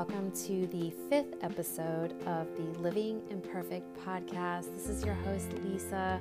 welcome 0.00 0.30
to 0.30 0.66
the 0.68 0.90
fifth 1.10 1.34
episode 1.42 2.14
of 2.26 2.46
the 2.56 2.80
Living 2.80 3.20
Imperfect 3.28 3.84
podcast. 4.02 4.72
This 4.74 4.88
is 4.88 5.04
your 5.04 5.12
host, 5.12 5.52
Lisa, 5.62 6.18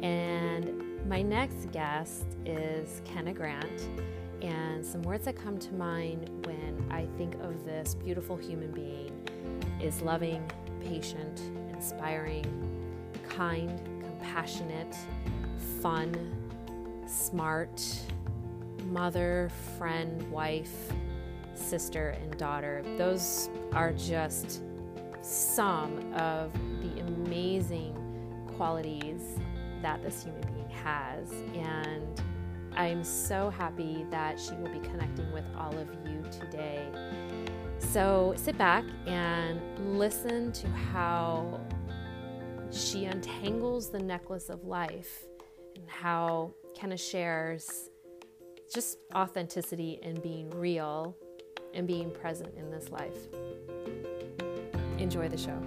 and 0.00 0.82
my 1.08 1.22
next 1.22 1.70
guest 1.70 2.24
is 2.44 3.00
Kenna 3.04 3.32
Grant. 3.32 3.88
And 4.42 4.84
some 4.84 5.02
words 5.02 5.26
that 5.26 5.36
come 5.36 5.58
to 5.58 5.74
mind 5.74 6.28
when 6.44 6.84
I 6.90 7.06
think 7.16 7.34
of 7.34 7.64
this 7.64 7.94
beautiful 7.94 8.36
human 8.36 8.72
being 8.72 9.12
is 9.80 10.02
loving, 10.02 10.42
patient, 10.80 11.40
inspiring, 11.72 12.44
kind, 13.28 13.80
compassionate, 14.02 14.96
fun, 15.80 16.12
smart, 17.06 17.80
mother, 18.86 19.52
friend, 19.78 20.20
wife 20.32 20.90
sister 21.60 22.10
and 22.10 22.36
daughter. 22.36 22.82
Those 22.96 23.50
are 23.72 23.92
just 23.92 24.62
some 25.22 26.12
of 26.14 26.52
the 26.80 27.00
amazing 27.00 27.94
qualities 28.56 29.38
that 29.82 30.02
this 30.02 30.24
human 30.24 30.42
being 30.52 30.68
has. 30.70 31.30
And 31.54 32.20
I'm 32.74 33.04
so 33.04 33.50
happy 33.50 34.06
that 34.10 34.38
she 34.38 34.52
will 34.54 34.70
be 34.70 34.80
connecting 34.80 35.30
with 35.32 35.44
all 35.56 35.76
of 35.76 35.88
you 36.06 36.22
today. 36.30 36.86
So 37.78 38.34
sit 38.36 38.56
back 38.56 38.84
and 39.06 39.60
listen 39.98 40.52
to 40.52 40.68
how 40.68 41.60
she 42.70 43.06
untangles 43.06 43.90
the 43.90 43.98
necklace 43.98 44.48
of 44.48 44.64
life 44.64 45.24
and 45.74 45.88
how 45.88 46.54
Kenna 46.74 46.96
shares 46.96 47.90
just 48.72 48.98
authenticity 49.14 49.98
and 50.02 50.22
being 50.22 50.50
real 50.50 51.16
and 51.74 51.86
being 51.86 52.10
present 52.10 52.52
in 52.56 52.70
this 52.70 52.90
life. 52.90 53.28
Enjoy 54.98 55.28
the 55.28 55.38
show. 55.38 55.58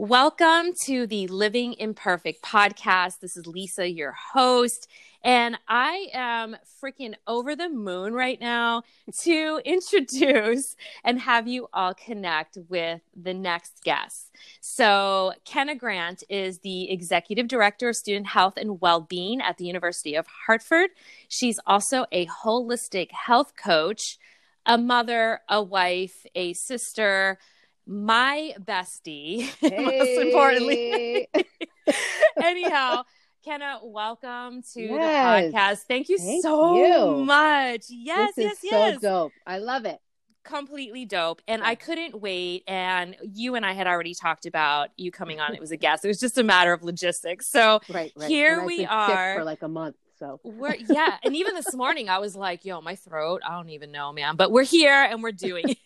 Welcome 0.00 0.74
to 0.84 1.08
the 1.08 1.26
Living 1.26 1.74
Imperfect 1.76 2.40
podcast. 2.40 3.18
This 3.20 3.36
is 3.36 3.48
Lisa, 3.48 3.90
your 3.90 4.12
host. 4.12 4.86
And 5.24 5.58
I 5.66 6.06
am 6.14 6.56
freaking 6.80 7.14
over 7.26 7.56
the 7.56 7.68
moon 7.68 8.14
right 8.14 8.40
now 8.40 8.84
to 9.22 9.60
introduce 9.64 10.76
and 11.02 11.18
have 11.18 11.48
you 11.48 11.66
all 11.72 11.94
connect 11.94 12.58
with 12.68 13.00
the 13.20 13.34
next 13.34 13.82
guest. 13.82 14.30
So, 14.60 15.32
Kenna 15.44 15.74
Grant 15.74 16.22
is 16.28 16.60
the 16.60 16.92
Executive 16.92 17.48
Director 17.48 17.88
of 17.88 17.96
Student 17.96 18.28
Health 18.28 18.54
and 18.56 18.80
Wellbeing 18.80 19.40
at 19.40 19.58
the 19.58 19.64
University 19.64 20.14
of 20.14 20.28
Hartford. 20.46 20.90
She's 21.26 21.58
also 21.66 22.06
a 22.12 22.26
holistic 22.26 23.10
health 23.10 23.54
coach, 23.56 24.16
a 24.64 24.78
mother, 24.78 25.40
a 25.48 25.60
wife, 25.60 26.24
a 26.36 26.52
sister 26.52 27.40
my 27.88 28.52
bestie, 28.62 29.40
hey. 29.60 29.84
most 29.84 30.26
importantly. 30.26 31.28
Anyhow, 32.42 33.04
Kenna, 33.44 33.80
welcome 33.82 34.62
to 34.74 34.82
yes. 34.82 35.52
the 35.52 35.58
podcast. 35.58 35.78
Thank 35.88 36.10
you 36.10 36.18
Thank 36.18 36.42
so 36.42 36.76
you. 36.76 37.24
much. 37.24 37.86
Yes, 37.88 38.34
yes, 38.36 38.52
is 38.52 38.58
yes. 38.62 38.94
So 38.96 39.00
dope. 39.00 39.32
I 39.46 39.58
love 39.58 39.86
it. 39.86 39.98
Completely 40.44 41.06
dope. 41.06 41.40
And 41.48 41.62
I 41.62 41.76
couldn't 41.76 42.20
wait. 42.20 42.64
And 42.68 43.16
you 43.22 43.54
and 43.54 43.64
I 43.64 43.72
had 43.72 43.86
already 43.86 44.14
talked 44.14 44.44
about 44.44 44.90
you 44.98 45.10
coming 45.10 45.40
on. 45.40 45.54
It 45.54 45.60
was 45.60 45.70
a 45.70 45.76
guest. 45.78 46.04
It 46.04 46.08
was 46.08 46.20
just 46.20 46.36
a 46.36 46.42
matter 46.44 46.74
of 46.74 46.82
logistics. 46.82 47.46
So 47.46 47.80
right, 47.88 48.12
right. 48.16 48.28
here 48.28 48.64
we 48.64 48.84
are 48.84 49.36
for 49.36 49.44
like 49.44 49.62
a 49.62 49.68
month. 49.68 49.96
So 50.18 50.40
we're 50.42 50.74
yeah, 50.74 51.16
and 51.22 51.36
even 51.36 51.54
this 51.54 51.72
morning 51.74 52.08
I 52.08 52.18
was 52.18 52.34
like, 52.34 52.64
"Yo, 52.64 52.80
my 52.80 52.96
throat. 52.96 53.40
I 53.48 53.52
don't 53.52 53.70
even 53.70 53.92
know, 53.92 54.12
man." 54.12 54.34
But 54.34 54.50
we're 54.50 54.64
here 54.64 54.92
and 54.92 55.22
we're 55.22 55.32
doing. 55.32 55.76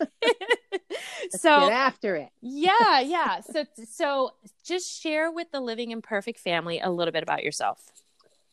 So 1.41 1.60
get 1.60 1.72
after 1.72 2.16
it. 2.16 2.28
yeah, 2.41 3.00
yeah. 3.00 3.41
So 3.41 3.65
so 3.88 4.32
just 4.65 5.00
share 5.00 5.31
with 5.31 5.50
the 5.50 5.60
Living 5.60 5.91
Imperfect 5.91 6.38
family 6.38 6.81
a 6.81 6.91
little 6.91 7.12
bit 7.12 7.22
about 7.22 7.43
yourself. 7.43 7.91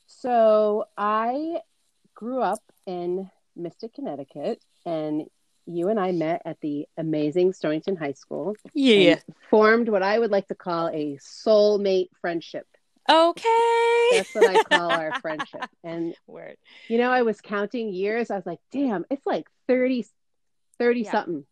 So 0.05 0.85
I 0.97 1.61
grew 2.15 2.41
up 2.41 2.63
in 2.85 3.29
Mystic, 3.55 3.93
Connecticut, 3.93 4.61
and 4.85 5.27
you 5.65 5.89
and 5.89 5.99
I 5.99 6.11
met 6.11 6.41
at 6.45 6.59
the 6.61 6.87
amazing 6.97 7.53
Stonington 7.53 7.95
High 7.95 8.13
School. 8.13 8.55
Yeah. 8.73 9.19
Formed 9.49 9.87
what 9.89 10.01
I 10.01 10.17
would 10.17 10.31
like 10.31 10.47
to 10.47 10.55
call 10.55 10.87
a 10.87 11.17
soulmate 11.21 12.09
friendship. 12.21 12.65
Okay. 13.09 14.09
That's 14.13 14.33
what 14.35 14.49
I 14.49 14.63
call 14.63 14.91
our 14.91 15.13
friendship. 15.21 15.65
And 15.83 16.15
word. 16.27 16.57
You 16.87 16.97
know, 16.97 17.11
I 17.11 17.21
was 17.21 17.39
counting 17.41 17.93
years. 17.93 18.31
I 18.31 18.35
was 18.35 18.45
like, 18.45 18.59
damn, 18.71 19.05
it's 19.09 19.25
like 19.25 19.47
30, 19.67 20.05
30 20.77 21.01
yeah. 21.01 21.11
something. 21.11 21.45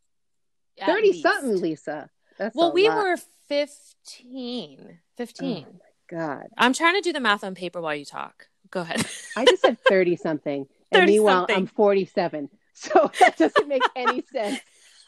30 0.86 1.08
least. 1.08 1.24
something, 1.24 1.62
Lisa. 1.62 2.10
That's 2.38 2.56
well, 2.56 2.72
we 2.72 2.90
lot. 2.90 2.98
were 2.98 3.18
15. 3.48 5.00
15. 5.18 5.66
Oh 5.68 5.74
my 5.74 6.18
God. 6.18 6.48
I'm 6.58 6.74
trying 6.74 6.96
to 6.96 7.02
do 7.02 7.14
the 7.14 7.20
math 7.20 7.44
on 7.44 7.56
paper 7.56 7.82
while 7.82 7.96
you 7.96 8.06
talk. 8.06 8.48
Go 8.70 8.82
ahead. 8.82 9.06
I 9.36 9.46
just 9.46 9.62
said 9.62 9.78
30 9.88 10.16
something. 10.16 10.68
And 10.90 11.02
30 11.02 11.12
meanwhile, 11.12 11.40
something. 11.40 11.56
I'm 11.58 11.68
47. 11.68 12.50
So 12.74 13.12
that 13.20 13.38
doesn't 13.38 13.68
make 13.68 13.82
any 13.94 14.24
sense 14.32 14.62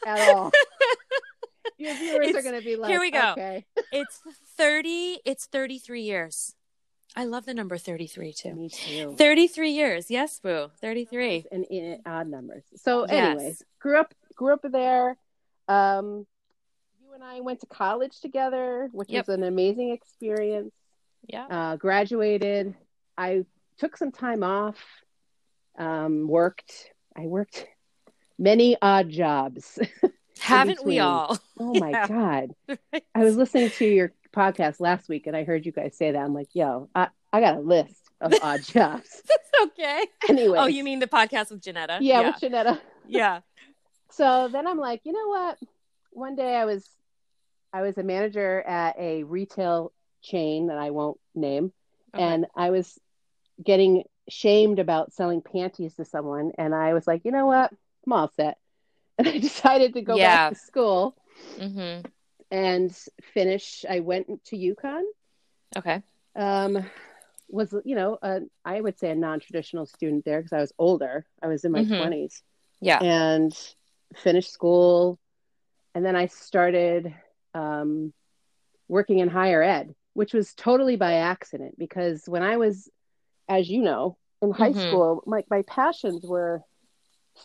at 0.04 0.28
all. 0.28 0.52
Your 1.78 1.94
viewers 1.94 2.28
it's, 2.28 2.38
are 2.38 2.42
going 2.42 2.60
to 2.60 2.62
be 2.62 2.76
like, 2.76 2.90
here 2.90 3.00
we 3.00 3.10
go. 3.10 3.32
Okay. 3.32 3.64
it's 3.90 4.20
30, 4.58 5.20
it's 5.24 5.46
33 5.46 6.02
years. 6.02 6.54
I 7.16 7.24
love 7.24 7.46
the 7.46 7.54
number 7.54 7.78
33 7.78 8.34
too. 8.34 8.54
Me 8.54 8.68
too. 8.68 9.14
33 9.16 9.70
years. 9.70 10.10
Yes, 10.10 10.38
boo. 10.38 10.70
33. 10.82 11.46
And 11.50 11.64
in 11.64 12.02
odd 12.04 12.28
numbers. 12.28 12.64
So, 12.76 13.06
yes. 13.08 13.38
anyways, 13.38 13.62
grew 13.80 13.98
up 13.98 14.14
grew 14.34 14.52
up 14.52 14.60
there. 14.62 15.16
Um, 15.70 16.26
you 17.00 17.14
and 17.14 17.22
I 17.22 17.40
went 17.40 17.60
to 17.60 17.66
college 17.66 18.20
together, 18.20 18.88
which 18.92 19.10
yep. 19.10 19.26
was 19.26 19.34
an 19.34 19.44
amazing 19.44 19.90
experience. 19.90 20.72
Yeah. 21.28 21.46
Uh, 21.46 21.76
graduated. 21.76 22.74
I 23.16 23.44
took 23.78 23.96
some 23.96 24.10
time 24.10 24.42
off. 24.42 24.78
Um, 25.78 26.26
worked. 26.26 26.90
I 27.16 27.26
worked 27.26 27.66
many 28.38 28.76
odd 28.82 29.08
jobs. 29.10 29.78
Haven't 30.40 30.84
we 30.84 30.98
all? 30.98 31.38
Oh 31.62 31.78
my 31.78 31.90
yeah. 31.90 32.08
God. 32.08 32.54
Right. 32.66 33.04
I 33.14 33.22
was 33.22 33.36
listening 33.36 33.68
to 33.68 33.84
your 33.84 34.12
podcast 34.34 34.80
last 34.80 35.10
week 35.10 35.26
and 35.26 35.36
I 35.36 35.44
heard 35.44 35.66
you 35.66 35.72
guys 35.72 35.94
say 35.94 36.12
that. 36.12 36.18
I'm 36.18 36.32
like, 36.32 36.48
yo, 36.54 36.88
I, 36.94 37.08
I 37.34 37.40
got 37.40 37.56
a 37.56 37.60
list 37.60 38.00
of 38.18 38.32
odd 38.42 38.62
jobs. 38.62 39.22
That's 39.28 39.50
okay. 39.64 40.06
Anyway. 40.26 40.56
Oh, 40.58 40.66
you 40.66 40.82
mean 40.82 41.00
the 41.00 41.06
podcast 41.06 41.50
with 41.50 41.60
Janetta? 41.60 41.98
Yeah, 42.00 42.22
yeah. 42.22 42.26
with 42.30 42.40
Janetta. 42.40 42.80
Yeah. 43.06 43.40
So 44.10 44.48
then 44.48 44.66
I'm 44.66 44.78
like, 44.78 45.00
you 45.04 45.12
know 45.12 45.28
what? 45.28 45.58
One 46.12 46.36
day 46.36 46.56
I 46.56 46.64
was 46.64 46.88
I 47.72 47.82
was 47.82 47.96
a 47.98 48.02
manager 48.02 48.60
at 48.62 48.98
a 48.98 49.22
retail 49.24 49.92
chain 50.22 50.66
that 50.66 50.78
I 50.78 50.90
won't 50.90 51.18
name. 51.34 51.72
Okay. 52.14 52.22
And 52.22 52.46
I 52.56 52.70
was 52.70 52.98
getting 53.62 54.04
shamed 54.28 54.78
about 54.78 55.12
selling 55.12 55.42
panties 55.42 55.94
to 55.94 56.04
someone. 56.04 56.52
And 56.58 56.74
I 56.74 56.94
was 56.94 57.06
like, 57.06 57.24
you 57.24 57.30
know 57.30 57.46
what? 57.46 57.72
I'm 58.06 58.12
all 58.12 58.30
set 58.34 58.58
and 59.18 59.28
I 59.28 59.38
decided 59.38 59.94
to 59.94 60.02
go 60.02 60.16
yeah. 60.16 60.50
back 60.50 60.58
to 60.58 60.58
school 60.58 61.16
mm-hmm. 61.58 62.08
and 62.50 62.98
finish. 63.34 63.84
I 63.88 64.00
went 64.00 64.44
to 64.46 64.56
UConn. 64.56 65.02
Okay. 65.76 66.02
Um, 66.34 66.84
was 67.48 67.74
you 67.84 67.96
know 67.96 68.16
a, 68.22 68.40
I 68.64 68.80
would 68.80 68.98
say 68.98 69.10
a 69.10 69.14
non-traditional 69.14 69.86
student 69.86 70.24
there 70.24 70.40
because 70.40 70.52
I 70.52 70.60
was 70.60 70.72
older. 70.78 71.26
I 71.42 71.48
was 71.48 71.64
in 71.64 71.72
my 71.72 71.84
mm-hmm. 71.84 71.94
20s. 71.94 72.42
Yeah. 72.80 73.02
And 73.02 73.56
finished 74.16 74.52
school, 74.52 75.18
and 75.94 76.04
then 76.04 76.16
I 76.16 76.26
started 76.26 77.14
um, 77.54 78.12
working 78.88 79.18
in 79.18 79.28
higher 79.28 79.62
ed, 79.62 79.94
which 80.14 80.32
was 80.32 80.54
totally 80.54 80.96
by 80.96 81.14
accident 81.14 81.78
because 81.78 82.24
when 82.26 82.42
I 82.42 82.56
was, 82.56 82.88
as 83.48 83.68
you 83.68 83.82
know, 83.82 84.16
in 84.42 84.50
high 84.50 84.70
mm-hmm. 84.70 84.88
school, 84.88 85.22
my 85.26 85.44
my 85.50 85.62
passions 85.62 86.24
were 86.24 86.62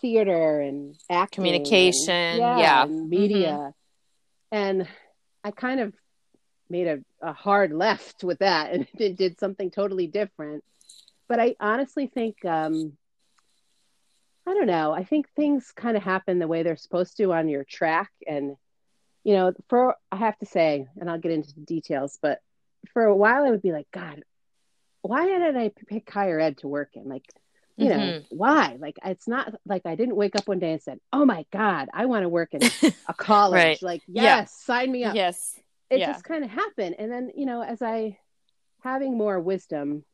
theater 0.01 0.61
and 0.61 0.95
acting, 1.09 1.43
communication, 1.43 2.13
and, 2.13 2.39
yeah, 2.39 2.57
yeah. 2.57 2.83
And 2.83 3.09
media, 3.09 3.47
mm-hmm. 3.51 3.69
and 4.51 4.87
I 5.43 5.51
kind 5.51 5.79
of 5.79 5.93
made 6.69 6.87
a, 6.87 6.99
a 7.21 7.33
hard 7.33 7.71
left 7.71 8.23
with 8.23 8.39
that 8.39 8.71
and 8.73 8.87
did, 8.97 9.17
did 9.17 9.39
something 9.39 9.71
totally 9.71 10.07
different. 10.07 10.63
But 11.27 11.39
I 11.39 11.55
honestly 11.59 12.07
think, 12.07 12.43
um, 12.45 12.97
I 14.47 14.53
don't 14.53 14.67
know. 14.67 14.91
I 14.91 15.03
think 15.03 15.27
things 15.35 15.71
kind 15.75 15.97
of 15.97 16.03
happen 16.03 16.39
the 16.39 16.47
way 16.47 16.63
they're 16.63 16.77
supposed 16.77 17.17
to 17.17 17.33
on 17.33 17.49
your 17.49 17.63
track, 17.63 18.11
and 18.27 18.55
you 19.23 19.33
know, 19.33 19.53
for 19.69 19.95
I 20.11 20.17
have 20.17 20.37
to 20.39 20.45
say, 20.45 20.87
and 20.99 21.09
I'll 21.09 21.19
get 21.19 21.31
into 21.31 21.53
the 21.53 21.61
details, 21.61 22.19
but 22.21 22.39
for 22.93 23.03
a 23.03 23.15
while 23.15 23.43
I 23.43 23.51
would 23.51 23.63
be 23.63 23.71
like, 23.71 23.87
God, 23.91 24.23
why 25.01 25.25
did 25.25 25.57
I 25.57 25.71
pick 25.87 26.09
higher 26.09 26.39
ed 26.39 26.59
to 26.59 26.67
work 26.67 26.91
in? 26.93 27.07
Like, 27.09 27.25
you 27.77 27.89
know 27.89 27.97
mm-hmm. 27.97 28.23
why 28.29 28.77
like 28.79 28.95
it's 29.03 29.27
not 29.27 29.53
like 29.65 29.81
i 29.85 29.95
didn't 29.95 30.15
wake 30.15 30.33
up 30.37 30.47
one 30.47 30.59
day 30.59 30.71
and 30.71 30.81
said 30.81 30.97
oh 31.11 31.25
my 31.25 31.45
god 31.51 31.89
i 31.93 32.05
want 32.05 32.23
to 32.23 32.29
work 32.29 32.53
in 32.53 32.61
a 33.09 33.13
college 33.13 33.53
right. 33.53 33.83
like 33.83 34.01
yes 34.07 34.23
yeah. 34.23 34.45
sign 34.45 34.89
me 34.89 35.03
up 35.03 35.13
yes 35.13 35.59
it 35.89 35.99
yeah. 35.99 36.05
just 36.05 36.23
kind 36.23 36.45
of 36.45 36.49
happened 36.49 36.95
and 36.97 37.11
then 37.11 37.29
you 37.35 37.45
know 37.45 37.61
as 37.61 37.81
i 37.81 38.17
having 38.85 39.17
more 39.17 39.39
wisdom, 39.39 40.05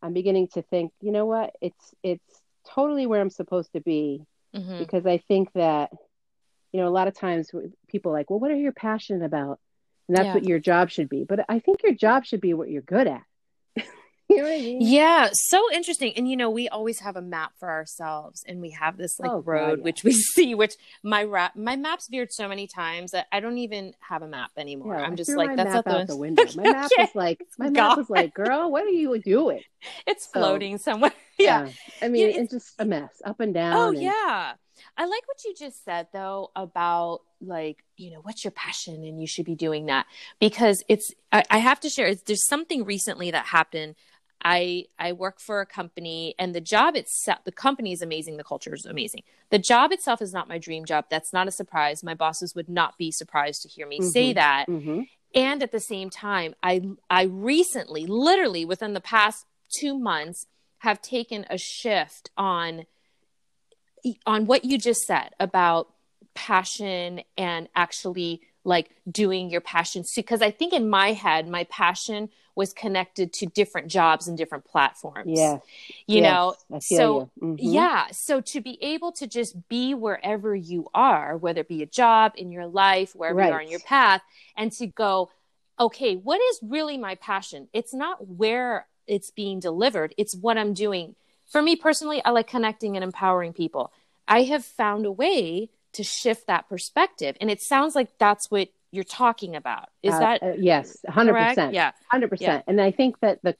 I'm 0.00 0.14
beginning 0.14 0.48
to 0.54 0.62
think, 0.62 0.92
you 1.00 1.12
know 1.12 1.26
what? 1.26 1.54
It's 1.60 1.94
it's 2.02 2.42
totally 2.74 3.06
where 3.06 3.20
I'm 3.20 3.30
supposed 3.30 3.72
to 3.72 3.80
be 3.80 4.24
Mhm. 4.54 4.78
because 4.78 5.06
I 5.06 5.18
think 5.18 5.52
that 5.52 5.90
you 6.72 6.80
know 6.80 6.88
a 6.88 6.90
lot 6.90 7.08
of 7.08 7.14
times 7.14 7.50
people 7.88 8.10
are 8.12 8.14
like, 8.14 8.30
well, 8.30 8.38
what 8.40 8.50
are 8.50 8.56
you 8.56 8.72
passionate 8.72 9.24
about? 9.24 9.58
And 10.08 10.16
that's 10.16 10.26
Yeah. 10.26 10.34
what 10.34 10.44
your 10.44 10.58
job 10.58 10.90
should 10.90 11.08
be. 11.08 11.24
But 11.24 11.44
I 11.48 11.58
think 11.58 11.82
your 11.82 11.94
job 11.94 12.24
should 12.24 12.40
be 12.40 12.54
what 12.54 12.70
you're 12.70 12.82
good 12.82 13.06
at. 13.06 13.22
you 14.30 14.38
know 14.38 14.42
what 14.44 14.52
I 14.52 14.58
mean? 14.58 14.78
Yeah, 14.80 15.28
so 15.32 15.62
interesting. 15.72 16.12
And 16.16 16.28
you 16.28 16.36
know, 16.36 16.50
we 16.50 16.68
always 16.68 17.00
have 17.00 17.16
a 17.16 17.22
map 17.22 17.52
for 17.58 17.70
ourselves, 17.70 18.42
and 18.46 18.60
we 18.60 18.70
have 18.70 18.96
this 18.96 19.18
like 19.20 19.30
Oh, 19.30 19.40
God, 19.40 19.46
road 19.50 19.78
yeah. 19.78 19.84
which 19.84 20.02
we 20.04 20.12
see. 20.34 20.54
Which 20.54 20.74
my 21.02 21.22
rap, 21.24 21.54
my 21.56 21.76
map's 21.76 22.08
veered 22.10 22.32
so 22.32 22.48
many 22.48 22.66
times 22.66 23.12
that 23.12 23.26
I 23.32 23.40
don't 23.40 23.58
even 23.58 23.94
have 24.00 24.22
a 24.22 24.28
map 24.28 24.50
anymore. 24.56 24.96
Yeah, 24.96 25.02
I'm 25.04 25.16
just 25.16 25.30
like, 25.36 25.54
that's 25.56 25.72
map 25.72 25.86
not 25.86 25.94
out 25.94 26.06
the, 26.08 26.14
the 26.14 26.16
window. 26.26 26.44
My 26.56 26.62
map 26.64 26.90
Okay. 26.92 27.02
was 27.04 27.14
like, 27.14 27.42
my 27.58 27.66
Gone. 27.66 27.74
map 27.74 27.98
was 27.98 28.10
like, 28.10 28.34
girl, 28.34 28.70
what 28.70 28.82
are 28.84 28.88
you 28.88 29.18
doing? 29.20 29.62
it's 30.06 30.24
So- 30.24 30.40
floating 30.40 30.78
somewhere. 30.78 31.12
yeah. 31.38 31.68
I 32.02 32.08
mean, 32.08 32.22
Yeah, 32.22 32.28
it's, 32.28 32.36
it's- 32.38 32.50
just 32.50 32.74
a 32.80 32.84
mess, 32.84 33.10
up 33.24 33.38
and 33.40 33.54
down. 33.54 33.76
Oh 33.76 33.88
and- 33.90 34.02
yeah. 34.02 34.52
I 34.98 35.04
like 35.06 35.26
what 35.26 35.42
you 35.44 35.54
just 35.58 35.84
said 35.84 36.08
though 36.12 36.50
about 36.54 37.20
like, 37.40 37.82
you 37.96 38.10
know, 38.10 38.20
what's 38.22 38.44
your 38.44 38.50
passion 38.50 39.04
and 39.04 39.20
you 39.20 39.26
should 39.26 39.44
be 39.46 39.54
doing 39.54 39.86
that 39.86 40.06
because 40.38 40.82
it's 40.88 41.10
I, 41.32 41.44
I 41.50 41.58
have 41.58 41.80
to 41.80 41.88
share 41.90 42.06
it's, 42.08 42.22
there's 42.22 42.46
something 42.46 42.84
recently 42.84 43.30
that 43.30 43.46
happened. 43.46 43.94
I 44.42 44.86
I 44.98 45.12
work 45.12 45.40
for 45.40 45.60
a 45.60 45.66
company 45.66 46.34
and 46.38 46.54
the 46.54 46.60
job 46.60 46.94
itself 46.96 47.40
the 47.44 47.52
company 47.52 47.92
is 47.92 48.02
amazing, 48.02 48.36
the 48.36 48.44
culture 48.44 48.74
is 48.74 48.86
amazing. 48.86 49.22
The 49.50 49.58
job 49.58 49.92
itself 49.92 50.20
is 50.22 50.32
not 50.32 50.48
my 50.48 50.58
dream 50.58 50.84
job. 50.84 51.06
That's 51.10 51.32
not 51.32 51.48
a 51.48 51.52
surprise. 51.52 52.02
My 52.02 52.14
bosses 52.14 52.54
would 52.54 52.68
not 52.68 52.96
be 52.98 53.10
surprised 53.10 53.62
to 53.62 53.68
hear 53.68 53.86
me 53.86 54.00
say 54.00 54.30
Mhm. 54.32 54.34
that 54.34 54.66
Mhm. 54.68 55.08
and 55.34 55.62
at 55.62 55.72
the 55.72 55.80
same 55.80 56.08
time 56.08 56.54
i 56.62 56.80
i 57.10 57.22
recently 57.22 58.06
literally 58.06 58.64
within 58.64 58.92
the 58.94 59.00
past 59.00 59.44
2 59.80 59.98
months 59.98 60.46
have 60.78 61.02
taken 61.02 61.44
a 61.50 61.58
shift 61.58 62.30
on 62.36 62.86
on 64.24 64.46
what 64.46 64.64
you 64.64 64.78
just 64.78 65.00
said 65.02 65.34
about 65.40 65.92
passion 66.34 67.22
and 67.36 67.68
actually 67.74 68.40
like 68.66 68.90
doing 69.10 69.48
your 69.48 69.60
passion 69.60 70.02
because 70.14 70.42
i 70.42 70.50
think 70.50 70.72
in 70.72 70.88
my 70.90 71.12
head 71.12 71.48
my 71.48 71.64
passion 71.64 72.28
was 72.54 72.72
connected 72.72 73.32
to 73.32 73.46
different 73.46 73.86
jobs 73.88 74.28
and 74.28 74.36
different 74.36 74.64
platforms 74.64 75.30
Yeah. 75.32 75.58
you 76.06 76.20
yes, 76.20 76.22
know 76.22 76.54
so 76.80 77.30
you. 77.40 77.46
Mhm. 77.48 77.56
yeah. 77.58 78.06
So 78.10 78.40
to 78.52 78.60
be 78.60 78.76
able 78.82 79.12
to 79.12 79.26
just 79.26 79.68
be 79.68 79.94
wherever 79.94 80.54
you 80.54 80.88
are, 80.92 81.36
whether 81.36 81.60
it 81.62 81.68
be 81.68 81.82
a 81.82 81.86
job 81.86 82.32
in 82.36 82.50
your 82.52 82.66
life, 82.66 83.14
wherever 83.14 83.40
you 83.40 83.46
are 83.46 83.56
Right. 83.56 83.64
in 83.66 83.70
your 83.70 83.80
path, 83.80 84.22
and 84.56 84.70
to 84.72 84.86
go, 84.86 85.30
okay, 85.78 86.16
what 86.16 86.40
is 86.50 86.58
really 86.62 86.98
my 86.98 87.14
passion? 87.14 87.68
It's 87.72 87.94
not 87.94 88.26
where 88.26 88.86
it's 89.06 89.30
being 89.30 89.60
delivered, 89.60 90.14
it's 90.18 90.34
what 90.34 90.58
I'm 90.58 90.74
doing. 90.74 91.14
For 91.46 91.62
me 91.62 91.76
personally, 91.76 92.22
I 92.24 92.30
like 92.30 92.48
connecting 92.48 92.96
and 92.96 93.04
empowering 93.04 93.52
people. 93.52 93.92
I 94.28 94.42
have 94.42 94.64
found 94.64 95.06
a 95.06 95.12
way 95.12 95.70
to 95.96 96.04
shift 96.04 96.46
that 96.46 96.68
perspective. 96.68 97.36
And 97.40 97.50
it 97.50 97.60
sounds 97.60 97.94
like 97.94 98.10
that's 98.18 98.50
what 98.50 98.68
you're 98.92 99.04
talking 99.04 99.56
about. 99.56 99.88
Is 100.02 100.14
Uh, 100.14 100.20
that 100.20 100.42
uh, 100.42 100.52
yes, 100.58 100.98
hundred 101.08 101.34
percent, 101.34 101.74
Yeah. 101.74 101.92
hundred 102.10 102.28
percent. 102.28 102.64
And 102.66 102.80
I 102.80 102.90
think 102.90 103.18
that 103.20 103.40
the 103.42 103.56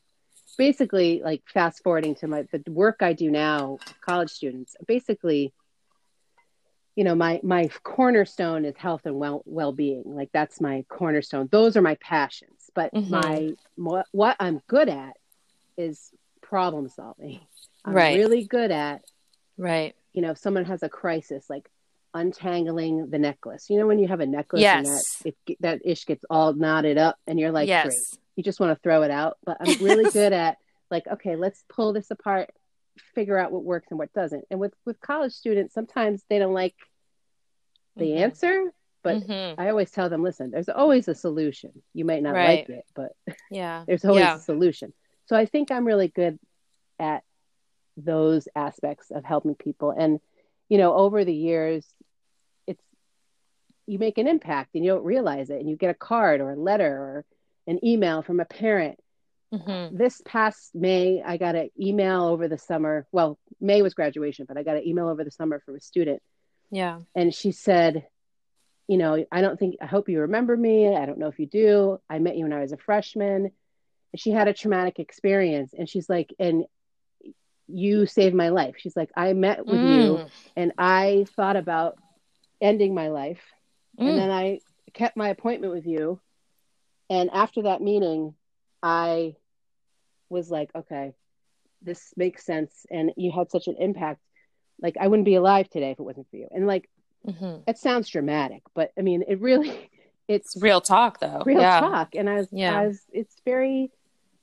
basically 0.59 1.21
like 1.25 1.43
fast 1.53 1.83
forwarding 1.83 2.15
to 2.17 2.27
my 2.29 2.45
the 2.53 2.63
work 2.71 2.99
I 3.01 3.13
do 3.13 3.31
now, 3.31 3.79
college 4.01 4.31
students, 4.31 4.77
basically, 4.87 5.53
you 6.95 7.05
know, 7.05 7.15
my 7.15 7.41
my 7.43 7.69
cornerstone 7.83 8.65
is 8.65 8.77
health 8.77 9.03
and 9.05 9.17
well 9.17 9.43
well 9.47 9.73
being. 9.73 10.05
Like 10.07 10.31
that's 10.33 10.61
my 10.61 10.85
cornerstone. 10.89 11.49
Those 11.51 11.77
are 11.77 11.83
my 11.83 11.97
passions. 11.97 12.71
But 12.75 12.93
Mhm. 12.93 13.11
my 13.11 13.51
what, 13.77 14.07
what 14.13 14.37
I'm 14.39 14.61
good 14.67 14.89
at 14.89 15.17
is 15.77 16.11
problem 16.43 16.89
solving. 16.89 17.41
I'm 17.85 17.95
Right. 17.95 18.17
really 18.19 18.45
good 18.45 18.71
at 18.71 19.03
Right. 19.59 19.95
you 20.13 20.23
know, 20.23 20.31
if 20.33 20.39
someone 20.39 20.65
has 20.67 20.83
a 20.83 20.89
crisis, 20.89 21.49
like 21.51 21.69
untangling 22.17 23.11
the 23.11 23.19
necklace. 23.19 23.69
You 23.71 23.79
know, 23.79 23.87
when 23.87 23.99
you 23.99 24.09
have 24.09 24.21
a 24.21 24.27
necklace 24.27 24.63
and 24.65 24.87
that 24.87 25.05
it, 25.47 25.57
that 25.61 25.81
ish 25.85 26.07
gets 26.07 26.25
all 26.31 26.53
knotted 26.55 26.99
up, 26.99 27.17
and 27.27 27.39
you're 27.39 27.53
like, 27.53 27.69
yes. 27.69 27.85
great, 27.85 28.21
you 28.37 28.43
just 28.43 28.59
want 28.61 28.77
to 28.77 28.83
throw 28.83 29.03
it 29.03 29.11
out. 29.11 29.39
But 29.45 29.59
I'm 29.61 29.77
really 29.85 30.11
good 30.11 30.33
at 30.33 30.57
like, 30.91 31.07
okay, 31.07 31.37
let's 31.37 31.65
pull 31.69 31.93
this 31.93 32.11
apart, 32.11 32.51
figure 33.15 33.39
out 33.39 33.53
what 33.53 33.65
works 33.65 33.89
and 33.91 33.99
what 33.99 34.13
doesn't. 34.13 34.45
And 34.51 34.59
with 34.61 34.73
with 34.85 35.01
college 35.01 35.33
students, 35.33 35.75
sometimes 35.75 36.23
they 36.29 36.39
don't 36.39 36.55
like 36.55 36.75
the 37.97 38.07
Mhm. 38.11 38.17
answer, 38.19 38.73
but 39.03 39.23
Mhm. 39.23 39.55
I 39.59 39.71
always 39.71 39.91
tell 39.91 40.09
them, 40.09 40.23
listen, 40.23 40.51
there's 40.51 40.69
always 40.69 41.09
a 41.09 41.15
solution. 41.15 41.83
You 41.95 42.05
might 42.05 42.23
not 42.23 42.35
Right. 42.35 42.69
like 42.69 42.69
it, 42.79 42.85
but 42.95 43.13
Yeah. 43.51 43.85
there's 43.87 44.05
always 44.05 44.23
Yeah. 44.25 44.37
a 44.37 44.41
solution. 44.41 44.93
So 45.27 45.37
I 45.37 45.47
think 45.47 45.71
I'm 45.71 45.87
really 45.87 46.09
good 46.09 46.39
at 46.99 47.23
those 47.97 48.49
aspects 48.55 49.11
of 49.11 49.25
helping 49.25 49.55
people. 49.55 49.91
And, 49.91 50.21
you 50.69 50.77
know, 50.79 50.95
over 50.95 51.25
the 51.25 51.35
years, 51.35 51.87
you 53.87 53.99
make 53.99 54.19
an 54.19 54.27
impact 54.27 54.75
and 54.75 54.85
you 54.85 54.91
don't 54.93 55.05
realize 55.05 55.51
it. 55.51 55.61
And 55.61 55.69
you 55.69 55.77
get 55.77 55.91
a 55.91 55.95
card 55.95 56.41
or 56.41 56.53
a 56.53 56.57
letter 56.57 56.93
or 56.93 57.25
an 57.67 57.85
email 57.85 58.23
from 58.23 58.41
a 58.41 58.45
parent. 58.45 58.99
Mhm. 59.55 59.97
This 59.97 60.21
past 60.25 60.75
May, 60.75 61.23
I 61.23 61.37
got 61.37 61.55
an 61.55 61.71
email 61.81 62.25
over 62.25 62.49
the 62.49 62.59
summer. 62.59 63.07
Well, 63.13 63.39
May 63.61 63.83
was 63.83 63.95
graduation, 63.95 64.45
but 64.47 64.57
I 64.57 64.65
got 64.65 64.77
an 64.77 64.87
email 64.87 65.09
over 65.09 65.23
the 65.23 65.31
summer 65.31 65.61
from 65.61 65.77
a 65.77 65.81
student. 65.81 66.21
Yeah. 66.71 67.01
And 67.15 67.33
she 67.33 67.53
said, 67.53 68.07
you 68.89 68.99
know, 68.99 69.25
I 69.31 69.41
don't 69.41 69.59
think, 69.59 69.77
I 69.81 69.87
hope 69.87 70.09
you 70.09 70.21
remember 70.21 70.57
me. 70.57 70.95
I 70.97 71.07
don't 71.07 71.19
know 71.19 71.29
if 71.29 71.39
you 71.39 71.47
do. 71.47 72.01
I 72.11 72.19
met 72.19 72.37
you 72.37 72.43
when 72.45 72.53
I 72.53 72.61
was 72.61 72.73
a 72.73 72.77
freshman. 72.77 73.53
And 74.13 74.21
she 74.21 74.31
had 74.31 74.49
a 74.49 74.55
traumatic 74.55 74.99
experience. 74.99 75.75
And 75.77 75.89
she's 75.89 76.09
like, 76.09 76.33
and 76.39 76.65
you 77.69 78.07
saved 78.07 78.35
my 78.35 78.51
life. 78.51 78.77
She's 78.79 78.97
like, 78.97 79.11
I 79.17 79.33
met 79.33 79.65
with 79.67 79.81
you 79.81 80.19
Mm. 80.19 80.31
and 80.57 80.73
I 80.79 81.27
thought 81.35 81.57
about 81.57 81.99
ending 82.61 82.95
my 82.95 83.09
life. 83.09 83.43
Mm. 83.99 84.09
And 84.09 84.19
then 84.19 84.31
I 84.31 84.61
kept 84.93 85.17
my 85.17 85.29
appointment 85.29 85.73
with 85.73 85.87
you. 85.87 86.21
And 87.09 87.31
after 87.33 87.63
that 87.63 87.81
meeting, 87.81 88.35
I 88.83 89.37
was 90.29 90.51
like, 90.51 90.71
okay, 90.75 91.15
this 91.83 92.13
makes 92.17 92.45
sense. 92.45 92.85
And 92.91 93.13
you 93.17 93.31
had 93.31 93.51
such 93.51 93.69
an 93.69 93.77
impact. 93.79 94.21
Like, 94.81 94.97
I 95.01 95.07
wouldn't 95.07 95.25
be 95.27 95.37
alive 95.37 95.69
today 95.71 95.91
if 95.93 95.99
it 96.01 96.03
wasn't 96.03 96.29
for 96.31 96.37
you. 96.37 96.49
And 96.51 96.67
like, 96.67 96.89
Mhm. 97.27 97.63
it 97.67 97.79
sounds 97.79 98.09
dramatic, 98.09 98.63
but 98.75 98.93
I 98.99 99.03
mean, 99.03 99.25
it 99.27 99.41
really, 99.41 99.91
it's 100.29 100.55
It's 100.55 100.63
real 100.63 100.81
talk, 100.81 101.19
though. 101.21 101.43
real 101.45 101.61
yeah. 101.61 101.81
talk. 101.81 102.15
And 102.15 102.29
I 102.29 102.37
was, 102.37 102.49
Yeah. 102.53 102.79
I 102.81 102.87
was, 102.87 103.01
it's 103.13 103.35
very 103.45 103.91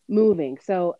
moving. 0.10 0.58
So 0.60 0.98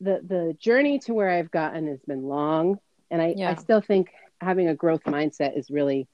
the, 0.00 0.20
the 0.26 0.56
journey 0.58 0.98
to 1.00 1.14
where 1.14 1.28
I've 1.30 1.50
gotten 1.50 1.88
has 1.88 2.00
been 2.06 2.22
long. 2.24 2.78
And 3.10 3.20
I, 3.20 3.34
Yeah. 3.36 3.50
I 3.50 3.54
still 3.56 3.80
think 3.80 4.10
having 4.40 4.68
a 4.68 4.74
growth 4.74 5.04
mindset 5.04 5.58
is 5.58 5.70
really 5.70 6.08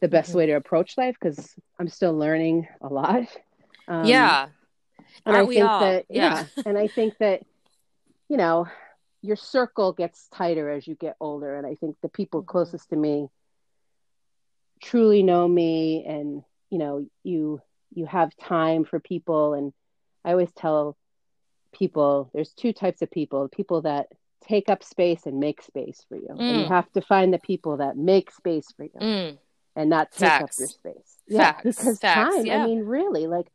the 0.00 0.08
best 0.08 0.32
Mhm. 0.32 0.36
way 0.36 0.46
to 0.46 0.52
approach 0.52 0.96
life 0.96 1.16
because 1.20 1.54
I'm 1.78 1.88
still 1.88 2.14
learning 2.14 2.68
a 2.80 2.88
lot. 2.88 3.26
Um, 3.88 4.04
yeah. 4.06 4.48
and 5.26 5.34
Aren't 5.36 5.46
I 5.46 5.48
we 5.48 5.54
think 5.54 5.70
all? 5.70 5.80
that 5.80 6.06
Yeah. 6.08 6.22
yeah. 6.30 6.44
and 6.66 6.78
I 6.78 6.88
think 6.88 7.14
that 7.18 7.42
you 8.28 8.36
know 8.36 8.66
your 9.22 9.36
circle 9.36 9.92
gets 9.92 10.28
tighter 10.28 10.70
as 10.70 10.86
you 10.86 10.94
get 10.94 11.16
older, 11.20 11.54
and 11.56 11.66
I 11.66 11.74
think 11.74 11.96
the 12.02 12.08
people 12.08 12.42
Mhm. 12.42 12.46
closest 12.46 12.90
to 12.90 12.96
me 12.96 13.28
truly 14.80 15.22
know 15.22 15.46
me, 15.48 16.04
and 16.06 16.42
you 16.70 16.78
know 16.78 17.06
you 17.24 17.60
you 17.94 18.06
have 18.06 18.36
time 18.36 18.84
for 18.84 19.00
people, 19.00 19.54
and 19.54 19.72
I 20.24 20.32
always 20.32 20.52
tell 20.52 20.96
people 21.72 22.30
there's 22.32 22.52
two 22.54 22.72
types 22.72 23.02
of 23.02 23.10
people: 23.10 23.48
people 23.48 23.82
that 23.82 24.08
take 24.42 24.68
up 24.68 24.82
space 24.84 25.26
and 25.26 25.40
make 25.40 25.62
space 25.62 26.04
for 26.08 26.16
you, 26.16 26.28
and 26.30 26.38
you 26.60 26.64
Mm. 26.66 26.68
have 26.68 26.90
to 26.92 27.00
find 27.00 27.32
the 27.34 27.38
people 27.40 27.78
that 27.78 27.96
make 27.96 28.30
space 28.30 28.70
for 28.72 28.84
you 28.84 28.90
Mm. 29.00 29.38
And 29.78 29.88
not 29.88 30.10
take 30.10 30.28
Facts. 30.28 30.56
up 30.56 30.60
your 30.60 30.68
space. 30.68 31.16
Facts. 31.36 31.62
because 31.62 31.98
Facts, 32.00 32.34
time. 32.36 32.46
yeah. 32.46 32.62
I 32.62 32.66
mean, 32.66 32.80
really, 32.84 33.26
like 33.26 33.46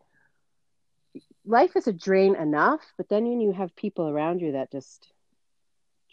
life 1.45 1.75
is 1.75 1.87
a 1.87 1.93
drain 1.93 2.35
enough, 2.35 2.81
but 2.97 3.09
then 3.09 3.25
when 3.25 3.41
you 3.41 3.51
have 3.51 3.75
people 3.75 4.07
around 4.09 4.39
you 4.39 4.53
that 4.53 4.71
just 4.71 5.11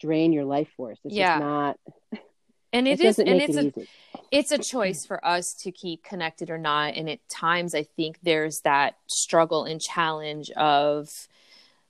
drain 0.01 0.33
your 0.33 0.45
life 0.45 0.69
force, 0.77 0.99
it's 1.05 1.15
Yeah. 1.15 1.39
just 1.39 1.41
not. 1.41 1.81
And 2.73 2.87
It, 2.87 3.01
it 3.01 3.05
is, 3.05 3.19
and 3.19 3.29
it's 3.29 3.57
it 3.57 3.65
a, 3.65 3.67
easy. 3.81 3.89
it's 4.31 4.53
a 4.53 4.59
choice 4.59 5.05
for 5.05 5.25
us 5.27 5.55
to 5.55 5.73
keep 5.73 6.05
connected 6.05 6.51
or 6.51 6.59
not. 6.59 6.95
And 6.95 7.11
at 7.11 7.19
times, 7.29 7.75
I 7.75 7.83
think 7.83 8.21
there's 8.23 8.61
that 8.61 8.95
struggle 9.09 9.65
and 9.65 9.81
challenge 9.81 10.53
of 10.53 11.27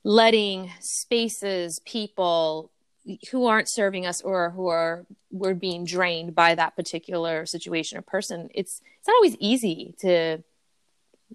letting 0.05 0.71
spaces, 0.81 1.81
people 1.85 2.71
who 3.31 3.47
aren't 3.47 3.69
serving 3.71 4.07
us 4.07 4.21
or 4.21 4.51
who 4.51 4.69
are 4.69 5.07
we're 5.31 5.55
being 5.55 5.85
drained 5.85 6.35
by 6.35 6.55
that 6.55 6.77
particular 6.77 7.47
situation 7.47 7.99
or 7.99 8.03
person. 8.03 8.49
It's 8.55 8.83
it's 8.99 9.09
not 9.09 9.15
always 9.17 9.37
easy 9.41 9.95
to 10.01 10.39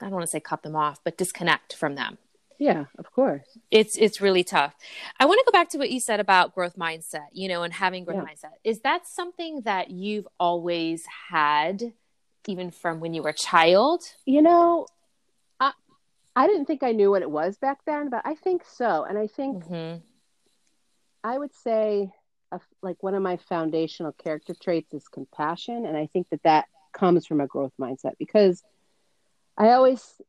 I 0.02 0.06
don't 0.06 0.12
want 0.12 0.24
to 0.24 0.28
say 0.28 0.40
cut 0.40 0.62
them 0.64 0.76
off, 0.76 1.00
but 1.04 1.18
disconnect 1.18 1.74
from 1.76 1.96
them. 1.96 2.18
Yeah, 2.58 2.86
of 2.98 3.12
course. 3.12 3.46
it's 3.70 3.98
it's 3.98 4.22
really 4.22 4.44
tough. 4.44 4.76
I 5.20 5.26
want 5.26 5.40
to 5.40 5.46
go 5.46 5.52
back 5.52 5.70
to 5.72 5.78
what 5.78 5.90
you 5.92 6.00
said 6.00 6.20
about 6.22 6.56
growth 6.56 6.78
mindset, 6.78 7.28
you 7.34 7.48
know, 7.50 7.64
and 7.64 7.74
having 7.74 8.06
growth 8.06 8.18
Yeah. 8.26 8.34
mindset. 8.34 8.54
Is 8.64 8.80
that 8.82 9.06
something 9.08 9.62
that 9.62 9.90
you've 9.92 10.28
always 10.40 11.04
had 11.30 11.94
even 12.48 12.72
from 12.72 13.00
when 13.02 13.14
you 13.14 13.24
were 13.24 13.30
a 13.30 13.34
child? 13.34 14.04
You 14.26 14.42
know, 14.42 14.88
I, 15.60 15.74
I 16.36 16.48
didn't 16.48 16.66
think 16.66 16.82
I 16.84 16.92
knew 16.94 17.10
what 17.12 17.24
it 17.24 17.32
was 17.32 17.58
back 17.58 17.80
then, 17.86 18.10
but 18.10 18.22
I 18.24 18.36
think 18.36 18.64
so. 18.64 19.04
And 19.04 19.18
I 19.18 19.28
think 19.28 19.66
Mm-hmm. 19.66 20.00
I 21.26 21.38
would 21.40 21.56
say 21.56 22.12
a, 22.52 22.60
like 22.84 23.02
one 23.02 23.16
of 23.16 23.24
my 23.24 23.38
foundational 23.38 24.12
character 24.12 24.54
traits 24.54 24.94
is 24.94 25.08
compassion, 25.08 25.88
and 25.88 25.98
I 25.98 26.06
think 26.14 26.28
that 26.30 26.44
that 26.44 26.66
comes 26.94 27.26
from 27.26 27.42
a 27.42 27.48
growth 27.48 27.74
mindset 27.82 28.14
because 28.20 28.64
I 29.58 29.72
always 29.72 30.22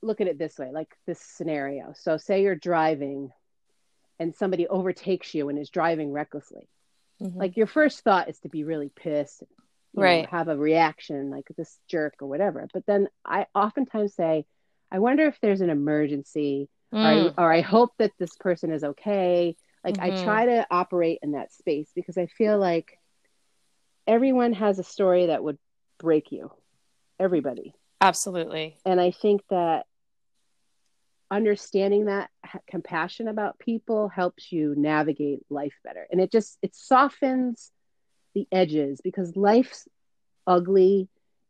look 0.00 0.20
at 0.20 0.28
it 0.28 0.38
this 0.38 0.58
way, 0.58 0.70
like 0.72 0.96
this 1.08 1.20
scenario. 1.20 1.92
So, 1.96 2.18
say 2.18 2.42
you're 2.42 2.54
driving 2.54 3.32
and 4.20 4.32
somebody 4.32 4.68
overtakes 4.68 5.34
you 5.34 5.48
and 5.48 5.58
is 5.58 5.70
driving 5.70 6.12
recklessly. 6.12 6.68
Mhm. 7.20 7.34
Like 7.36 7.56
your 7.56 7.66
first 7.66 8.02
thought 8.04 8.28
is 8.28 8.38
to 8.40 8.48
be 8.48 8.62
really 8.62 8.90
pissed, 8.94 9.40
you 9.40 9.48
know, 9.96 10.02
Right. 10.02 10.28
have 10.28 10.46
a 10.46 10.56
reaction 10.56 11.30
like 11.30 11.48
this 11.56 11.80
jerk 11.88 12.14
or 12.20 12.28
whatever. 12.28 12.68
But 12.72 12.86
then 12.86 13.08
I 13.24 13.46
oftentimes 13.56 14.14
say, 14.14 14.46
I 14.92 15.00
wonder 15.00 15.26
if 15.26 15.40
there's 15.40 15.62
an 15.62 15.70
emergency 15.70 16.68
or, 16.92 17.00
I, 17.00 17.14
Mm. 17.16 17.34
or 17.38 17.52
I 17.52 17.60
hope 17.62 17.90
that 17.98 18.12
this 18.18 18.36
person 18.36 18.70
is 18.70 18.84
okay. 18.84 19.56
Like 19.84 19.98
I 19.98 20.10
Mhm. 20.10 20.24
try 20.24 20.46
to 20.46 20.66
operate 20.70 21.18
in 21.22 21.32
that 21.32 21.52
space 21.52 21.90
because 21.94 22.16
I 22.16 22.26
feel 22.26 22.58
like 22.58 22.98
everyone 24.06 24.52
has 24.54 24.78
a 24.78 24.84
story 24.84 25.26
that 25.26 25.42
would 25.42 25.58
break 25.98 26.32
you. 26.32 26.50
Everybody. 27.18 27.74
Absolutely. 28.00 28.76
And 28.84 29.00
I 29.00 29.10
think 29.12 29.42
that 29.48 29.86
understanding 31.30 32.06
that 32.06 32.30
compassion 32.66 33.28
about 33.28 33.58
people 33.58 34.08
helps 34.08 34.52
you 34.52 34.74
navigate 34.76 35.40
life 35.50 35.74
better. 35.82 36.06
And 36.10 36.20
it 36.20 36.30
just 36.30 36.58
it 36.62 36.74
softens 36.74 37.70
the 38.34 38.46
edges 38.52 39.00
because 39.02 39.36
life's 39.36 39.88
ugly 40.46 41.08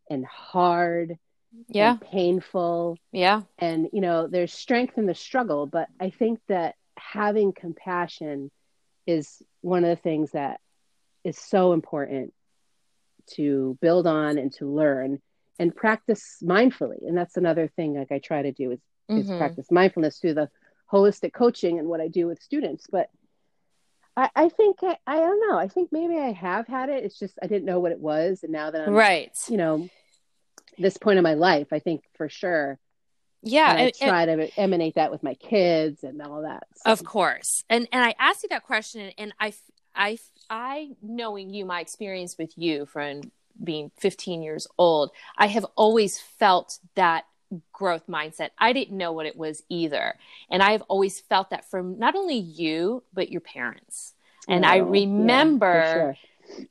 and 0.09 0.25
hard 0.25 1.17
Yeah. 1.67 1.91
and 1.91 2.01
painful 2.01 2.97
Yeah. 3.11 3.41
and 3.57 3.89
you 3.93 4.01
know 4.01 4.27
there's 4.27 4.53
strength 4.53 4.97
in 4.97 5.05
the 5.05 5.15
struggle 5.15 5.65
but 5.65 5.87
i 5.99 6.09
think 6.09 6.39
that 6.47 6.75
having 6.97 7.53
compassion 7.53 8.51
is 9.05 9.41
one 9.61 9.83
of 9.83 9.89
the 9.89 10.01
things 10.01 10.31
that 10.31 10.59
is 11.23 11.37
so 11.37 11.73
important 11.73 12.33
to 13.27 13.77
build 13.81 14.05
on 14.07 14.37
and 14.37 14.53
to 14.53 14.69
learn 14.69 15.21
and 15.59 15.75
practice 15.75 16.37
mindfully 16.43 17.07
and 17.07 17.17
that's 17.17 17.37
another 17.37 17.67
thing 17.67 17.93
like 17.95 18.11
i 18.11 18.19
try 18.19 18.41
to 18.41 18.51
do 18.51 18.71
is, 18.71 18.79
is 19.09 19.29
Mhm. 19.29 19.37
practice 19.37 19.71
mindfulness 19.71 20.19
through 20.19 20.33
the 20.33 20.49
holistic 20.91 21.31
coaching 21.33 21.79
and 21.79 21.87
what 21.87 22.01
i 22.01 22.07
do 22.07 22.27
with 22.27 22.41
students 22.41 22.85
but 22.91 23.09
I, 24.15 24.29
I 24.35 24.49
think 24.49 24.77
I, 24.83 24.95
I 25.07 25.17
don't 25.17 25.39
know. 25.49 25.57
I 25.57 25.67
think 25.67 25.91
maybe 25.91 26.17
I 26.19 26.33
have 26.33 26.67
had 26.67 26.89
it. 26.89 27.03
It's 27.03 27.17
just 27.17 27.33
I 27.41 27.47
didn't 27.47 27.65
know 27.65 27.79
what 27.79 27.91
it 27.91 27.99
was, 27.99 28.43
and 28.43 28.51
now 28.51 28.69
that 28.69 28.87
I'm, 28.87 28.93
Right. 28.93 29.35
you 29.49 29.57
know, 29.57 29.89
this 30.77 30.97
point 30.97 31.17
in 31.17 31.23
my 31.23 31.33
life, 31.33 31.69
I 31.71 31.79
think 31.79 32.03
for 32.15 32.29
sure 32.29 32.77
Yeah. 33.43 33.71
and 33.71 33.79
I 33.79 33.81
and- 33.83 33.93
and- 34.01 34.09
try 34.09 34.25
to 34.25 34.59
emanate 34.59 34.95
that 34.95 35.11
with 35.11 35.23
my 35.23 35.35
kids 35.35 36.03
and 36.03 36.21
all 36.21 36.41
that. 36.43 36.63
So, 36.77 36.91
Of 36.91 37.03
course. 37.03 37.63
And 37.69 37.87
and 37.91 38.03
I 38.03 38.15
asked 38.19 38.43
you 38.43 38.49
that 38.49 38.63
question 38.63 39.11
and 39.17 39.33
I 39.39 39.53
I 39.95 40.17
I 40.49 40.91
knowing 41.01 41.49
you 41.51 41.65
my 41.65 41.79
experience 41.81 42.37
with 42.37 42.57
you 42.57 42.85
from 42.85 43.31
being 43.63 43.91
15 43.99 44.41
years 44.41 44.65
old, 44.79 45.11
I 45.37 45.45
have 45.47 45.65
always 45.75 46.19
felt 46.19 46.79
that 46.95 47.25
growth 47.71 48.07
mindset. 48.07 48.49
I 48.57 48.73
didn't 48.73 48.97
know 48.97 49.11
what 49.11 49.27
it 49.27 49.35
was 49.37 49.61
either. 49.69 50.15
And 50.49 50.63
I've 50.63 50.81
always 50.83 51.19
felt 51.19 51.51
that 51.51 51.69
from 51.69 51.99
not 51.99 52.15
only 52.15 52.37
you 52.37 53.03
but 53.13 53.29
your 53.29 53.41
parents. 53.41 54.13
And 54.47 54.65
I 54.65 54.79
Oh, 54.79 54.85
yeah, 54.85 54.89
remember 55.01 55.83
sure. 55.93 56.17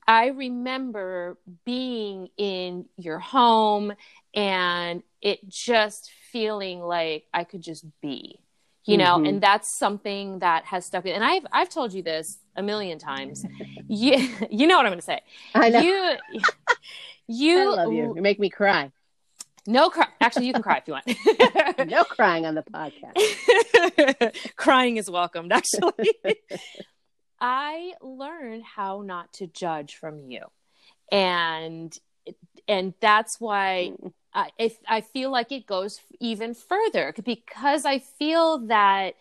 I 0.08 0.26
remember 0.26 1.38
being 1.64 2.28
in 2.36 2.86
your 2.96 3.18
home 3.20 3.92
and 4.34 5.02
it 5.20 5.48
just 5.48 6.10
feeling 6.32 6.80
like 6.80 7.24
I 7.32 7.44
could 7.44 7.62
just 7.62 7.84
be, 8.00 8.40
you 8.84 8.96
know, 8.96 9.18
Mhm. 9.18 9.28
and 9.28 9.40
that's 9.40 9.78
something 9.78 10.38
that 10.40 10.64
has 10.64 10.86
stuck 10.86 11.04
with. 11.04 11.14
And 11.14 11.22
I've 11.24 11.46
I've 11.52 11.68
told 11.68 11.92
you 11.92 12.02
this 12.02 12.38
a 12.56 12.62
million 12.62 12.98
times. 12.98 13.44
You 13.88 14.16
you 14.50 14.66
know 14.66 14.76
what 14.76 14.86
I'm 14.86 14.92
going 14.92 14.98
to 14.98 15.04
say. 15.04 15.20
I 15.54 15.68
know. 15.70 15.80
You 15.80 16.16
you 17.28 17.60
I 17.60 17.64
love 17.64 17.92
you. 17.92 18.14
You 18.16 18.22
make 18.22 18.40
me 18.40 18.50
cry. 18.50 18.90
No 19.66 19.90
cry. 19.90 20.08
Actually, 20.20 20.46
you 20.46 20.52
can 20.52 20.62
cry 20.62 20.78
if 20.78 20.88
you 20.88 20.94
want. 20.94 21.06
No 21.88 22.04
crying 22.04 22.46
on 22.46 22.54
the 22.54 22.62
podcast. 22.64 23.14
Crying 24.56 24.96
is 24.96 25.08
welcomed, 25.10 25.52
actually. 25.52 26.10
I 27.40 27.94
learned 28.00 28.62
how 28.64 29.02
not 29.02 29.32
to 29.34 29.46
judge 29.46 29.96
from 29.96 30.30
you. 30.30 30.42
And 31.10 31.96
and 32.68 32.94
that's 33.00 33.40
why 33.40 33.92
I 34.34 34.50
if 34.58 34.78
I 34.88 35.00
feel 35.00 35.30
like 35.30 35.52
it 35.52 35.66
goes 35.66 36.00
even 36.20 36.54
further 36.54 37.14
because 37.24 37.84
I 37.84 37.98
feel 37.98 38.58
that 38.66 39.14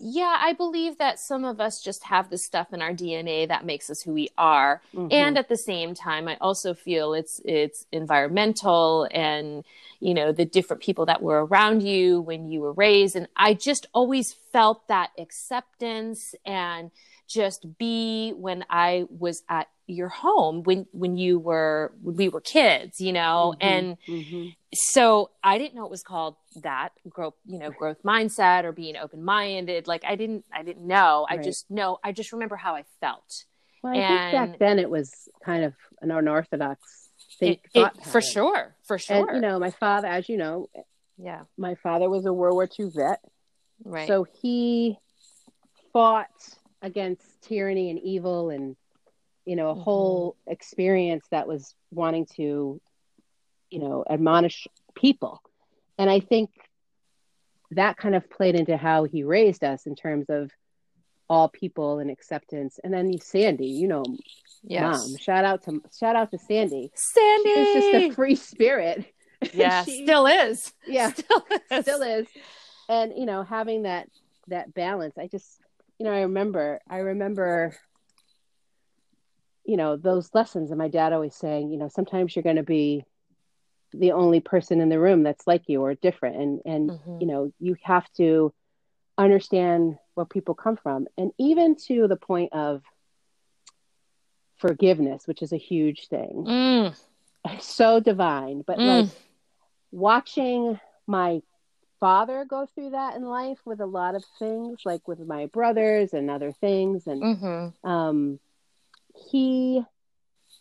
yeah, 0.00 0.36
I 0.38 0.52
believe 0.52 0.98
that 0.98 1.18
some 1.18 1.44
of 1.44 1.60
us 1.60 1.82
just 1.82 2.04
have 2.04 2.30
the 2.30 2.38
stuff 2.38 2.72
in 2.72 2.80
our 2.80 2.92
DNA 2.92 3.48
that 3.48 3.66
makes 3.66 3.90
us 3.90 4.00
who 4.00 4.12
we 4.12 4.28
are 4.38 4.80
Mhm. 4.94 5.08
and 5.12 5.36
at 5.38 5.48
the 5.48 5.56
same 5.56 5.92
time 5.94 6.28
i 6.28 6.36
also 6.40 6.72
feel 6.72 7.14
it's 7.14 7.40
it's 7.44 7.84
environmental 7.90 9.08
and 9.10 9.64
you 9.98 10.14
know 10.14 10.30
the 10.30 10.44
different 10.44 10.82
people 10.82 11.06
that 11.06 11.20
were 11.22 11.44
around 11.46 11.82
you 11.82 12.20
when 12.20 12.46
you 12.48 12.60
were 12.60 12.72
raised 12.72 13.16
and 13.16 13.26
i 13.36 13.54
just 13.54 13.86
always 13.92 14.32
felt 14.52 14.86
that 14.86 15.10
acceptance 15.18 16.34
and 16.44 16.90
just 17.28 17.66
be 17.78 18.30
when 18.32 18.64
i 18.70 19.04
was 19.10 19.42
at 19.48 19.68
your 19.86 20.08
home 20.08 20.62
when 20.64 20.86
when 20.92 21.16
you 21.16 21.38
were 21.38 21.92
when 22.02 22.16
we 22.16 22.28
were 22.28 22.40
kids 22.40 23.00
you 23.00 23.12
know? 23.12 23.54
Mhm. 23.56 23.66
and 23.66 23.96
Mhm. 24.06 24.56
so 24.72 25.30
i 25.42 25.56
didn't 25.58 25.74
know 25.74 25.84
it 25.84 25.90
was 25.90 26.02
called 26.02 26.36
that 26.62 26.90
growth 27.08 27.34
you 27.46 27.58
know 27.58 27.70
growth 27.70 28.02
mindset 28.02 28.64
or 28.64 28.72
being 28.72 28.96
open 28.96 29.22
minded 29.24 29.86
like 29.86 30.04
i 30.04 30.14
didn't 30.14 30.44
i 30.52 30.62
didn't 30.62 30.86
know. 30.86 31.26
I 31.28 31.36
just 31.38 31.70
know 31.70 31.98
i 32.04 32.12
just 32.12 32.32
remember 32.32 32.56
how 32.56 32.74
i 32.74 32.84
felt. 33.00 33.30
Well, 33.82 33.92
I 33.92 34.08
think 34.08 34.32
back 34.32 34.58
then 34.58 34.78
it 34.80 34.90
was 34.90 35.10
kind 35.44 35.64
of 35.64 35.72
an 36.02 36.10
unorthodox 36.10 36.80
thing. 37.38 37.52
It- 37.52 37.60
it- 37.74 38.04
for 38.04 38.20
sure 38.20 38.74
for 38.82 38.98
sure 38.98 39.26
And 39.28 39.36
you 39.36 39.40
know, 39.40 39.58
my 39.58 39.70
father, 39.70 40.08
as 40.08 40.28
you 40.28 40.36
know, 40.36 40.68
yeah. 41.16 41.44
my 41.56 41.76
father 41.76 42.10
was 42.10 42.26
a 42.26 42.32
World 42.32 42.54
War 42.54 42.68
II 42.78 42.90
vet, 42.90 43.20
right. 43.84 44.08
So 44.08 44.24
he 44.24 44.98
fought 45.92 46.28
against 46.82 47.42
tyranny 47.42 47.90
and 47.90 47.98
evil, 47.98 48.50
and 48.50 48.76
you 49.44 49.56
know, 49.56 49.70
a 49.70 49.74
Mhm. 49.74 49.82
whole 49.82 50.36
experience 50.46 51.26
that 51.30 51.48
was 51.48 51.74
wanting 51.90 52.26
to, 52.36 52.80
you 53.70 53.78
know, 53.78 54.04
admonish 54.08 54.68
people. 54.94 55.40
And 55.96 56.10
I 56.10 56.20
think 56.20 56.50
that 57.70 57.96
kind 57.96 58.14
of 58.14 58.28
played 58.30 58.54
into 58.54 58.76
how 58.76 59.04
he 59.04 59.24
raised 59.24 59.64
us 59.64 59.86
in 59.86 59.94
terms 59.94 60.26
of 60.28 60.50
all 61.30 61.48
people 61.48 61.98
and 61.98 62.10
acceptance. 62.10 62.78
And 62.84 62.92
then 62.92 63.18
Sandy, 63.20 63.66
you 63.68 63.88
know, 63.88 64.04
yes 64.62 64.82
mom. 64.82 65.16
Shout 65.16 65.44
out 65.44 65.62
to 65.64 65.82
shout 65.98 66.16
out 66.16 66.30
to 66.32 66.38
Sandy. 66.38 66.90
sandy 66.94 67.48
is 67.50 67.72
just 67.72 67.94
a 67.94 68.10
free 68.12 68.34
spirit. 68.34 69.06
yeah 69.54 69.84
She- 69.84 70.04
still 70.04 70.26
is 70.26 70.72
yeah, 70.86 71.10
still 71.12 71.44
is 71.70 71.84
still 71.84 72.02
is. 72.02 72.26
And 72.88 73.12
you 73.16 73.24
know, 73.26 73.42
having 73.42 73.82
that 73.84 74.08
that 74.48 74.72
balance, 74.74 75.16
I 75.18 75.26
just 75.26 75.60
you 75.98 76.04
know, 76.06 76.12
I 76.12 76.20
remember 76.22 76.80
I 76.88 76.98
remember 76.98 77.76
you 79.64 79.76
know, 79.76 79.96
those 79.96 80.30
lessons 80.34 80.70
and 80.70 80.78
my 80.78 80.88
dad 80.88 81.12
always 81.12 81.34
saying, 81.34 81.70
you 81.70 81.78
know, 81.78 81.88
sometimes 81.88 82.34
you're 82.34 82.42
gonna 82.42 82.62
be 82.62 83.04
the 83.92 84.12
only 84.12 84.40
person 84.40 84.80
in 84.80 84.88
the 84.88 84.98
room 84.98 85.22
that's 85.22 85.46
like 85.46 85.62
you 85.68 85.82
or 85.82 85.94
different 85.94 86.36
and 86.36 86.60
and 86.64 86.90
Mhm. 86.90 87.20
you 87.20 87.26
know, 87.26 87.52
you 87.58 87.76
have 87.82 88.10
to 88.14 88.52
understand 89.18 89.98
where 90.14 90.26
people 90.26 90.54
come 90.54 90.76
from. 90.76 91.06
And 91.18 91.32
even 91.38 91.76
to 91.86 92.06
the 92.08 92.16
point 92.16 92.52
of 92.52 92.82
forgiveness, 94.56 95.26
which 95.26 95.42
is 95.42 95.52
a 95.52 95.56
huge 95.58 96.08
thing. 96.08 96.44
Mm, 96.46 96.94
So 97.60 98.00
divine. 98.00 98.62
But 98.66 98.78
Mm. 98.78 98.86
like 98.86 99.08
watching 99.90 100.78
my 101.06 101.42
father 102.00 102.44
go 102.44 102.66
through 102.66 102.90
that 102.90 103.16
in 103.16 103.24
life 103.24 103.58
with 103.64 103.80
a 103.80 103.86
lot 103.86 104.14
of 104.14 104.24
things, 104.38 104.80
like 104.84 105.06
with 105.08 105.20
my 105.20 105.46
brothers 105.46 106.14
and 106.14 106.30
other 106.30 106.52
things. 106.52 107.06
And 107.06 107.26
mhm. 107.26 107.72
um, 107.84 108.40
he 109.30 109.82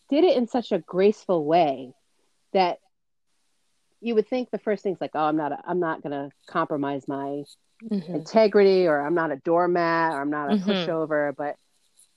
did 0.10 0.24
it 0.24 0.38
in 0.38 0.48
such 0.48 0.72
a 0.72 0.80
graceful 0.80 1.46
way 1.46 1.94
that 2.54 2.80
you 4.02 4.16
would 4.16 4.28
think 4.28 4.50
the 4.50 4.60
first 4.60 4.84
thing's 4.84 5.02
like, 5.02 5.12
oh, 5.16 5.26
I'm 5.26 5.38
not, 5.38 5.52
a, 5.52 5.60
I'm 5.66 5.80
not 5.80 6.02
going 6.02 6.12
to 6.12 6.32
compromise 6.48 7.08
my 7.08 7.44
Mhm. 7.82 8.14
integrity, 8.14 8.88
or 8.88 9.02
I'm 9.02 9.16
not 9.16 9.32
a 9.32 9.38
doormat, 9.38 10.14
or 10.14 10.22
I'm 10.22 10.30
not 10.30 10.50
a 10.50 10.54
Mhm. 10.54 10.68
pushover. 10.68 11.36
But 11.36 11.56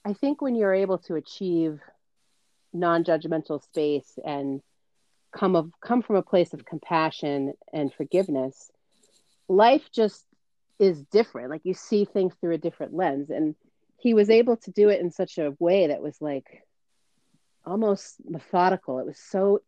I 0.05 0.13
think 0.13 0.41
when 0.41 0.55
you're 0.55 0.73
able 0.73 0.99
to 0.99 1.15
achieve 1.15 1.79
non-judgmental 2.73 3.61
space 3.63 4.17
and 4.25 4.61
come 5.31 5.55
of 5.55 5.71
come 5.81 6.01
from 6.01 6.15
a 6.15 6.23
place 6.23 6.53
of 6.53 6.65
compassion 6.65 7.53
and 7.73 7.93
forgiveness, 7.93 8.70
life 9.51 9.89
just 9.91 10.25
is 10.79 11.03
different. 11.03 11.49
Like 11.49 11.61
you 11.63 11.73
see 11.73 12.05
things 12.05 12.33
through 12.39 12.53
a 12.53 12.57
different 12.57 12.93
lens, 12.93 13.29
and 13.29 13.55
he 13.97 14.13
was 14.13 14.29
able 14.29 14.57
to 14.57 14.71
do 14.71 14.89
it 14.89 14.99
in 15.01 15.11
such 15.11 15.37
a 15.37 15.53
way 15.59 15.87
that 15.87 16.01
was 16.01 16.19
like 16.21 16.63
almost 17.65 18.15
methodical. 18.27 18.99
It 18.99 19.05
was 19.05 19.19
so 19.19 19.61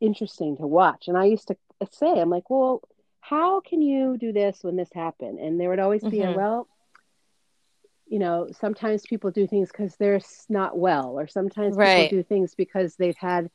interesting 0.00 0.56
to 0.58 0.66
watch. 0.66 1.08
And 1.08 1.16
I 1.16 1.24
used 1.24 1.48
to 1.48 1.56
say, 1.90 2.20
I'm 2.20 2.30
like, 2.30 2.48
well, 2.50 2.82
how 3.20 3.60
can 3.60 3.82
you 3.82 4.16
do 4.18 4.32
this 4.32 4.58
when 4.62 4.76
this 4.76 4.90
happened? 4.94 5.38
And 5.38 5.58
there 5.58 5.68
would 5.68 5.80
always 5.80 6.02
be 6.02 6.18
Mhm. 6.18 6.32
a, 6.32 6.32
well, 6.32 6.68
you 8.06 8.18
know, 8.18 8.48
sometimes 8.52 9.02
people 9.06 9.30
do 9.30 9.46
things 9.46 9.70
because 9.72 9.96
they're 9.96 10.20
not 10.48 10.76
well, 10.76 11.18
or 11.18 11.26
sometimes 11.26 11.76
Right. 11.76 12.10
people 12.10 12.18
do 12.18 12.22
things 12.22 12.54
because 12.54 12.96
they've 12.96 13.16
had 13.16 13.50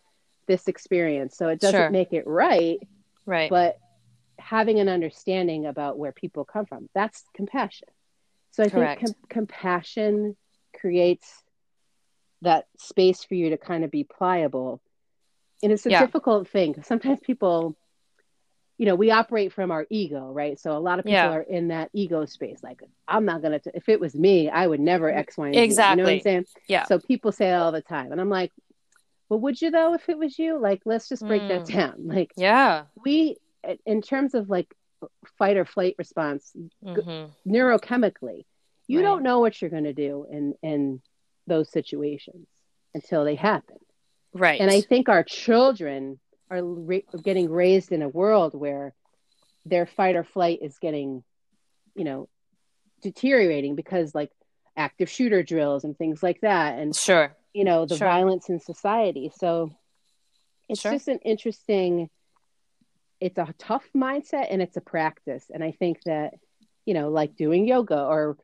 this 0.47 0.67
experience. 0.67 1.37
So 1.37 1.49
it 1.49 1.59
doesn't 1.59 1.77
Sure. 1.77 1.89
make 1.89 2.11
it 2.13 2.25
right, 2.25 2.79
Right. 3.25 3.49
but 3.49 3.77
having 4.39 4.79
an 4.79 4.89
understanding 4.89 5.65
about 5.65 5.97
where 5.97 6.11
people 6.11 6.45
come 6.45 6.65
from, 6.65 6.89
that's 6.93 7.23
compassion. 7.35 7.87
So 8.51 8.63
I 8.63 8.69
Correct. 8.69 9.01
think 9.01 9.13
com- 9.13 9.27
compassion 9.29 10.37
creates 10.79 11.43
that 12.41 12.67
space 12.77 13.23
for 13.23 13.35
you 13.35 13.49
to 13.51 13.57
kind 13.57 13.83
of 13.83 13.91
be 13.91 14.03
pliable. 14.03 14.81
And 15.63 15.71
it's 15.71 15.85
a 15.85 15.91
Yeah. 15.91 15.99
difficult 16.01 16.47
thing 16.49 16.75
sometimes 16.83 17.19
people, 17.19 17.75
you 18.77 18.85
know, 18.85 18.93
we 18.95 19.09
operate 19.09 19.53
from 19.53 19.71
our 19.71 19.87
ego, 19.89 20.31
right? 20.31 20.59
So 20.59 20.77
a 20.77 20.77
lot 20.77 20.99
of 20.99 21.05
people 21.05 21.15
Yeah. 21.15 21.31
are 21.33 21.41
in 21.41 21.69
that 21.69 21.89
ego 21.93 22.25
space. 22.25 22.61
Like, 22.61 22.83
I'm 23.07 23.25
not 23.25 23.41
going 23.41 23.59
to, 23.59 23.71
if 23.75 23.89
it 23.89 23.99
was 23.99 24.13
me, 24.13 24.49
I 24.49 24.67
would 24.67 24.79
never 24.79 25.09
X, 25.09 25.35
Y, 25.35 25.47
and 25.47 25.71
Z. 25.73 25.81
You 25.89 25.95
know 25.95 26.03
what 26.03 26.13
I'm 26.13 26.19
saying? 26.21 26.45
Yeah. 26.67 26.83
So 26.85 26.99
people 26.99 27.31
say 27.31 27.51
all 27.53 27.71
the 27.71 27.81
time. 27.81 28.11
And 28.11 28.21
I'm 28.21 28.29
like, 28.29 28.51
well, 29.29 29.39
would 29.39 29.59
you 29.59 29.71
though, 29.71 29.95
if 29.95 30.07
it 30.09 30.17
was 30.17 30.37
you? 30.37 30.59
Like, 30.59 30.83
let's 30.85 31.09
just 31.09 31.25
break 31.25 31.47
that 31.47 31.63
Mm. 31.63 31.73
down. 31.73 31.93
Like, 32.05 32.31
yeah. 32.37 32.85
we, 33.03 33.37
in 33.85 34.01
terms 34.01 34.33
of 34.33 34.49
like 34.49 34.73
fight 35.37 35.57
or 35.57 35.65
flight 35.65 35.95
response, 35.97 36.53
hmm 36.83 37.25
neurochemically, 37.47 38.45
you 38.87 38.99
Right. 38.99 39.03
don't 39.05 39.23
know 39.23 39.39
what 39.39 39.61
you're 39.61 39.69
going 39.71 39.83
to 39.85 39.93
do 39.93 40.25
in 40.29 40.53
in 40.61 41.01
those 41.45 41.71
situations 41.71 42.47
until 42.93 43.23
they 43.23 43.35
happen. 43.35 43.77
Right. 44.33 44.59
And 44.59 44.69
I 44.69 44.81
think 44.81 45.07
our 45.09 45.23
children 45.23 46.19
are 46.49 46.61
ra- 46.63 46.99
getting 47.23 47.49
raised 47.49 47.91
in 47.91 48.01
a 48.01 48.09
world 48.09 48.53
where 48.53 48.93
their 49.65 49.85
fight 49.85 50.15
or 50.15 50.23
flight 50.23 50.59
is 50.61 50.77
getting, 50.79 51.23
you 51.95 52.03
know, 52.03 52.29
deteriorating 53.01 53.75
because 53.75 54.15
like 54.15 54.31
active 54.75 55.09
shooter 55.09 55.43
drills 55.43 55.83
and 55.83 55.97
things 55.97 56.21
like 56.23 56.39
that, 56.41 56.77
and 56.79 56.95
sure. 56.95 57.35
you 57.53 57.63
know 57.63 57.85
the 57.85 57.97
Sure. 57.97 58.07
violence 58.07 58.49
in 58.49 58.59
society. 58.59 59.31
So 59.37 59.71
it's 60.69 60.81
Sure. 60.81 60.91
just 60.91 61.07
an 61.07 61.19
interesting. 61.19 62.09
It's 63.19 63.37
a 63.37 63.53
tough 63.57 63.85
mindset 63.95 64.47
and 64.49 64.61
it's 64.61 64.77
a 64.77 64.81
practice, 64.81 65.45
and 65.53 65.63
I 65.63 65.71
think 65.71 66.01
that 66.05 66.35
you 66.85 66.93
know, 66.93 67.09
like 67.09 67.35
doing 67.35 67.67
yoga 67.67 68.01
or 68.01 68.37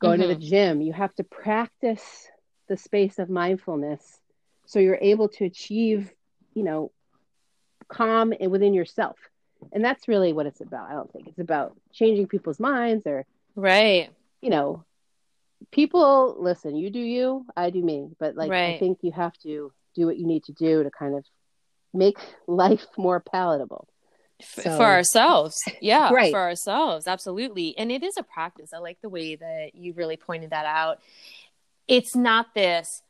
going 0.00 0.20
to 0.20 0.26
the 0.26 0.34
mm-hmm. 0.34 0.48
gym, 0.48 0.80
you 0.82 0.92
have 0.92 1.14
to 1.14 1.24
practice 1.24 2.28
the 2.68 2.76
space 2.76 3.18
of 3.18 3.30
mindfulness 3.30 4.20
so 4.66 4.80
you're 4.80 4.98
able 5.00 5.28
to 5.30 5.44
achieve, 5.44 6.12
you 6.54 6.62
know, 6.62 6.92
calm 7.88 8.34
and 8.38 8.50
within 8.50 8.74
yourself. 8.74 9.16
And 9.72 9.84
that's 9.84 10.08
really 10.08 10.32
what 10.32 10.46
it's 10.46 10.60
about. 10.60 10.90
I 10.90 10.92
don't 10.92 11.10
think 11.12 11.28
it's 11.28 11.38
about 11.38 11.76
changing 11.92 12.26
people's 12.26 12.60
minds 12.60 13.06
or, 13.06 13.24
Right. 13.54 14.10
you 14.42 14.50
know, 14.50 14.84
people 15.70 16.36
listen, 16.38 16.76
you 16.76 16.90
do 16.90 17.00
you, 17.00 17.46
I 17.56 17.70
do 17.70 17.82
me. 17.82 18.10
But 18.18 18.36
like 18.36 18.52
I 18.52 18.78
think 18.78 18.98
you 19.02 19.12
have 19.12 19.36
to 19.38 19.72
do 19.94 20.06
what 20.06 20.18
you 20.18 20.26
need 20.26 20.44
to 20.44 20.52
do 20.52 20.82
to 20.82 20.90
kind 20.90 21.14
of 21.14 21.24
make 21.94 22.18
life 22.46 22.86
more 22.98 23.20
palatable. 23.20 23.88
So- 24.40 24.76
for 24.76 24.84
ourselves. 24.84 25.56
Yeah 25.80 26.10
Right. 26.12 26.32
for 26.32 26.40
ourselves 26.40 27.06
absolutely. 27.06 27.76
And 27.78 27.90
it 27.90 28.02
is 28.02 28.16
a 28.16 28.22
practice. 28.22 28.72
I 28.74 28.78
like 28.78 29.00
the 29.00 29.08
way 29.08 29.36
that 29.36 29.74
you 29.74 29.92
really 29.94 30.16
pointed 30.16 30.50
that 30.50 30.66
out. 30.66 31.00
It's 31.88 32.14
not 32.16 32.54
this 32.54 33.02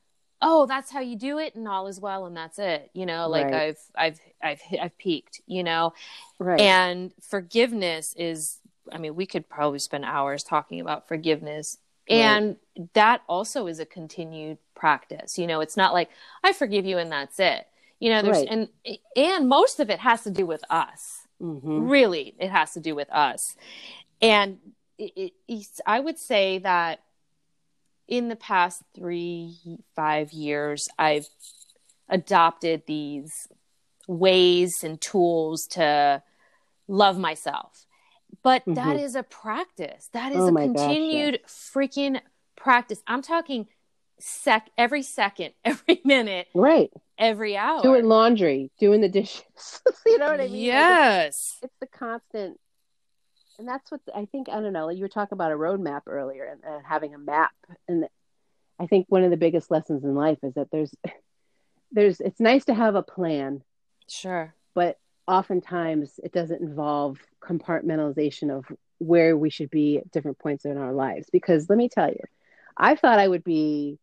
oh 0.43 0.67
that's 0.67 0.91
how 0.93 1.01
you 1.01 1.17
do 1.17 1.39
it 1.39 1.55
and 1.55 1.67
all 1.67 1.87
is 1.87 1.99
well 1.99 2.27
and 2.27 2.37
that's 2.37 2.59
it. 2.59 2.91
You 2.93 3.07
know 3.07 3.29
like 3.29 3.47
Right. 3.47 3.55
i've 3.55 3.79
i've 3.97 4.21
i've 4.43 4.61
i've 4.81 4.99
peaked 4.99 5.41
you 5.47 5.63
know? 5.65 5.95
Right. 6.39 6.61
and 6.61 7.13
forgiveness 7.23 8.15
is 8.17 8.59
i 8.93 8.99
mean 8.99 9.15
we 9.17 9.25
could 9.27 9.49
probably 9.49 9.79
spend 9.79 10.05
hours 10.05 10.43
talking 10.45 10.81
about 10.81 11.09
forgiveness. 11.09 11.79
Right. 12.11 12.17
and 12.19 12.57
that 12.93 13.23
also 13.29 13.67
is 13.67 13.81
a 13.81 13.87
continued 13.87 14.59
practice. 14.77 15.39
You 15.39 15.47
know 15.47 15.61
it's 15.61 15.77
not 15.77 15.93
like 15.95 16.11
i 16.45 16.53
forgive 16.53 16.85
you 16.85 16.99
and 16.99 17.11
that's 17.11 17.41
it 17.41 17.67
you 18.01 18.11
know 18.11 18.23
there's 18.23 18.39
Right. 18.39 18.49
and 18.51 18.69
and 19.17 19.49
most 19.49 19.81
of 19.81 19.91
it 19.91 20.01
has 20.01 20.23
to 20.23 20.31
do 20.31 20.47
with 20.47 20.63
us 20.71 21.27
Mhm. 21.41 21.89
really 21.89 22.35
it 22.39 22.51
has 22.51 22.73
to 22.73 22.81
do 22.81 22.95
with 22.95 23.11
us 23.11 23.57
and 24.23 24.59
it, 24.99 25.33
it, 25.49 25.67
i 25.87 26.01
would 26.01 26.19
say 26.19 26.59
that 26.59 27.01
in 28.09 28.29
the 28.29 28.37
past 28.37 28.83
three 28.95 29.57
five 29.95 30.33
years 30.33 30.89
i've 30.99 31.29
adopted 32.09 32.83
these 32.87 33.49
ways 34.09 34.83
and 34.83 35.01
tools 35.01 35.67
to 35.67 36.23
love 36.89 37.19
myself 37.19 37.85
but 38.43 38.63
that 38.67 38.97
Mhm. 38.97 39.01
is 39.01 39.15
a 39.15 39.23
practice 39.23 40.09
that 40.13 40.33
is 40.33 40.39
Oh 40.39 40.49
a 40.49 40.53
my 40.53 40.67
gosh, 40.69 40.75
continued 40.77 41.41
freaking 41.47 42.21
practice 42.57 43.03
i'm 43.07 43.23
talking 43.23 43.67
sec 44.19 44.71
every 44.79 45.03
second 45.03 45.53
every 45.65 46.01
minute 46.05 46.47
Right. 46.55 46.91
every 47.19 47.57
hour 47.57 47.83
Doing 47.83 48.07
laundry, 48.07 48.71
doing 48.79 49.01
the 49.01 49.09
dishes. 49.09 49.43
you 50.07 50.19
know 50.19 50.27
what 50.31 50.41
I 50.41 50.45
mean? 50.49 50.53
Like, 50.53 50.63
yes 50.63 51.59
it's 51.63 51.77
the 51.81 51.87
constant 51.87 52.59
and 53.59 53.67
that's 53.67 53.91
what 53.91 54.01
i 54.15 54.27
think 54.27 54.49
i 54.51 54.61
don't 54.61 54.73
know 54.75 54.91
you 54.91 55.01
were 55.03 55.09
talking 55.09 55.35
about 55.35 55.51
a 55.53 55.57
roadmap 55.57 56.03
earlier 56.07 56.45
and 56.45 56.63
uh, 56.65 56.79
having 56.87 57.15
a 57.15 57.19
map 57.19 57.53
and 57.89 58.05
i 58.79 58.87
think 58.87 59.07
one 59.09 59.25
of 59.25 59.31
the 59.31 59.37
biggest 59.39 59.71
lessons 59.71 60.05
in 60.05 60.15
life 60.15 60.39
is 60.43 60.53
that 60.55 60.69
there's 60.71 60.95
there's 61.93 62.21
it's 62.21 62.41
nice 62.41 62.67
to 62.67 62.75
have 62.75 62.95
a 62.95 63.03
plan 63.03 63.63
sure 64.09 64.55
but 64.75 64.99
oftentimes 65.27 66.21
it 66.23 66.33
doesn't 66.33 66.61
involve 66.61 67.19
compartmentalization 67.43 68.57
of 68.57 68.65
where 68.99 69.37
we 69.37 69.49
should 69.51 69.71
be 69.71 69.99
at 69.99 70.11
different 70.11 70.39
points 70.39 70.65
in 70.67 70.77
our 70.77 70.93
lives 70.93 71.29
because 71.33 71.69
let 71.71 71.79
me 71.79 71.89
tell 71.89 72.09
you 72.09 72.21
i 72.77 72.95
thought 72.95 73.19
i 73.19 73.27
would 73.27 73.45
be 73.45 73.99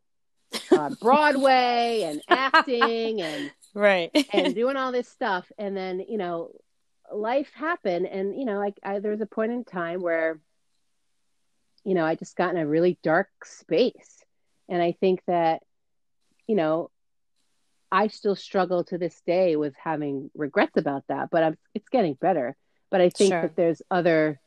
on 0.71 0.93
broadway 0.95 2.03
and 2.03 2.21
acting 2.29 3.21
and 3.21 3.51
right. 3.73 4.11
and 4.33 4.55
doing 4.61 4.77
all 4.77 4.91
this 4.91 5.07
stuff. 5.09 5.51
And 5.57 5.75
then 5.75 5.99
you 6.07 6.17
know 6.17 6.51
life 7.11 7.51
happened 7.53 8.07
and 8.07 8.37
you 8.39 8.45
know 8.45 8.57
like 8.57 8.75
I, 8.83 8.99
there 8.99 9.11
was 9.11 9.21
a 9.21 9.25
point 9.27 9.51
in 9.51 9.63
time 9.65 10.01
where 10.01 10.39
you 11.83 11.93
know 11.93 12.05
i 12.05 12.15
just 12.15 12.35
got 12.35 12.51
in 12.55 12.57
a 12.61 12.65
really 12.67 12.97
dark 13.03 13.29
space. 13.45 14.23
And 14.69 14.81
i 14.81 14.93
think 14.93 15.21
that 15.27 15.61
you 16.47 16.55
know 16.55 16.89
i 17.91 18.07
still 18.07 18.35
struggle 18.35 18.83
to 18.85 18.97
this 18.97 19.21
day 19.27 19.55
with 19.55 19.73
having 19.75 20.31
regrets 20.33 20.77
about 20.77 21.03
that 21.09 21.29
but 21.29 21.43
I'm, 21.43 21.57
it's 21.75 21.89
getting 21.89 22.15
better. 22.15 22.55
But 22.89 23.01
i 23.01 23.09
think 23.09 23.31
Sure. 23.31 23.41
that 23.43 23.55
there's 23.55 23.81
other 23.91 24.39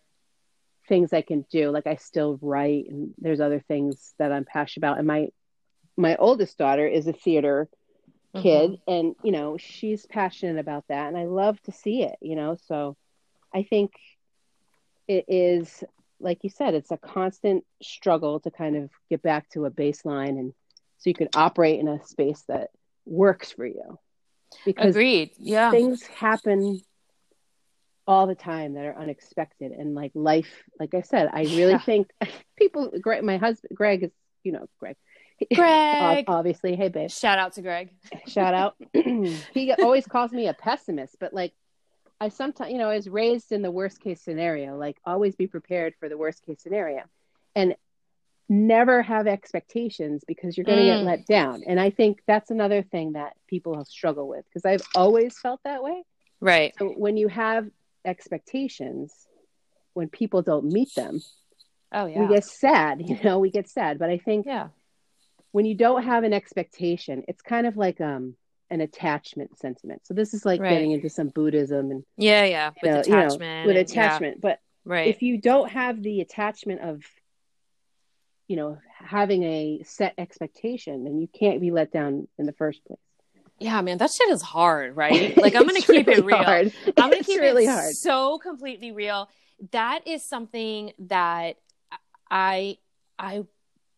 things 0.89 1.13
i 1.13 1.21
can 1.23 1.45
do. 1.51 1.71
Like 1.71 1.87
i 1.87 1.97
still 1.97 2.39
write 2.41 2.87
and 2.89 3.13
there's 3.19 3.41
other 3.41 3.61
things 3.69 4.15
that 4.19 4.33
i'm 4.33 4.45
passionate 4.45 4.87
about. 4.87 4.99
And 4.99 5.07
my 5.07 5.29
my 5.97 6.17
oldest 6.17 6.59
daughter 6.59 6.87
is 6.87 7.07
a 7.07 7.13
theater 7.13 7.69
mm-hmm. 8.35 8.43
kid 8.43 8.81
and 8.87 9.15
you 9.23 9.33
know 9.33 9.57
she's 9.57 10.07
passionate 10.07 10.59
about 10.59 10.85
that 10.89 11.09
and 11.09 11.17
i 11.17 11.25
love 11.25 11.61
to 11.63 11.73
see 11.73 12.03
it 12.03 12.17
you 12.21 12.37
know 12.37 12.57
so 12.67 12.97
i 13.55 13.63
think 13.63 13.93
it 15.09 15.25
is 15.29 15.85
like 16.21 16.39
you 16.43 16.51
said 16.51 16.75
it's 16.75 16.91
a 16.91 16.97
constant 16.97 17.65
struggle 17.83 18.41
to 18.41 18.51
kind 18.51 18.77
of 18.77 18.91
get 19.11 19.23
back 19.23 19.49
to 19.51 19.65
a 19.65 19.71
baseline 19.71 20.39
and 20.39 20.53
so 20.99 21.11
you 21.11 21.15
can 21.15 21.29
operate 21.35 21.79
in 21.79 21.89
a 21.89 22.05
space 22.07 22.43
that 22.49 22.71
works 23.05 23.53
for 23.53 23.67
you. 23.67 23.99
Because 24.65 24.95
agreed 24.95 25.31
yeah. 25.39 25.71
things 25.71 26.03
happen 26.03 26.81
all 28.07 28.27
the 28.27 28.35
time 28.35 28.75
that 28.75 28.85
are 28.87 28.97
unexpected 28.97 29.73
and 29.73 29.97
like 29.97 30.13
life 30.15 30.63
like 30.79 30.95
i 30.95 31.01
said 31.01 31.29
i 31.33 31.43
really 31.43 31.73
Yeah. 31.73 31.79
think 31.81 32.09
people 32.57 32.93
greg 33.01 33.25
my 33.25 33.37
husband 33.37 33.75
greg 33.75 34.05
is 34.05 34.13
you 34.45 34.53
know 34.53 34.69
greg 34.79 34.95
Greg. 35.55 36.25
obviously 36.29 36.77
hey 36.77 36.89
babe 36.89 37.11
shout 37.11 37.39
out 37.39 37.53
to 37.55 37.63
greg 37.63 37.91
shout 38.27 38.55
out. 38.55 38.77
he 38.95 39.73
always 39.81 40.07
calls 40.07 40.33
me 40.33 40.49
a 40.49 40.55
pessimist, 40.55 41.17
but 41.21 41.33
like 41.35 41.53
I 42.21 42.31
sometimes, 42.31 42.73
you 42.73 42.79
know, 42.79 42.89
I 42.89 42.95
was 42.97 43.09
raised 43.09 43.53
in 43.53 43.61
the 43.63 43.71
worst 43.71 44.01
case 44.01 44.23
scenario, 44.23 44.77
like 44.77 44.97
always 45.05 45.37
be 45.37 45.47
prepared 45.47 45.95
for 46.01 46.09
the 46.09 46.17
worst 46.17 46.43
case 46.47 46.63
scenario 46.63 47.03
and 47.55 47.77
never 48.49 49.03
have 49.03 49.27
expectations 49.27 50.25
because 50.27 50.57
you're 50.57 50.65
going 50.65 50.79
to 50.79 50.85
Mm. 50.85 50.99
get 50.99 51.05
let 51.05 51.27
down. 51.27 51.63
And 51.67 51.79
I 51.79 51.91
think 51.91 52.23
that's 52.27 52.51
another 52.51 52.83
thing 52.83 53.13
that 53.13 53.35
people 53.49 53.85
struggle 53.85 54.29
with 54.29 54.45
because 54.47 54.65
I've 54.65 54.87
always 54.95 55.39
felt 55.39 55.61
that 55.65 55.83
way. 55.83 56.05
right 56.41 56.73
So 56.79 56.89
when 56.89 57.17
you 57.17 57.29
have 57.29 57.69
expectations, 58.05 59.13
when 59.95 60.09
people 60.09 60.43
don't 60.43 60.67
meet 60.67 60.95
them, 60.95 61.21
oh 61.93 62.07
yeah 62.07 62.21
we 62.21 62.35
get 62.35 62.45
sad, 62.45 63.03
you 63.07 63.19
know, 63.23 63.39
we 63.41 63.51
get 63.51 63.69
sad. 63.69 63.99
But 63.99 64.09
I 64.11 64.19
think 64.19 64.47
yeah 64.47 64.69
when 65.57 65.65
you 65.65 65.75
don't 65.75 66.03
have 66.03 66.23
an 66.23 66.35
expectation, 66.35 67.23
it's 67.29 67.41
kind 67.41 67.67
of 67.67 67.77
like 67.79 67.99
um 68.01 68.35
an 68.69 68.81
attachment 68.83 69.57
sentiment. 69.59 70.01
So 70.07 70.13
this 70.13 70.35
is 70.35 70.45
like 70.45 70.61
Right. 70.61 70.71
getting 70.71 70.91
into 70.91 71.09
some 71.09 71.29
Buddhism 71.29 71.91
and 71.93 72.05
yeah 72.19 72.45
yeah 72.45 72.71
with 72.83 72.93
know, 72.93 73.03
you 73.07 73.11
know, 73.17 73.27
attachment 73.27 73.67
with 73.67 73.77
and- 73.77 73.89
yeah, 73.89 73.95
attachment. 74.05 74.41
But 74.41 74.59
right 74.85 75.09
if 75.15 75.23
you 75.23 75.39
don't 75.41 75.71
have 75.71 76.03
the 76.03 76.21
attachment 76.21 76.81
of 76.83 77.03
you 78.49 78.57
know 78.57 78.79
having 78.99 79.43
a 79.45 79.83
set 79.85 80.15
expectation, 80.19 81.05
then 81.05 81.21
you 81.21 81.29
can't 81.29 81.61
be 81.61 81.71
let 81.71 81.91
down 81.91 82.29
in 82.39 82.45
the 82.47 82.53
first 82.53 82.85
place. 82.85 82.99
yeah, 83.59 83.81
man, 83.81 83.97
that 83.99 84.11
shit 84.11 84.29
is 84.31 84.43
hard, 84.43 84.95
right? 84.97 85.37
Like 85.45 85.55
I'm 85.55 85.67
gonna 85.67 85.81
keep 85.81 86.07
really 86.07 86.21
it 86.21 86.25
real. 86.25 86.37
hard. 86.43 86.73
I'm 86.87 86.93
gonna 87.11 87.17
It's 87.17 87.27
keep 87.29 87.41
really 87.41 87.65
it 87.65 87.71
hard. 87.71 87.95
so 87.95 88.39
completely 88.39 88.93
real. 88.93 89.29
That 89.73 90.01
is 90.07 90.23
something 90.23 90.93
that 91.15 91.57
I 92.31 92.77
I 93.19 93.45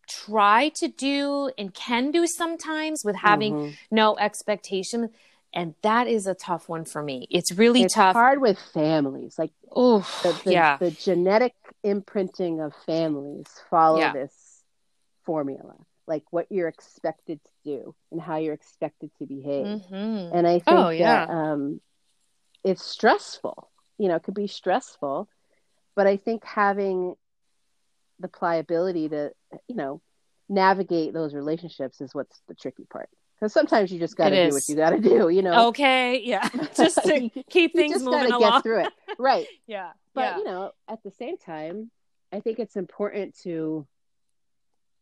try 0.09 0.71
to 0.77 0.89
do 0.89 1.51
and 1.59 1.73
can 1.75 2.11
do 2.11 2.27
sometimes 2.27 3.05
with 3.05 3.17
having 3.17 3.55
Mhm. 3.55 3.77
no 3.91 4.17
expectation. 4.19 5.11
And 5.53 5.75
that 5.83 6.07
is 6.09 6.27
a 6.27 6.35
tough 6.35 6.69
one 6.69 6.85
for 6.85 7.03
me. 7.03 7.27
It's 7.31 7.53
really 7.53 7.83
it's 7.83 7.95
tough. 7.95 8.15
hard 8.15 8.41
with 8.41 8.59
families. 8.59 9.39
Like 9.39 9.53
Oh, 9.75 10.05
yeah. 10.45 10.77
the 10.79 10.91
genetic 10.91 11.55
imprinting 11.83 12.61
of 12.61 12.75
families 12.87 13.47
follow 13.71 13.99
Yeah. 13.99 14.13
this 14.13 14.65
formula, 15.25 15.75
like 16.07 16.25
what 16.31 16.47
you're 16.51 16.69
expected 16.69 17.41
to 17.45 17.51
do 17.65 17.95
and 18.11 18.21
how 18.21 18.37
you're 18.37 18.55
expected 18.55 19.11
to 19.19 19.27
behave. 19.27 19.67
Mhm. 19.67 20.31
And 20.35 20.47
I 20.47 20.59
think 20.59 20.79
Oh, 20.79 20.89
yeah. 20.91 21.27
that 21.27 21.31
um, 21.33 21.81
it's 22.65 22.85
stressful. 22.85 23.71
You 23.99 24.09
know, 24.09 24.17
it 24.17 24.23
could 24.23 24.35
be 24.35 24.47
stressful, 24.47 25.29
but 25.95 26.07
I 26.07 26.17
think 26.17 26.45
having 26.45 27.17
the 28.21 28.29
pliability 28.29 29.09
to, 29.09 29.33
you 29.67 29.75
know, 29.75 30.01
navigate 30.49 31.13
those 31.13 31.35
relationships 31.35 32.01
is 32.01 32.15
what's 32.15 32.41
the 32.49 32.55
tricky 32.55 32.85
part. 32.85 33.09
Because 33.35 33.53
sometimes 33.53 33.93
you 33.93 33.99
just 34.01 34.17
got 34.17 34.31
to 34.31 34.49
do 34.49 34.55
what 34.55 34.69
you 34.69 34.75
got 34.75 34.91
to 34.91 34.99
do. 34.99 35.29
You 35.29 35.43
know, 35.43 35.69
Okay, 35.69 36.21
yeah. 36.25 36.49
Just 36.77 36.97
to 37.05 37.31
keep 37.49 37.73
things 37.73 37.93
just 37.93 38.05
moving 38.05 38.31
gotta 38.31 38.37
along. 38.37 38.53
get 38.53 38.63
through 38.65 38.81
it, 38.81 38.93
right? 39.19 39.47
Yeah. 39.67 39.91
But 40.15 40.21
yeah. 40.23 40.39
you 40.39 40.45
know, 40.45 40.73
at 40.89 41.03
the 41.05 41.13
same 41.13 41.37
time, 41.39 41.91
I 42.33 42.41
think 42.41 42.59
it's 42.59 42.75
important 42.75 43.39
to 43.43 43.87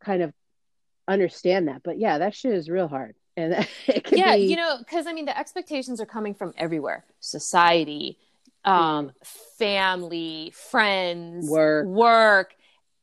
kind 0.01 0.23
of 0.23 0.35
understand 1.09 1.69
that. 1.69 1.83
But 1.83 1.99
yeah, 1.99 2.19
that 2.19 2.35
shit 2.35 2.53
is 2.53 2.69
real 2.69 2.89
hard, 2.89 3.15
and 3.37 3.67
it 3.87 4.05
can 4.05 4.19
yeah 4.19 4.37
be, 4.37 4.43
you 4.43 4.57
know 4.57 4.79
because 4.79 5.07
i 5.07 5.13
mean 5.13 5.27
the 5.27 5.39
expectations 5.39 6.01
are 6.01 6.07
coming 6.07 6.35
from 6.35 6.53
everywhere 6.57 7.05
society 7.21 8.19
um 8.65 9.13
family 9.59 10.53
friends 10.71 11.49
Work. 11.49 11.87
work 11.87 12.55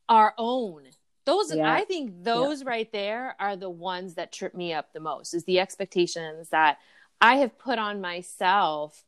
our 0.08 0.34
own 0.38 0.84
those 1.24 1.50
Yeah. 1.50 1.72
i 1.72 1.84
think 1.84 2.12
those 2.22 2.64
right 2.64 2.90
there 2.92 3.34
are 3.38 3.56
the 3.56 3.70
ones 3.70 4.14
that 4.14 4.32
trip 4.32 4.54
me 4.54 4.72
up 4.72 4.92
the 4.92 5.00
most 5.00 5.34
is 5.34 5.44
the 5.44 5.60
expectations 5.60 6.48
that 6.50 6.78
i 7.20 7.36
have 7.36 7.58
put 7.58 7.78
on 7.78 8.00
myself 8.00 9.04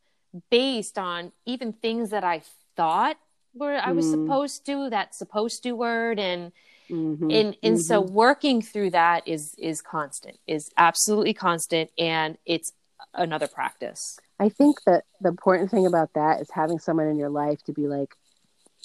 based 0.51 0.99
on 0.99 1.33
even 1.45 1.73
things 1.73 2.11
that 2.11 2.25
i 2.25 2.43
thought 2.77 3.17
were 3.55 3.75
i 3.77 3.93
was 3.93 4.07
Mm. 4.07 4.11
supposed 4.11 4.65
to 4.67 4.91
that 4.91 5.15
supposed 5.15 5.63
to 5.63 5.73
word 5.73 6.19
and 6.19 6.53
Mhm, 6.91 7.33
and 7.33 7.57
and 7.63 7.81
so 7.81 8.03
mhm. 8.03 8.11
working 8.11 8.63
through 8.63 8.91
that 8.91 9.27
is 9.27 9.55
is 9.59 9.83
constant 9.83 10.39
is 10.47 10.71
absolutely 10.77 11.35
constant 11.35 11.91
and 11.99 12.39
it's 12.47 12.73
another 13.15 13.49
practice 13.49 14.19
I 14.39 14.51
think 14.51 14.83
that 14.85 15.05
the 15.21 15.31
important 15.31 15.71
thing 15.71 15.87
about 15.87 16.11
that 16.15 16.41
is 16.43 16.51
having 16.51 16.79
someone 16.79 17.07
in 17.09 17.17
your 17.17 17.31
life 17.31 17.63
to 17.65 17.73
be 17.73 17.89
like, 17.89 18.15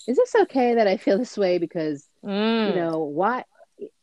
is 0.07 0.17
this 0.17 0.35
okay 0.35 0.75
that 0.75 0.87
I 0.87 0.97
feel 0.97 1.17
this 1.17 1.37
way? 1.37 1.57
Because 1.57 2.07
Mm. 2.23 2.69
you 2.69 2.75
know 2.75 2.99
what, 2.99 3.45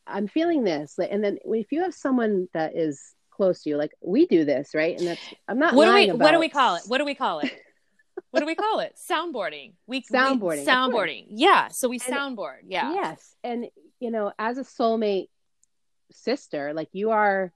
I'm 0.07 0.27
feeling 0.27 0.65
this, 0.65 0.97
Like, 0.99 1.11
and 1.13 1.23
then 1.23 1.39
if 1.45 1.71
you 1.71 1.83
have 1.83 1.95
someone 1.95 2.49
that 2.55 2.77
is 2.77 3.15
close 3.31 3.63
to 3.63 3.71
you, 3.71 3.77
like 3.77 3.93
we 4.01 4.27
do 4.27 4.45
this, 4.45 4.75
right? 4.75 4.99
And 4.99 5.07
that's 5.09 5.21
I'm 5.47 5.59
not 5.59 5.75
what 5.75 5.85
do 5.87 5.93
we 5.93 6.07
lying 6.07 6.19
what 6.19 6.33
do 6.33 6.39
we 6.41 6.49
call 6.49 6.75
it 6.77 6.83
what 6.87 6.99
do 6.99 7.05
we 7.05 7.15
call 7.15 7.41
it 7.41 7.53
what 8.33 8.41
do 8.41 8.47
we 8.47 8.57
call 8.57 8.81
it 8.81 8.97
soundboarding 9.11 9.75
we 9.87 10.03
Soundboarding, 10.03 10.59
we, 10.61 10.67
soundboarding 10.67 11.27
yeah 11.31 11.69
so 11.69 11.89
we 11.89 12.01
And- 12.07 12.17
soundboard 12.17 12.59
yeah 12.67 12.93
Yes. 12.95 13.37
And, 13.45 13.67
you 14.01 14.11
know, 14.11 14.33
as 14.39 14.59
a 14.59 14.63
soulmate 14.65 15.29
sister, 16.11 16.73
like 16.75 16.89
you 16.93 17.11
are, 17.11 17.53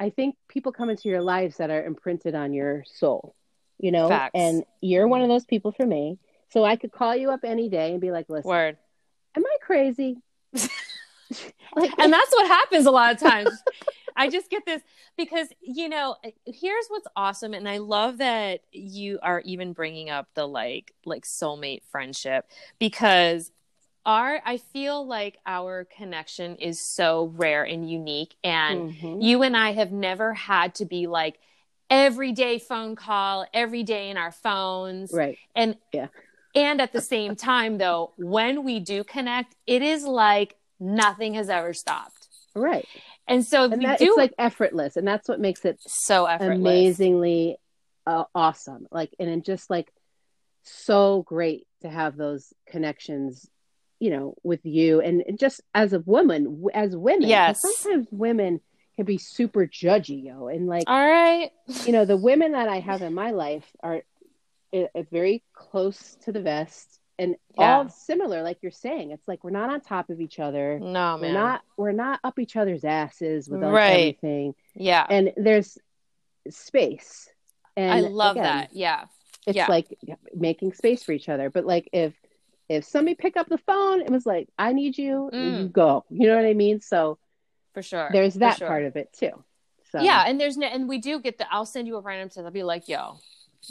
I 0.00 0.10
think 0.10 0.36
people 0.48 0.72
come 0.72 0.90
into 0.90 1.08
your 1.08 1.20
lives 1.22 1.56
that 1.58 1.70
are 1.70 1.84
imprinted 1.84 2.34
on 2.34 2.52
your 2.52 2.84
soul, 2.86 3.34
you 3.78 3.90
know, 3.92 4.08
Facts. 4.08 4.30
and 4.34 4.64
you're 4.80 5.08
one 5.08 5.22
of 5.22 5.28
those 5.28 5.44
people 5.44 5.72
for 5.72 5.84
me. 5.84 6.18
So 6.50 6.64
I 6.64 6.76
could 6.76 6.92
call 6.92 7.14
you 7.14 7.30
up 7.30 7.40
any 7.44 7.68
day 7.68 7.92
and 7.92 8.00
be 8.00 8.10
like, 8.10 8.28
listen, 8.28 8.48
word 8.48 8.76
am 9.36 9.44
I 9.44 9.56
crazy? 9.62 10.16
like, 11.76 11.92
and 11.98 12.12
that's 12.12 12.32
what 12.32 12.46
happens 12.46 12.86
a 12.86 12.90
lot 12.90 13.12
of 13.12 13.20
times 13.20 13.50
i 14.16 14.28
just 14.28 14.50
get 14.50 14.64
this 14.66 14.80
because 15.16 15.48
you 15.60 15.88
know 15.88 16.16
here's 16.46 16.86
what's 16.88 17.06
awesome 17.14 17.52
and 17.52 17.68
i 17.68 17.76
love 17.78 18.18
that 18.18 18.60
you 18.72 19.18
are 19.22 19.40
even 19.44 19.72
bringing 19.74 20.08
up 20.10 20.26
the 20.34 20.46
like 20.46 20.92
like 21.04 21.24
soulmate 21.24 21.82
friendship 21.90 22.46
because 22.78 23.52
our 24.06 24.40
i 24.46 24.56
feel 24.56 25.06
like 25.06 25.36
our 25.46 25.84
connection 25.84 26.56
is 26.56 26.80
so 26.80 27.32
rare 27.36 27.64
and 27.64 27.88
unique 27.88 28.34
and 28.42 28.94
Mhm. 28.94 29.22
you 29.22 29.42
and 29.42 29.54
i 29.56 29.72
have 29.72 29.92
never 29.92 30.32
had 30.32 30.74
to 30.76 30.86
be 30.86 31.06
like 31.06 31.38
everyday 31.90 32.58
phone 32.58 32.96
call 32.96 33.46
every 33.52 33.82
day 33.82 34.08
in 34.10 34.16
our 34.16 34.32
phones 34.32 35.12
right. 35.12 35.38
and 35.54 35.76
Yeah. 35.92 36.08
And 36.58 36.80
at 36.80 36.92
the 36.92 37.00
same 37.00 37.36
time 37.36 37.78
though 37.78 38.12
when 38.16 38.64
we 38.64 38.80
do 38.80 39.04
connect 39.04 39.54
it 39.66 39.82
is 39.82 40.04
like 40.04 40.56
nothing 40.80 41.34
has 41.34 41.48
ever 41.48 41.72
stopped 41.72 42.28
Right. 42.54 42.86
and 43.26 43.44
so 43.44 43.64
And 43.64 43.78
we 43.78 43.86
that, 43.86 43.98
do 43.98 44.06
it's 44.06 44.16
like 44.16 44.34
effortless. 44.38 44.96
And 44.96 45.06
that's 45.06 45.28
what 45.28 45.38
makes 45.40 45.64
it 45.64 45.78
so 45.86 46.26
effortless 46.26 46.56
amazingly 46.56 47.56
uh, 48.06 48.24
awesome. 48.34 48.86
Like, 48.90 49.14
and 49.18 49.28
it 49.28 49.44
just 49.44 49.68
like 49.70 49.92
so 50.62 51.22
great 51.22 51.66
to 51.82 51.90
have 51.90 52.16
those 52.16 52.52
connections, 52.66 53.48
you 54.00 54.10
know, 54.10 54.34
with 54.42 54.64
you 54.64 55.00
and 55.00 55.22
and 55.26 55.38
just 55.38 55.60
as 55.74 55.92
a 55.92 56.00
woman, 56.00 56.64
as 56.74 56.96
women, 56.96 57.28
Yes. 57.28 57.60
Sometimes 57.60 58.08
women 58.10 58.60
can 58.96 59.04
be 59.04 59.18
super 59.18 59.66
judgy, 59.66 60.24
yo, 60.24 60.48
and 60.48 60.66
like 60.66 60.84
all 60.86 61.06
right 61.08 61.50
you 61.84 61.92
know, 61.92 62.04
the 62.04 62.16
women 62.16 62.52
that 62.52 62.68
I 62.68 62.80
have 62.80 63.02
in 63.02 63.14
my 63.14 63.30
life 63.30 63.70
are 63.82 64.02
uh, 64.74 64.84
uh, 64.94 65.02
very 65.10 65.42
close 65.52 66.16
to 66.22 66.32
the 66.32 66.40
vest 66.42 67.00
and 67.18 67.34
Yeah. 67.58 67.76
all 67.78 67.88
similar, 67.88 68.42
like 68.42 68.58
you're 68.62 68.70
saying. 68.70 69.10
It's 69.10 69.26
like 69.26 69.42
we're 69.42 69.50
not 69.50 69.70
on 69.70 69.80
top 69.80 70.08
of 70.10 70.20
each 70.20 70.38
other. 70.38 70.78
no 70.78 71.18
man. 71.18 71.20
We're 71.20 71.32
not 71.32 71.62
we're 71.76 71.92
not 71.92 72.20
up 72.24 72.38
each 72.38 72.56
other's 72.56 72.84
asses 72.84 73.48
with 73.48 73.62
Right. 73.62 73.90
everything 73.90 74.54
yeah 74.74 75.06
and 75.10 75.32
there's 75.36 75.76
space 76.50 77.28
and 77.76 77.92
i 77.92 78.00
love 78.00 78.36
again, 78.36 78.44
that 78.44 78.68
yeah 78.72 79.04
it's 79.46 79.56
yeah. 79.56 79.66
like 79.68 79.86
making 80.34 80.72
space 80.72 81.02
for 81.02 81.12
each 81.12 81.28
other 81.28 81.50
but 81.50 81.66
like 81.66 81.88
if 81.92 82.14
if 82.68 82.84
somebody 82.84 83.14
pick 83.14 83.36
up 83.36 83.48
the 83.48 83.58
phone 83.58 84.00
it 84.00 84.10
was 84.10 84.24
like 84.24 84.48
i 84.58 84.72
need 84.72 84.96
you 84.96 85.30
Mm. 85.32 85.62
you 85.62 85.68
go 85.68 86.04
you 86.10 86.26
know 86.28 86.36
what 86.36 86.46
i 86.46 86.54
mean 86.54 86.80
so 86.80 87.18
for 87.74 87.82
sure 87.82 88.08
there's 88.12 88.34
that 88.34 88.58
sure. 88.58 88.68
part 88.68 88.84
of 88.84 88.96
it 88.96 89.12
too 89.12 89.32
so 89.92 90.00
yeah 90.00 90.24
and 90.26 90.40
there's 90.40 90.56
no 90.56 90.66
and 90.66 90.88
we 90.88 90.98
do 90.98 91.20
get 91.20 91.38
the 91.38 91.46
i'll 91.52 91.66
send 91.66 91.86
you 91.86 91.96
a 91.96 92.00
random 92.00 92.28
text 92.28 92.38
i'll 92.38 92.50
be 92.50 92.62
like 92.62 92.88
yo 92.88 93.18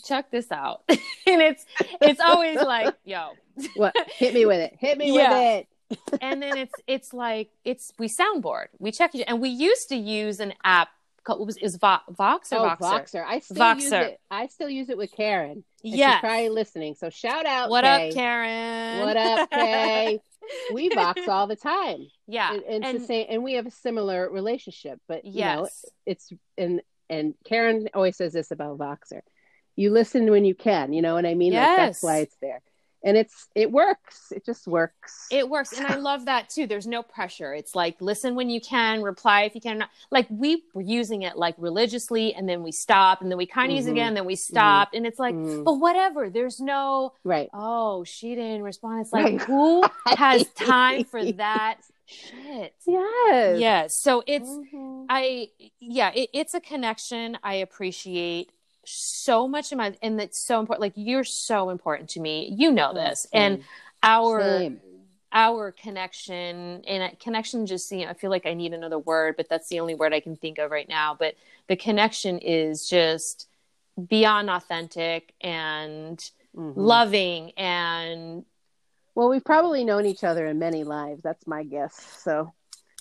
check 0.05 0.31
this 0.31 0.51
out. 0.51 0.81
And 1.29 1.41
it's 1.41 1.65
it's 2.01 2.21
always 2.21 2.55
like 2.55 2.95
yo. 3.03 3.31
What? 3.75 3.93
Hit 4.15 4.33
me 4.33 4.45
with 4.45 4.59
it. 4.59 4.77
Hit 4.79 4.97
me 4.97 5.13
Yeah. 5.13 5.29
with 5.29 5.65
it. 5.91 6.19
And 6.21 6.41
then 6.41 6.57
it's 6.57 6.73
it's 6.87 7.13
like 7.13 7.49
it's 7.65 7.91
we 7.99 8.07
soundboard. 8.07 8.67
We 8.79 8.91
check 8.93 9.13
each 9.13 9.25
and 9.27 9.41
we 9.41 9.49
used 9.49 9.89
to 9.89 9.97
use 9.97 10.39
an 10.39 10.53
app 10.63 10.87
called 11.25 11.39
what 11.39 11.47
was 11.47 11.57
is 11.57 11.75
Vo- 11.75 11.99
vox 12.09 12.53
or 12.53 12.59
oh 12.59 12.75
voxer, 12.79 12.79
voxer. 12.79 13.25
I 13.27 13.39
still 13.39 13.73
use 13.75 13.91
it. 13.91 14.19
I 14.31 14.47
still 14.47 14.69
use 14.69 14.89
it 14.89 14.97
with 14.97 15.11
karen 15.11 15.65
Yeah. 15.83 15.95
yes. 15.97 16.13
she's 16.13 16.19
probably 16.21 16.49
listening. 16.49 16.95
So 16.95 17.09
shout 17.09 17.45
out 17.45 17.69
what 17.69 17.83
Kay. 17.83 18.07
up 18.09 18.15
karen? 18.15 18.99
What 19.05 19.17
up 19.17 19.51
kay? 19.51 20.21
We 20.73 20.87
box 20.87 21.27
all 21.27 21.47
the 21.47 21.57
time. 21.57 22.07
Yeah 22.25 22.53
and, 22.53 22.63
and, 22.63 22.85
and 22.85 23.01
the 23.01 23.05
same 23.05 23.25
and 23.29 23.43
we 23.43 23.53
have 23.55 23.65
a 23.67 23.71
similar 23.71 24.29
relationship 24.29 25.01
but 25.09 25.25
you 25.25 25.41
know 25.41 25.63
yes. 25.63 25.85
it's 26.05 26.33
and 26.57 26.81
and 27.09 27.33
Karen 27.45 27.89
always 27.93 28.15
says 28.17 28.31
this 28.33 28.51
about 28.51 28.77
Voxer. 28.77 29.21
You 29.77 29.91
listen 29.91 30.29
when 30.29 30.43
you 30.43 30.55
can, 30.55 30.91
you 30.91 31.01
know 31.01 31.13
what 31.13 31.25
I 31.25 31.33
mean? 31.35 31.53
Like 31.53 31.61
Yes. 31.61 31.77
that's 31.77 32.03
why 32.03 32.17
it's 32.17 32.35
there. 32.41 32.61
And 33.03 33.15
it's 33.15 33.47
it 33.53 33.71
works. 33.71 34.31
It 34.35 34.43
just 34.43 34.67
works. 34.67 35.27
It 35.31 35.47
works. 35.47 35.71
And 35.77 35.85
I 35.85 35.95
love 36.09 36.25
that 36.25 36.49
too. 36.49 36.65
There's 36.65 36.87
no 36.87 37.03
pressure. 37.03 37.53
It's 37.53 37.75
like 37.75 38.01
listen 38.01 38.33
when 38.33 38.49
you 38.49 38.59
can, 38.59 39.03
reply 39.03 39.43
if 39.43 39.53
you 39.53 39.61
can. 39.61 39.85
Like 40.11 40.25
we 40.31 40.63
were 40.73 40.81
using 40.81 41.21
it 41.21 41.37
like 41.37 41.53
religiously 41.59 42.33
and 42.33 42.49
then 42.49 42.63
we 42.63 42.71
stopped 42.71 43.21
and 43.21 43.29
then 43.31 43.37
we 43.37 43.45
kind 43.45 43.71
of 43.71 43.77
use 43.77 43.85
it 43.85 43.89
Mhm. 43.89 43.93
again, 43.93 44.13
then 44.15 44.25
we 44.25 44.35
stopped. 44.35 44.95
And 44.95 45.05
it's 45.05 45.19
like, 45.19 45.35
Mhm. 45.35 45.63
but 45.63 45.73
whatever. 45.75 46.31
There's 46.31 46.59
no, 46.59 47.13
right. 47.23 47.49
oh, 47.53 48.03
she 48.03 48.33
didn't 48.33 48.63
respond. 48.63 49.01
It's 49.01 49.13
like, 49.13 49.25
Right. 49.25 49.41
who 49.41 49.83
has 50.07 50.47
time 50.53 51.03
for 51.03 51.23
that 51.33 51.77
shit? 52.07 52.73
Yes. 52.87 53.59
Yes. 53.59 54.01
So 54.01 54.23
it's, 54.25 54.49
Mhm. 54.49 55.05
I, 55.07 55.49
yeah, 55.79 56.11
it, 56.15 56.31
it's 56.33 56.55
a 56.55 56.59
connection 56.59 57.37
I 57.43 57.53
appreciate 57.55 58.49
so 58.87 59.47
much 59.47 59.71
in 59.71 59.77
my, 59.77 59.95
and 60.01 60.19
that's 60.19 60.39
so 60.39 60.59
important. 60.59 60.81
Like 60.81 60.93
you're 60.95 61.23
so 61.23 61.69
important 61.69 62.09
to 62.11 62.19
me. 62.19 62.53
You 62.57 62.71
know 62.71 62.93
this. 62.93 63.27
And 63.33 63.63
our, 64.03 64.41
Same. 64.41 64.81
our 65.31 65.71
connection 65.71 66.83
and 66.87 67.19
connection 67.19 67.65
just 67.65 67.91
you 67.91 68.05
know, 68.05 68.11
i 68.11 68.13
feel 68.13 68.29
like 68.29 68.45
i 68.45 68.53
need 68.53 68.73
another 68.73 68.97
word 68.99 69.35
but 69.35 69.49
that's 69.49 69.67
the 69.67 69.79
only 69.79 69.93
word 69.93 70.13
i 70.13 70.21
can 70.21 70.37
think 70.37 70.57
of 70.57 70.71
right 70.71 70.87
now 70.87 71.13
but 71.19 71.35
the 71.67 71.75
connection 71.75 72.39
is 72.39 72.87
just 72.89 73.47
beyond 74.07 74.49
authentic 74.49 75.33
and 75.41 76.17
Mhm. 76.55 76.73
loving 76.75 77.51
and 77.57 78.45
Well, 79.15 79.29
we've 79.29 79.43
probably 79.43 79.83
known 79.83 80.05
each 80.05 80.23
other 80.23 80.45
in 80.45 80.59
many 80.59 80.83
lives. 80.83 81.23
That's 81.23 81.45
my 81.47 81.63
guess. 81.63 81.95
So 82.23 82.53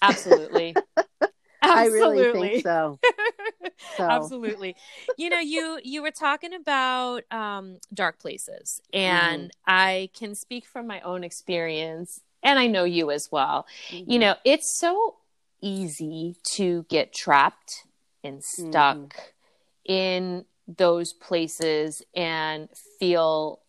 absolutely 0.02 0.74
I 1.62 1.86
really 1.86 2.24
think 2.32 2.62
so. 2.62 2.98
So. 3.96 4.04
Absolutely. 4.04 4.76
You 5.16 5.30
know, 5.30 5.38
you 5.38 5.80
you 5.82 6.02
were 6.02 6.10
talking 6.10 6.54
about 6.54 7.24
um, 7.30 7.78
dark 7.92 8.18
places, 8.18 8.80
and 8.92 9.44
mm-hmm. 9.44 9.64
I 9.66 10.10
can 10.18 10.34
speak 10.34 10.66
from 10.66 10.86
my 10.86 11.00
own 11.00 11.24
experience, 11.24 12.20
and 12.42 12.58
I 12.58 12.66
know 12.66 12.84
you 12.84 13.10
as 13.10 13.28
well. 13.30 13.66
Mm-hmm. 13.90 14.10
You 14.10 14.18
know, 14.18 14.34
it's 14.44 14.78
so 14.78 15.16
easy 15.60 16.36
to 16.52 16.86
get 16.88 17.12
trapped 17.12 17.84
and 18.22 18.42
stuck 18.42 18.96
mm-hmm. 18.96 19.92
in 19.92 20.44
those 20.68 21.12
places 21.12 22.02
and 22.14 22.68
feel 22.98 23.60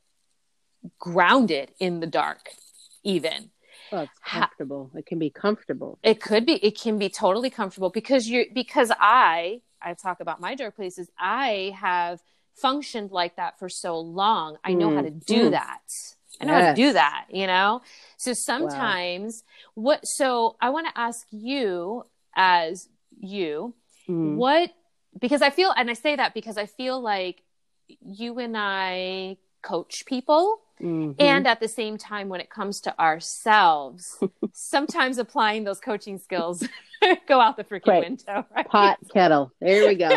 grounded 1.00 1.72
in 1.80 2.00
the 2.00 2.08
dark, 2.08 2.50
even. 3.04 3.52
Well, 3.92 4.02
it's 4.02 4.20
comfortable. 4.26 4.92
it 4.96 5.06
can 5.06 5.20
be 5.20 5.30
comfortable. 5.30 5.98
It 6.04 6.22
could 6.22 6.46
be. 6.46 6.56
It 6.56 6.78
can 6.78 6.98
be 6.98 7.10
totally 7.10 7.50
comfortable 7.50 7.90
because 7.90 8.28
you 8.28 8.46
because 8.54 8.92
I 9.00 9.62
I 9.82 9.94
talk 9.94 10.20
about 10.20 10.40
my 10.40 10.56
dark 10.56 10.76
places. 10.76 11.10
I 11.18 11.76
have 11.80 12.22
functioned 12.56 13.12
like 13.12 13.36
that 13.36 13.60
for 13.60 13.70
so 13.70 14.00
long. 14.00 14.58
I 14.64 14.74
know 14.74 14.90
mm. 14.90 14.96
how 14.96 15.02
to 15.02 15.12
do 15.12 15.48
mm. 15.48 15.52
that. 15.52 15.82
I 16.42 16.46
know 16.46 16.54
yes. 16.54 16.64
how 16.64 16.70
to 16.70 16.76
do 16.76 16.94
that, 16.94 17.26
you 17.32 17.48
know? 17.48 17.82
So 18.18 18.34
sometimes 18.34 19.44
wow. 19.76 19.84
what 19.84 20.08
so 20.08 20.56
I 20.62 20.70
want 20.70 20.88
to 20.88 21.00
ask 21.00 21.26
you 21.32 22.06
as 22.36 22.90
you 23.20 23.74
mm. 24.08 24.36
what 24.36 24.72
because 25.20 25.42
I 25.42 25.50
feel 25.50 25.74
and 25.76 25.90
I 25.90 25.94
say 25.94 26.16
that 26.16 26.34
because 26.34 26.58
I 26.58 26.66
feel 26.66 27.02
like 27.02 27.44
you 27.88 28.38
and 28.40 28.56
I 28.58 29.38
coach 29.68 30.06
people 30.06 30.62
Mm-hmm. 30.82 31.14
And 31.20 31.48
at 31.48 31.60
the 31.60 31.68
same 31.68 31.98
time, 31.98 32.30
when 32.30 32.40
it 32.40 32.50
comes 32.50 32.82
to 32.82 33.00
ourselves, 33.00 34.18
sometimes 34.54 35.18
applying 35.18 35.64
those 35.64 35.80
coaching 35.80 36.20
skills 36.20 36.64
go 37.28 37.40
out 37.40 37.58
the 37.58 37.64
freaking 37.64 37.88
right. 37.88 38.04
window. 38.04 38.46
Right? 38.56 38.68
Pot 38.68 39.00
kettle. 39.12 39.52
There 39.60 39.88
we 39.88 39.96
go. 39.96 40.10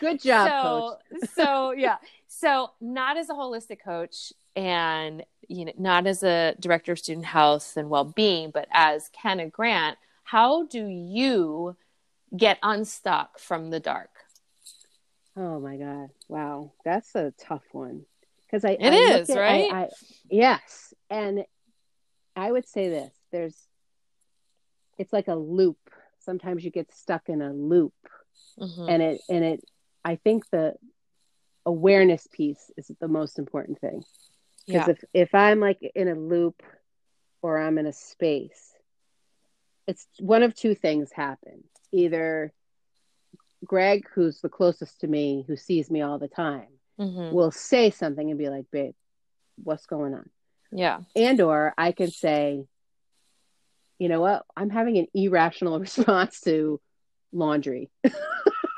Good 0.00 0.20
job, 0.20 0.48
so, 0.48 0.98
coach. 1.12 1.30
so 1.34 1.72
yeah. 1.72 1.96
So 2.26 2.70
not 2.80 3.16
as 3.16 3.28
a 3.30 3.34
holistic 3.34 3.82
coach 3.84 4.32
and 4.56 5.24
you 5.48 5.64
know 5.66 5.72
not 5.78 6.06
as 6.06 6.22
a 6.22 6.54
director 6.58 6.92
of 6.92 6.98
student 6.98 7.26
health 7.26 7.76
and 7.76 7.88
well-being, 7.88 8.50
but 8.50 8.66
as 8.72 9.10
Kenna 9.10 9.48
Grant, 9.48 9.98
how 10.24 10.66
do 10.66 10.84
you 10.86 11.76
get 12.36 12.58
unstuck 12.62 13.38
from 13.38 13.70
the 13.70 13.80
dark? 13.80 14.10
Oh 15.36 15.60
my 15.60 15.76
God. 15.76 16.10
Wow. 16.28 16.72
That's 16.84 17.14
a 17.14 17.32
tough 17.38 17.64
one 17.72 18.04
because 18.52 18.64
I 18.64 18.72
it 18.72 18.92
I 18.92 19.18
is 19.20 19.30
at, 19.30 19.38
right. 19.38 19.72
I, 19.72 19.78
I, 19.84 19.88
yes, 20.30 20.92
and 21.08 21.44
I 22.36 22.52
would 22.52 22.68
say 22.68 22.88
this: 22.88 23.12
there's, 23.30 23.56
it's 24.98 25.12
like 25.12 25.28
a 25.28 25.34
loop. 25.34 25.78
Sometimes 26.20 26.64
you 26.64 26.70
get 26.70 26.92
stuck 26.92 27.28
in 27.28 27.40
a 27.40 27.52
loop, 27.52 27.94
mm-hmm. 28.58 28.88
and 28.88 29.02
it 29.02 29.20
and 29.28 29.44
it. 29.44 29.64
I 30.04 30.16
think 30.16 30.48
the 30.50 30.74
awareness 31.64 32.28
piece 32.30 32.70
is 32.76 32.90
the 33.00 33.08
most 33.08 33.38
important 33.38 33.80
thing 33.80 34.02
because 34.66 34.88
yeah. 34.88 34.94
if 34.94 35.04
if 35.14 35.34
I'm 35.34 35.60
like 35.60 35.78
in 35.94 36.08
a 36.08 36.14
loop 36.14 36.62
or 37.40 37.58
I'm 37.58 37.78
in 37.78 37.86
a 37.86 37.92
space, 37.92 38.72
it's 39.86 40.06
one 40.18 40.42
of 40.42 40.54
two 40.54 40.74
things 40.74 41.10
happen. 41.12 41.64
Either 41.92 42.52
Greg, 43.64 44.06
who's 44.14 44.40
the 44.40 44.48
closest 44.48 45.00
to 45.00 45.06
me, 45.06 45.44
who 45.46 45.56
sees 45.56 45.90
me 45.90 46.02
all 46.02 46.18
the 46.18 46.28
time, 46.28 46.68
mm-hmm. 46.98 47.34
will 47.34 47.50
say 47.50 47.90
something 47.90 48.28
and 48.28 48.38
be 48.38 48.48
like, 48.48 48.66
babe, 48.70 48.94
what's 49.62 49.86
going 49.86 50.14
on? 50.14 50.28
Yeah. 50.70 51.00
And 51.14 51.40
or 51.40 51.74
I 51.76 51.92
can 51.92 52.10
say, 52.10 52.64
you 53.98 54.08
know 54.08 54.20
what? 54.20 54.44
I'm 54.56 54.70
having 54.70 54.98
an 54.98 55.06
irrational 55.14 55.78
response 55.80 56.40
to 56.42 56.80
laundry. 57.32 57.90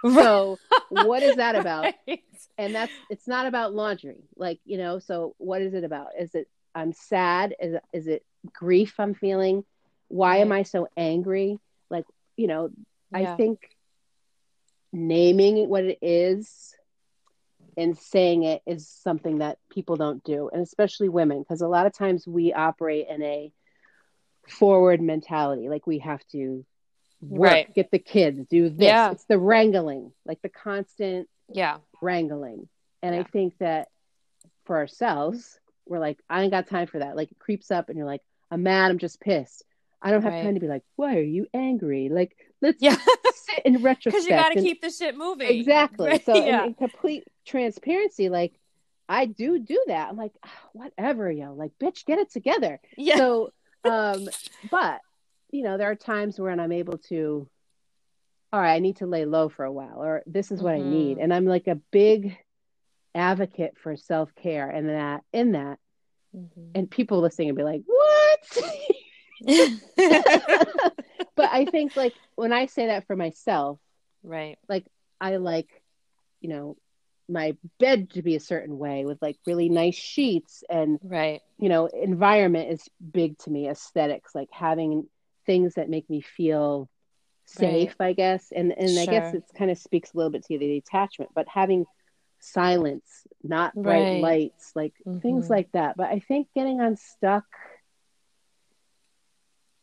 so 0.05 0.59
what 0.91 1.23
is 1.23 1.37
that 1.37 1.57
about? 1.57 1.95
Right. 2.07 2.21
And 2.59 2.75
that's 2.75 2.93
it's 3.11 3.27
not 3.27 3.47
about 3.47 3.75
laundry. 3.75 4.25
Like, 4.37 4.61
you 4.65 4.79
know, 4.79 4.99
so 4.99 5.35
what 5.39 5.63
is 5.63 5.75
it 5.75 5.85
about? 5.85 6.09
Is 6.19 6.35
it 6.35 6.49
I'm 6.75 6.93
sad? 6.93 7.55
Is 7.61 7.75
it, 7.75 7.83
is 7.93 8.07
it 8.07 8.25
grief 8.53 8.95
I'm 8.99 9.15
feeling? 9.15 9.65
Why 10.09 10.37
right. 10.37 10.41
am 10.41 10.53
I 10.53 10.65
so 10.65 10.89
angry? 10.97 11.59
Like, 11.91 12.05
you 12.37 12.47
know, 12.47 12.71
yeah. 13.13 13.33
I 13.33 13.37
think 13.37 13.61
naming 14.95 15.69
what 15.69 15.85
it 15.85 15.99
is 16.01 16.75
and 17.77 17.99
saying 17.99 18.45
it 18.45 18.63
is 18.65 18.89
something 18.89 19.39
that 19.39 19.59
people 19.69 19.97
don't 19.97 20.23
do 20.23 20.49
and 20.53 20.63
especially 20.63 21.09
women 21.09 21.41
because 21.41 21.61
a 21.61 21.69
lot 21.69 21.87
of 21.87 21.93
times 21.93 22.27
we 22.27 22.53
operate 22.53 23.07
in 23.09 23.21
a 23.23 23.53
forward 24.49 25.01
mentality 25.01 25.69
like 25.69 25.87
we 25.87 25.99
have 25.99 26.25
to 26.29 26.65
work, 27.21 27.53
right. 27.53 27.75
get 27.75 27.91
the 27.91 27.99
kids 27.99 28.47
do 28.49 28.69
this 28.69 28.87
yeah. 28.87 29.11
it's 29.11 29.25
the 29.25 29.39
wrangling 29.39 30.13
like 30.25 30.41
the 30.43 30.49
constant 30.49 31.29
yeah 31.53 31.79
wrangling 32.01 32.69
and 33.03 33.15
yeah. 33.15 33.21
i 33.21 33.25
think 33.25 33.57
that 33.59 33.89
for 34.65 34.77
ourselves 34.77 35.59
we're 35.87 35.99
like 35.99 36.19
i 36.31 36.43
ain't 36.43 36.53
got 36.53 36.69
time 36.69 36.87
for 36.87 37.01
that 37.01 37.17
like 37.17 37.33
it 37.33 37.39
creeps 37.39 37.71
up 37.71 37.89
and 37.89 37.99
you're 37.99 38.07
like 38.07 38.23
i'm 38.51 38.63
mad 38.63 38.91
i'm 38.91 38.99
just 38.99 39.21
pissed 39.21 39.65
i 40.01 40.11
don't 40.11 40.23
have 40.23 40.33
right. 40.33 40.45
time 40.45 40.55
to 40.55 40.61
be 40.61 40.69
like 40.69 40.85
why 40.95 41.17
are 41.17 41.23
you 41.23 41.47
angry 41.53 42.09
like 42.11 42.37
let's 42.65 42.83
yeah. 42.83 42.97
sit 43.35 43.65
in 43.65 43.83
retrospect 43.83 44.05
because 44.05 44.25
you 44.25 44.31
got 44.31 44.51
to 44.51 44.61
keep 44.61 44.81
the 44.81 44.91
shit 44.91 45.17
moving 45.17 45.49
exactly 45.49 46.09
right? 46.09 46.25
so 46.25 46.35
yeah. 46.35 46.63
in, 46.63 46.69
in 46.69 46.75
complete 46.75 47.25
transparency, 47.47 48.29
like 48.29 48.59
I 49.09 49.27
do 49.27 49.59
do 49.59 49.83
that. 49.89 50.09
I'm 50.09 50.17
like, 50.17 50.33
oh, 50.45 50.69
whatever, 50.73 51.31
yo, 51.31 51.53
like, 51.53 51.73
bitch, 51.81 52.07
get 52.07 52.19
it 52.19 52.31
together. 52.31 52.81
Yeah. 52.97 53.17
So, 53.17 53.51
um, 53.85 54.29
but 54.71 55.01
you 55.51 55.63
know, 55.63 55.77
there 55.77 55.91
are 55.91 55.95
times 55.95 56.41
when 56.41 56.59
I'm 56.59 56.73
able 56.73 56.99
to, 57.09 57.49
all 58.53 58.61
right, 58.61 58.75
I 58.75 58.79
need 58.79 58.97
to 58.97 59.07
lay 59.07 59.25
low 59.25 59.49
for 59.49 59.65
a 59.65 59.73
while, 59.73 60.03
or 60.03 60.23
this 60.27 60.51
is 60.51 60.63
what 60.63 60.75
mm-hmm. 60.75 60.89
I 60.89 60.91
need, 60.91 61.19
and 61.19 61.35
I'm 61.35 61.45
like 61.45 61.67
a 61.67 61.77
big 61.91 62.37
advocate 63.15 63.77
for 63.79 63.97
self 63.97 64.35
care, 64.35 64.69
and 64.69 64.89
that 64.89 65.23
in 65.33 65.53
that, 65.53 65.79
mm-hmm. 66.35 66.71
and 66.75 66.91
people 66.91 67.21
listening 67.21 67.51
and 67.51 67.59
be 67.59 67.65
like, 67.65 67.83
what? 67.85 68.65
but 71.37 71.51
I 71.51 71.65
think 71.71 71.97
like 71.97 72.15
when 72.37 72.53
I 72.53 72.67
say 72.67 72.87
that 72.87 73.07
for 73.07 73.17
myself, 73.17 73.79
right? 74.23 74.59
Like 74.69 74.87
I 75.21 75.37
like, 75.37 75.69
you 76.41 76.49
know, 76.49 76.77
my 77.29 77.57
bed 77.79 78.11
to 78.11 78.23
be 78.23 78.37
a 78.37 78.41
certain 78.41 78.79
way 78.79 79.05
with 79.05 79.21
like 79.23 79.37
really 79.47 79.69
nice 79.69 79.95
sheets 79.95 80.63
and 80.69 80.99
right 81.03 81.41
you 81.59 81.69
know 81.69 81.87
environment 81.87 82.71
is 82.71 82.89
big 83.13 83.39
to 83.39 83.51
me 83.51 83.69
aesthetics 83.69 84.35
like 84.35 84.49
having 84.53 85.07
things 85.47 85.75
that 85.75 85.89
make 85.89 86.09
me 86.11 86.21
feel 86.21 86.89
safe 87.47 87.95
right. 87.99 88.09
i 88.09 88.13
guess 88.13 88.53
and 88.55 88.73
and 88.77 88.91
sure. 88.91 89.03
i 89.03 89.07
guess 89.07 89.35
it 89.35 89.43
kind 89.57 89.71
of 89.71 89.79
speaks 89.79 90.13
a 90.13 90.17
little 90.17 90.31
bit 90.31 90.45
to 90.45 90.59
the 90.59 90.77
attachment 90.77 91.31
but 91.35 91.47
having 91.49 91.85
silence 92.41 93.27
not 93.43 93.75
bright 93.75 94.03
right. 94.03 94.23
lights 94.23 94.73
like 94.75 94.93
mm-hmm. 95.07 95.21
things 95.21 95.49
like 95.49 95.71
that 95.73 95.97
but 95.97 96.09
i 96.09 96.19
think 96.19 96.49
getting 96.55 96.81
unstuck 96.81 97.45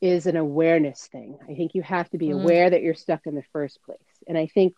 is 0.01 0.25
an 0.25 0.35
awareness 0.35 1.07
thing 1.07 1.37
i 1.49 1.53
think 1.53 1.75
you 1.75 1.81
have 1.81 2.09
to 2.09 2.17
be 2.17 2.27
mm-hmm. 2.27 2.41
aware 2.41 2.69
that 2.69 2.81
you're 2.81 2.93
stuck 2.93 3.25
in 3.25 3.35
the 3.35 3.43
first 3.53 3.81
place 3.83 3.99
and 4.27 4.37
i 4.37 4.47
think 4.47 4.73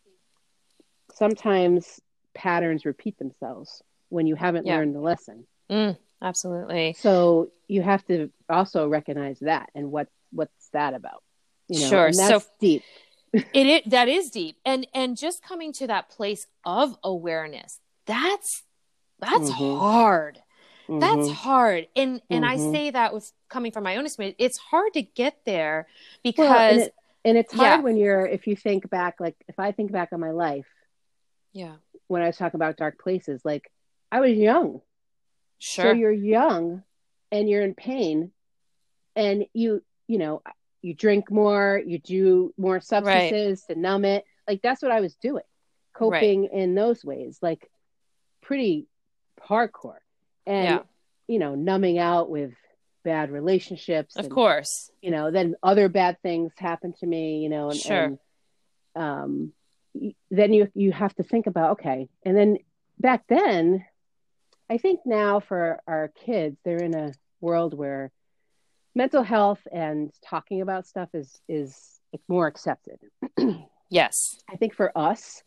sometimes 1.14 2.02
patterns 2.34 2.86
repeat 2.86 3.18
themselves 3.18 3.82
when 4.10 4.28
you 4.28 4.36
haven't 4.36 4.66
yeah. 4.66 4.78
learned 4.78 4.96
the 4.96 5.00
lesson. 5.00 5.46
Mm, 5.70 5.98
absolutely. 6.22 6.96
So 7.00 7.52
you 7.68 7.82
have 7.82 8.06
to 8.08 8.32
also 8.50 8.88
recognize 8.88 9.40
that 9.40 9.70
and 9.76 9.92
what 9.92 10.08
what's 10.32 10.70
that 10.74 10.94
about. 10.94 11.24
You 11.68 11.82
know? 11.82 11.90
Sure. 11.90 12.14
so 12.14 12.42
deep. 12.60 12.84
it, 13.34 13.48
it 13.54 13.90
that 13.90 14.08
is 14.08 14.30
deep, 14.30 14.58
and 14.66 14.86
and 14.94 15.18
just 15.18 15.42
coming 15.42 15.74
to 15.74 15.88
that 15.88 16.10
place 16.10 16.46
of 16.66 16.96
awareness. 17.04 17.80
That's 18.06 18.64
that's 19.20 19.50
mm-hmm. 19.50 19.80
hard. 19.80 20.40
Mm-hmm. 20.88 21.00
That's 21.00 21.30
hard, 21.30 21.88
and 21.96 22.22
and 22.30 22.44
mm-hmm. 22.44 22.70
I 22.70 22.72
say 22.74 22.92
that 22.92 23.14
with 23.14 23.32
coming 23.50 23.72
from 23.72 23.84
my 23.84 23.96
own 23.96 24.06
experience. 24.06 24.36
It's 24.40 24.58
hard 24.58 24.94
to 24.94 25.02
get 25.02 25.38
there 25.46 25.88
because. 26.24 26.50
Well, 26.50 26.70
and, 26.72 26.82
it, 26.82 26.96
and 27.26 27.38
it's 27.38 27.54
hard 27.54 27.80
yeah. 27.80 27.80
when 27.80 27.96
you're 27.96 28.26
if 28.26 28.48
you 28.48 28.56
think 28.58 28.90
back 28.90 29.22
like 29.22 29.38
if 29.48 29.58
i 29.58 29.72
think 29.72 29.94
back 29.94 30.10
on 30.12 30.20
my 30.20 30.32
life 30.32 30.68
yeah 31.54 31.76
when 32.08 32.22
I 32.22 32.28
was 32.28 32.38
talking 32.38 32.58
about 32.58 32.78
dark 32.78 33.00
places. 33.00 33.42
Like 33.44 33.72
I 34.12 34.20
was 34.22 34.34
young. 34.34 34.82
Sure. 35.60 35.86
So 35.86 35.92
you're 35.94 36.12
young 36.12 36.84
and 37.32 37.50
you're 37.50 37.64
in 37.64 37.74
pain 37.74 38.32
and 39.16 39.46
you, 39.54 39.82
you 40.08 40.18
know, 40.18 40.42
you 40.82 40.94
drink 40.94 41.32
more, 41.32 41.82
you 41.84 42.00
do 42.00 42.54
more 42.58 42.82
substances 42.82 43.66
right. 43.68 43.76
to 43.76 43.82
numb 43.82 44.06
it. 44.06 44.26
Like 44.48 44.62
that's 44.62 44.82
what 44.82 44.92
I 44.92 45.00
was 45.00 45.16
doing. 45.16 45.44
Coping 45.94 46.42
right. 46.44 46.54
in 46.54 46.76
those 46.76 47.06
ways, 47.06 47.40
like 47.42 47.70
pretty 48.42 48.88
hardcore. 49.42 49.98
And 50.46 50.66
yeah. 50.66 50.80
you 51.28 51.40
know, 51.40 51.56
numbing 51.56 52.00
out 52.00 52.30
with 52.30 52.54
bad 53.04 53.32
relationships. 53.32 54.16
Of 54.16 54.26
and, 54.26 54.34
course. 54.34 54.92
You 55.02 55.12
know, 55.12 55.32
then 55.32 55.56
other 55.62 55.90
bad 55.90 56.18
things 56.22 56.54
happen 56.58 56.94
to 57.00 57.06
me, 57.06 57.40
you 57.40 57.50
know, 57.50 57.70
and, 57.70 57.80
sure. 57.80 58.04
and 58.04 58.20
um 58.96 59.54
then 60.30 60.54
you 60.54 60.70
you 60.76 60.92
have 60.92 61.14
to 61.16 61.24
think 61.24 61.48
about 61.48 61.72
okay 61.72 62.08
and 62.24 62.38
then 62.38 62.58
back 63.00 63.24
then 63.28 63.84
i 64.70 64.78
think 64.78 65.00
now 65.06 65.40
for 65.40 65.80
our 65.88 66.12
kids 66.26 66.58
they're 66.64 66.78
in 66.78 66.96
a 66.96 67.12
world 67.42 67.76
where 67.76 68.12
mental 68.94 69.24
health 69.24 69.60
and 69.72 70.12
talking 70.24 70.62
about 70.62 70.88
stuff 70.88 71.10
is 71.14 71.40
is 71.48 71.76
more 72.28 72.46
accepted 72.46 73.00
Yes. 73.94 74.42
I 74.50 74.56
think 74.56 74.74
for 74.74 74.92
us, 74.98 75.44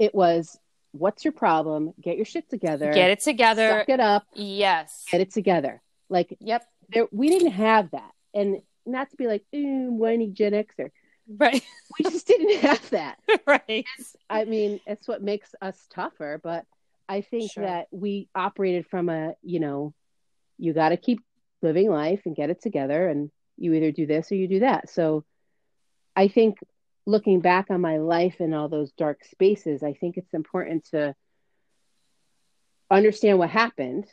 it 0.00 0.12
was 0.12 0.58
what's 0.98 1.24
your 1.24 1.32
problem? 1.32 1.92
Get 2.00 2.16
your 2.16 2.24
shit 2.24 2.48
together. 2.50 2.92
Get 2.92 3.10
it 3.10 3.20
together. 3.20 3.68
Suck 3.80 3.88
it 3.88 4.00
up. 4.00 4.26
Yes. 4.34 5.04
Get 5.10 5.20
it 5.20 5.32
together. 5.32 5.82
Like, 6.08 6.36
Yep. 6.40 6.66
there, 6.90 7.06
we 7.12 7.28
didn't 7.28 7.52
have 7.52 7.90
that. 7.92 8.10
And 8.34 8.62
not 8.84 9.10
to 9.10 9.16
be 9.16 9.26
like, 9.26 9.44
mm, 9.54 9.90
whiny 9.90 10.28
Gen 10.28 10.52
Xer. 10.52 10.90
Right. 11.28 11.62
We 11.98 12.10
just 12.10 12.26
didn't 12.26 12.58
have 12.60 12.90
that. 12.90 13.18
right. 13.46 13.86
I 14.28 14.44
mean, 14.44 14.80
it's 14.86 15.08
what 15.08 15.22
makes 15.22 15.54
us 15.62 15.86
tougher. 15.90 16.38
But 16.42 16.66
I 17.08 17.22
think 17.22 17.52
Sure. 17.52 17.64
that 17.64 17.86
we 17.90 18.28
operated 18.34 18.86
from 18.86 19.08
a, 19.08 19.34
you 19.42 19.60
know, 19.60 19.94
you 20.58 20.74
got 20.74 20.90
to 20.90 20.96
keep 20.98 21.20
living 21.62 21.88
life 21.90 22.22
and 22.26 22.36
get 22.36 22.50
it 22.50 22.60
together. 22.60 23.08
And 23.08 23.30
you 23.56 23.72
either 23.72 23.92
do 23.92 24.04
this 24.06 24.30
or 24.30 24.34
you 24.34 24.46
do 24.46 24.60
that. 24.60 24.90
So 24.90 25.24
I 26.14 26.28
think 26.28 26.58
looking 27.06 27.40
back 27.40 27.70
on 27.70 27.80
my 27.80 27.98
life 27.98 28.36
and 28.40 28.54
all 28.54 28.68
those 28.68 28.92
dark 28.92 29.24
spaces, 29.24 29.82
I 29.82 29.92
think 29.94 30.16
it's 30.16 30.34
important 30.34 30.86
to 30.90 31.14
understand 32.90 33.38
what 33.38 33.50
happened. 33.50 34.06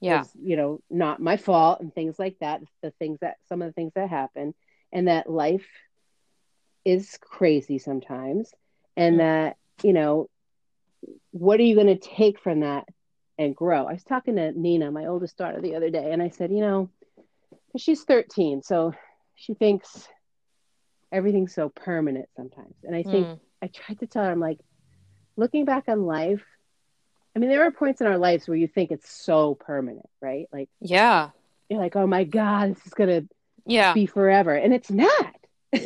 Yeah. 0.00 0.20
was, 0.20 0.30
you 0.42 0.56
know, 0.56 0.80
not 0.90 1.20
my 1.20 1.36
fault 1.36 1.80
and 1.80 1.94
things 1.94 2.18
like 2.18 2.36
that. 2.40 2.62
The 2.82 2.90
things 2.98 3.18
that 3.20 3.36
some 3.48 3.60
of 3.62 3.68
the 3.68 3.72
things 3.74 3.92
that 3.94 4.08
happen, 4.08 4.54
and 4.92 5.08
that 5.08 5.30
life 5.30 5.68
is 6.84 7.18
crazy 7.20 7.78
sometimes, 7.78 8.52
and 8.96 9.16
Mm. 9.16 9.18
that 9.18 9.56
you 9.82 9.92
know, 9.92 10.28
what 11.32 11.60
are 11.60 11.64
you 11.64 11.74
going 11.74 11.86
to 11.86 11.96
take 11.98 12.40
from 12.40 12.60
that 12.60 12.88
and 13.38 13.54
grow? 13.54 13.86
I 13.86 13.92
was 13.92 14.04
talking 14.04 14.36
to 14.36 14.52
Nina, 14.52 14.90
my 14.90 15.06
oldest 15.06 15.36
daughter, 15.36 15.60
the 15.60 15.76
other 15.76 15.90
day, 15.90 16.12
and 16.12 16.22
I 16.22 16.28
said, 16.30 16.50
you 16.50 16.60
know, 16.60 16.90
she's 17.76 18.04
13, 18.04 18.62
so 18.62 18.92
she 19.34 19.54
thinks 19.54 20.08
everything's 21.12 21.54
so 21.54 21.68
permanent 21.68 22.28
sometimes, 22.36 22.74
and 22.84 22.94
I 22.94 23.02
think 23.02 23.26
Mm. 23.26 23.40
I 23.62 23.66
tried 23.68 24.00
to 24.00 24.06
tell 24.06 24.24
her, 24.24 24.30
I'm 24.30 24.40
like, 24.40 24.58
looking 25.36 25.64
back 25.64 25.84
on 25.88 26.04
life. 26.06 26.42
I 27.34 27.38
mean, 27.38 27.50
there 27.50 27.62
are 27.64 27.70
points 27.70 28.00
in 28.00 28.06
our 28.06 28.18
lives 28.18 28.48
where 28.48 28.56
you 28.56 28.66
think 28.66 28.90
it's 28.90 29.24
so 29.24 29.54
permanent, 29.54 30.08
right? 30.20 30.46
Like 30.52 30.68
Yeah. 30.80 31.30
you're 31.68 31.78
like, 31.80 31.94
oh 31.96 32.06
my 32.06 32.24
god, 32.24 32.74
this 32.74 32.86
is 32.86 32.94
gonna 32.94 33.22
Yeah. 33.66 33.92
be 33.94 34.06
forever, 34.06 34.54
and 34.54 34.72
it's 34.74 34.90
not. 34.90 35.36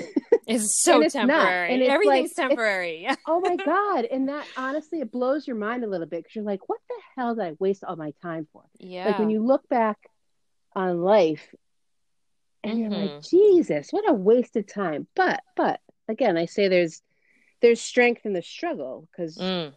It's 0.47 0.83
so 0.83 0.97
And 0.97 1.05
it's 1.05 1.15
not. 1.15 1.27
temporary. 1.29 1.73
And 1.73 1.83
it's 1.83 1.91
Everything's 1.91 2.37
like- 2.37 2.49
temporary. 2.51 3.01
Yeah. 3.05 3.17
oh 3.27 3.41
my 3.41 3.57
god, 3.57 4.05
and 4.05 4.29
that 4.29 4.47
honestly, 4.59 5.01
it 5.01 5.11
blows 5.11 5.47
your 5.47 5.57
mind 5.57 5.85
a 5.85 5.87
little 5.87 6.07
bit 6.07 6.19
because 6.23 6.35
you're 6.37 6.45
like, 6.45 6.69
what 6.69 6.81
the 6.87 6.97
hell 7.17 7.35
did 7.35 7.45
I 7.47 7.53
waste 7.59 7.83
all 7.83 7.97
my 7.97 8.13
time 8.21 8.47
for? 8.53 8.63
Yeah. 8.79 9.07
Like 9.07 9.19
when 9.19 9.31
you 9.31 9.43
look 9.43 9.67
back 9.71 9.97
on 10.77 11.01
life, 11.01 11.55
and 12.64 12.79
you're 12.79 12.90
like. 12.90 13.22
Jesus, 13.22 13.88
what 13.90 14.09
a 14.09 14.12
wasted 14.12 14.68
time. 14.68 15.07
But 15.14 15.40
but 15.57 15.81
again, 16.09 16.37
I 16.37 16.46
say 16.46 16.68
there's 16.68 17.03
there's 17.61 17.81
strength 17.81 18.22
in 18.27 18.33
the 18.33 18.42
struggle 18.42 19.09
because 19.11 19.38
Mm. 19.38 19.72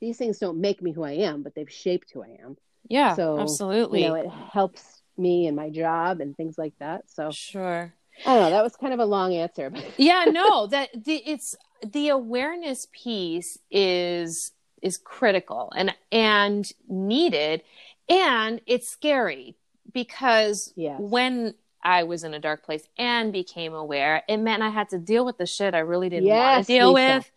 these 0.00 0.16
things 0.18 0.38
don't 0.38 0.60
make 0.60 0.82
me 0.82 0.92
who 0.92 1.02
I 1.02 1.12
am, 1.12 1.42
but 1.42 1.54
they've 1.54 1.70
shaped 1.70 2.10
who 2.12 2.22
I 2.22 2.36
am. 2.44 2.56
Yeah. 2.88 3.14
So, 3.14 3.38
absolutely. 3.38 4.02
You 4.02 4.08
know, 4.08 4.14
it 4.14 4.28
helps 4.28 5.02
me 5.16 5.46
in 5.46 5.54
my 5.54 5.70
job 5.70 6.20
and 6.20 6.36
things 6.36 6.58
like 6.58 6.74
that. 6.80 7.02
So 7.08 7.30
sure. 7.30 7.94
I 8.26 8.34
don't 8.34 8.42
know. 8.42 8.50
That 8.50 8.62
was 8.62 8.76
kind 8.76 8.92
of 8.92 9.00
a 9.00 9.04
long 9.04 9.34
answer, 9.34 9.70
but 9.70 9.84
yeah 9.98 10.24
no 10.28 10.66
that 10.68 10.90
the 11.04 11.16
it's 11.16 11.54
the 11.84 12.08
awareness 12.08 12.86
piece 12.92 13.58
is 13.70 14.52
is 14.82 14.98
critical 14.98 15.72
and 15.76 15.94
and 16.10 16.70
needed 16.88 17.62
and 18.08 18.60
it's 18.66 18.88
scary 18.88 19.56
because 19.92 20.72
Yes. 20.76 20.98
when 21.00 21.54
i 21.82 22.02
was 22.04 22.22
in 22.24 22.32
a 22.34 22.38
dark 22.38 22.64
place 22.64 22.84
and 22.98 23.32
became 23.32 23.74
aware 23.74 24.22
it 24.28 24.36
meant 24.38 24.62
i 24.62 24.68
had 24.68 24.88
to 24.90 24.98
deal 24.98 25.24
with 25.24 25.38
the 25.38 25.46
shit 25.46 25.74
i 25.74 25.78
really 25.80 26.08
didn't 26.08 26.28
want 26.28 26.64
to 26.66 26.72
deal 26.72 26.92
Lisa. 26.92 27.16
with 27.16 27.32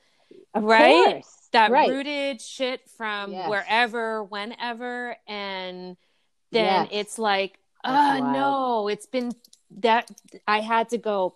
of 0.53 0.63
Right? 0.63 1.13
course, 1.13 1.49
that 1.51 1.71
right. 1.71 1.89
rooted 1.89 2.41
shit 2.41 2.81
from 2.97 3.31
Yes. 3.31 3.49
wherever 3.49 4.23
whenever 4.23 5.15
and 5.27 5.97
then 6.51 6.85
Yes. 6.85 6.87
it's 6.91 7.19
like 7.19 7.59
That's 7.83 8.19
oh 8.19 8.19
wild. 8.21 8.33
no 8.33 8.87
it's 8.87 9.05
been 9.07 9.31
that 9.79 10.09
i 10.47 10.59
had 10.61 10.89
to 10.89 10.97
go 10.97 11.35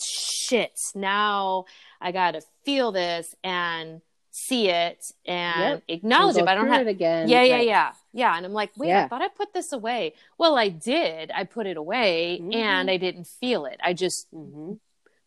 shit 0.00 0.78
now 0.94 1.64
i 2.00 2.12
gotta 2.12 2.42
feel 2.64 2.92
this 2.92 3.34
and 3.44 4.00
see 4.36 4.68
it 4.68 5.12
and 5.26 5.60
Yep. 5.74 5.82
acknowledge 5.86 6.34
And 6.34 6.42
it 6.42 6.46
but 6.46 6.50
i 6.50 6.54
don't 6.56 6.66
have 6.68 6.88
it 6.88 6.90
again. 6.90 7.28
yeah 7.28 7.42
yeah 7.42 7.54
Right. 7.54 7.66
yeah 7.68 7.92
yeah 8.12 8.36
and 8.36 8.44
i'm 8.44 8.52
like 8.52 8.72
wait 8.76 8.92
i 8.92 9.06
thought 9.06 9.22
i 9.22 9.28
put 9.28 9.54
this 9.54 9.72
away 9.72 10.14
well 10.38 10.58
i 10.58 10.68
did 10.68 11.30
i 11.32 11.44
put 11.44 11.68
it 11.68 11.76
away 11.76 12.40
Mhm. 12.42 12.52
and 12.52 12.90
i 12.90 12.96
didn't 12.96 13.28
feel 13.28 13.64
it 13.64 13.78
i 13.84 13.92
just 13.92 14.28
Mhm. 14.34 14.80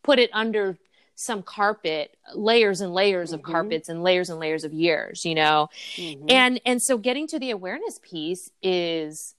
put 0.03 0.19
it 0.19 0.29
under 0.33 0.77
some 1.15 1.41
carpet 1.41 2.17
layers 2.35 2.81
and 2.81 2.93
layers 2.93 3.31
of 3.31 3.39
Mhm. 3.39 3.45
carpets 3.51 3.87
and 3.87 4.03
layers 4.03 4.29
and 4.29 4.39
layers 4.41 4.65
of 4.65 4.73
years 4.73 5.23
you 5.23 5.35
know 5.35 5.69
Mhm. 5.95 6.29
and 6.29 6.59
and 6.65 6.83
so 6.83 6.97
getting 6.97 7.27
to 7.27 7.39
the 7.39 7.51
awareness 7.51 7.99
piece 8.03 8.51
is 8.61 9.35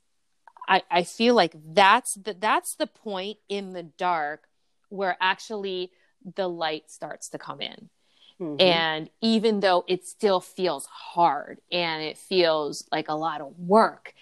i 0.66 0.82
i 0.90 1.02
feel 1.04 1.34
like 1.34 1.52
that's 1.74 2.14
the 2.14 2.32
that's 2.32 2.74
the 2.74 2.86
point 2.86 3.36
in 3.50 3.74
the 3.74 3.82
dark 3.82 4.48
where 4.88 5.14
actually 5.20 5.92
the 6.36 6.48
light 6.48 6.90
starts 6.90 7.28
to 7.28 7.36
come 7.38 7.60
in 7.60 7.90
Mhm. 8.40 8.60
and 8.60 9.10
even 9.20 9.60
though 9.60 9.84
it 9.88 10.06
still 10.06 10.40
feels 10.40 10.86
hard 10.86 11.60
and 11.72 12.02
it 12.02 12.16
feels 12.16 12.86
like 12.92 13.08
a 13.08 13.14
lot 13.14 13.40
of 13.40 13.58
work 13.58 14.14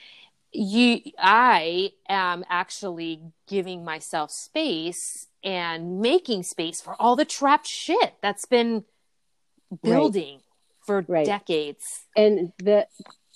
you 0.52 1.00
i 1.18 1.90
am 2.08 2.44
actually 2.48 3.20
giving 3.46 3.84
myself 3.84 4.30
space 4.30 5.26
and 5.44 6.00
making 6.00 6.42
space 6.42 6.80
for 6.80 6.94
all 7.00 7.14
the 7.16 7.24
trapped 7.24 7.66
shit 7.66 8.14
that's 8.22 8.46
been 8.46 8.84
building 9.82 10.40
for 10.80 11.04
Right. 11.08 11.26
decades 11.26 12.04
and 12.16 12.52
the 12.58 12.86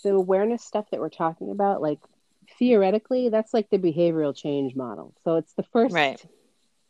the 0.02 0.10
awareness 0.10 0.64
stuff 0.64 0.86
that 0.90 1.00
we're 1.00 1.10
talking 1.10 1.50
about, 1.50 1.82
like 1.82 1.98
theoretically, 2.58 3.28
that's 3.28 3.52
like 3.52 3.68
the 3.68 3.78
behavioral 3.78 4.34
change 4.34 4.74
model. 4.74 5.12
So 5.24 5.36
it's 5.36 5.52
the 5.54 5.62
first 5.64 5.94
Right. 5.94 6.24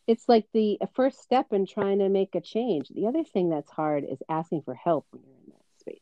It's 0.07 0.29
like 0.29 0.47
the 0.53 0.79
first 0.95 1.23
step 1.23 1.53
in 1.53 1.67
trying 1.67 1.99
to 2.01 2.09
make 2.09 2.35
a 2.35 2.41
change. 2.41 2.89
The 2.89 3.07
other 3.07 3.23
thing 3.25 3.51
that's 3.51 3.71
hard 3.71 4.05
is 4.05 4.19
asking 4.29 4.63
for 4.63 4.75
help 4.75 5.07
when 5.11 5.23
you're 5.25 5.37
in 5.37 5.53
that 5.53 5.81
space. 5.81 6.01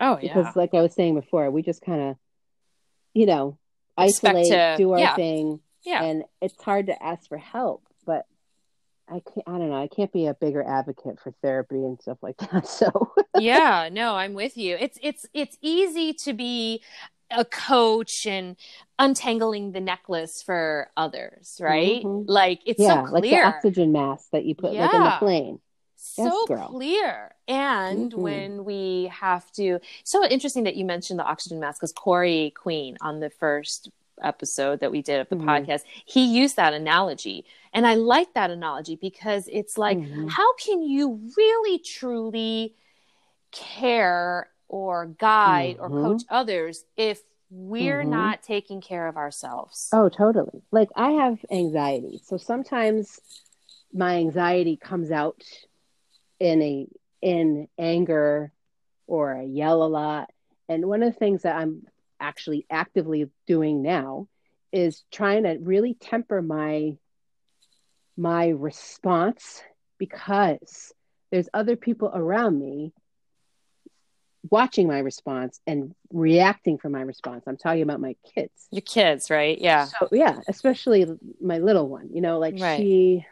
oh 0.00 0.18
yeah. 0.20 0.34
because 0.34 0.56
like 0.56 0.74
i 0.74 0.82
was 0.82 0.94
saying 0.94 1.14
before 1.14 1.50
we 1.50 1.62
just 1.62 1.82
kind 1.82 2.02
of 2.02 2.16
you 3.14 3.26
know 3.26 3.58
isolate 3.96 4.46
to- 4.46 4.74
do 4.76 4.92
our 4.92 4.98
yeah. 4.98 5.14
thing 5.14 5.60
yeah 5.84 6.02
and 6.02 6.24
it's 6.40 6.60
hard 6.62 6.86
to 6.86 7.02
ask 7.02 7.28
for 7.28 7.38
help 7.38 7.84
but 8.06 8.24
i 9.08 9.20
can't 9.20 9.46
i 9.46 9.52
don't 9.52 9.70
know 9.70 9.82
i 9.82 9.88
can't 9.88 10.12
be 10.12 10.26
a 10.26 10.34
bigger 10.34 10.62
advocate 10.62 11.20
for 11.20 11.32
therapy 11.42 11.76
and 11.76 12.00
stuff 12.00 12.18
like 12.22 12.36
that 12.52 12.66
so 12.66 13.12
yeah 13.38 13.88
no 13.92 14.14
i'm 14.14 14.34
with 14.34 14.56
you 14.56 14.76
it's 14.80 14.98
it's 15.02 15.26
it's 15.34 15.56
easy 15.60 16.12
to 16.12 16.32
be 16.32 16.82
a 17.34 17.44
coach 17.44 18.26
and 18.26 18.56
untangling 18.98 19.72
the 19.72 19.80
necklace 19.80 20.42
for 20.42 20.90
others 20.96 21.58
right 21.60 22.04
Mhm. 22.04 22.24
like 22.28 22.60
it's 22.66 22.78
yeah 22.80 23.06
so 23.06 23.12
like 23.12 23.22
the 23.22 23.40
oxygen 23.42 23.92
mask 23.92 24.30
that 24.32 24.44
you 24.44 24.54
put 24.54 24.74
like 24.74 24.92
in 24.94 25.02
the 25.02 25.16
plane 25.18 25.60
so 25.96 26.24
Yes, 26.24 26.48
girl. 26.48 26.68
clear 26.68 27.34
and 27.48 28.12
Mhm. 28.12 28.18
when 28.18 28.64
we 28.64 29.10
have 29.12 29.50
to 29.52 29.78
so 30.04 30.24
interesting 30.26 30.64
that 30.64 30.76
you 30.76 30.84
mentioned 30.84 31.18
the 31.18 31.24
oxygen 31.24 31.58
mask 31.60 31.80
because 31.80 31.92
corey 31.92 32.52
queen 32.56 32.96
on 33.00 33.20
the 33.20 33.30
first 33.30 33.90
episode 34.22 34.80
that 34.80 34.90
we 34.92 35.00
did 35.02 35.20
of 35.20 35.28
the 35.30 35.36
Mhm. 35.36 35.46
podcast 35.46 35.82
he 36.04 36.24
used 36.26 36.56
that 36.56 36.74
analogy 36.74 37.44
and 37.72 37.86
i 37.86 37.94
like 37.94 38.34
that 38.34 38.50
analogy 38.50 38.94
because 38.94 39.48
it's 39.48 39.78
like 39.78 39.98
Mhm. 39.98 40.28
how 40.30 40.52
can 40.56 40.82
you 40.82 41.18
really 41.36 41.78
truly 41.78 42.76
care 43.50 44.48
or 44.72 45.06
guide 45.06 45.76
or 45.80 45.88
Mhm. 45.88 46.02
coach 46.02 46.22
others 46.28 46.84
if 46.96 47.20
we're 47.50 48.02
Mhm. 48.02 48.10
not 48.10 48.42
taking 48.42 48.80
care 48.80 49.06
of 49.06 49.16
ourselves 49.16 49.90
oh 49.92 50.08
totally 50.08 50.62
like 50.72 50.88
i 50.96 51.10
have 51.12 51.38
anxiety 51.50 52.18
so 52.24 52.36
sometimes 52.38 53.20
my 53.92 54.16
anxiety 54.16 54.76
comes 54.76 55.10
out 55.10 55.42
in 56.40 56.62
a 56.62 56.88
in 57.20 57.68
anger 57.78 58.52
or 59.06 59.36
I 59.36 59.42
yell 59.42 59.82
a 59.82 59.86
lot. 59.86 60.30
And 60.68 60.86
one 60.86 61.02
of 61.02 61.12
the 61.12 61.18
things 61.18 61.42
that 61.42 61.56
I'm 61.56 61.82
actually 62.18 62.66
actively 62.70 63.30
doing 63.46 63.82
now 63.82 64.28
is 64.72 65.04
trying 65.12 65.42
to 65.44 65.58
really 65.60 65.94
temper 65.94 66.40
my 66.40 66.96
my 68.16 68.48
response 68.48 69.62
because 69.98 70.92
there's 71.30 71.48
other 71.54 71.76
people 71.76 72.10
around 72.12 72.58
me 72.58 72.92
watching 74.50 74.88
my 74.88 74.98
response 74.98 75.60
and 75.66 75.94
reacting 76.12 76.78
for 76.78 76.88
my 76.88 77.02
response. 77.02 77.44
I'm 77.46 77.56
talking 77.56 77.82
about 77.82 78.00
my 78.00 78.16
kids. 78.34 78.66
your 78.70 78.82
kids 78.82 79.30
right 79.30 79.58
yeah 79.60 79.84
So 79.86 80.08
yeah, 80.12 80.40
especially 80.48 81.06
my 81.40 81.58
little 81.58 81.88
one. 81.88 82.10
You 82.12 82.20
know, 82.20 82.38
like 82.38 82.58
Right. 82.58 82.76
she, 82.78 83.26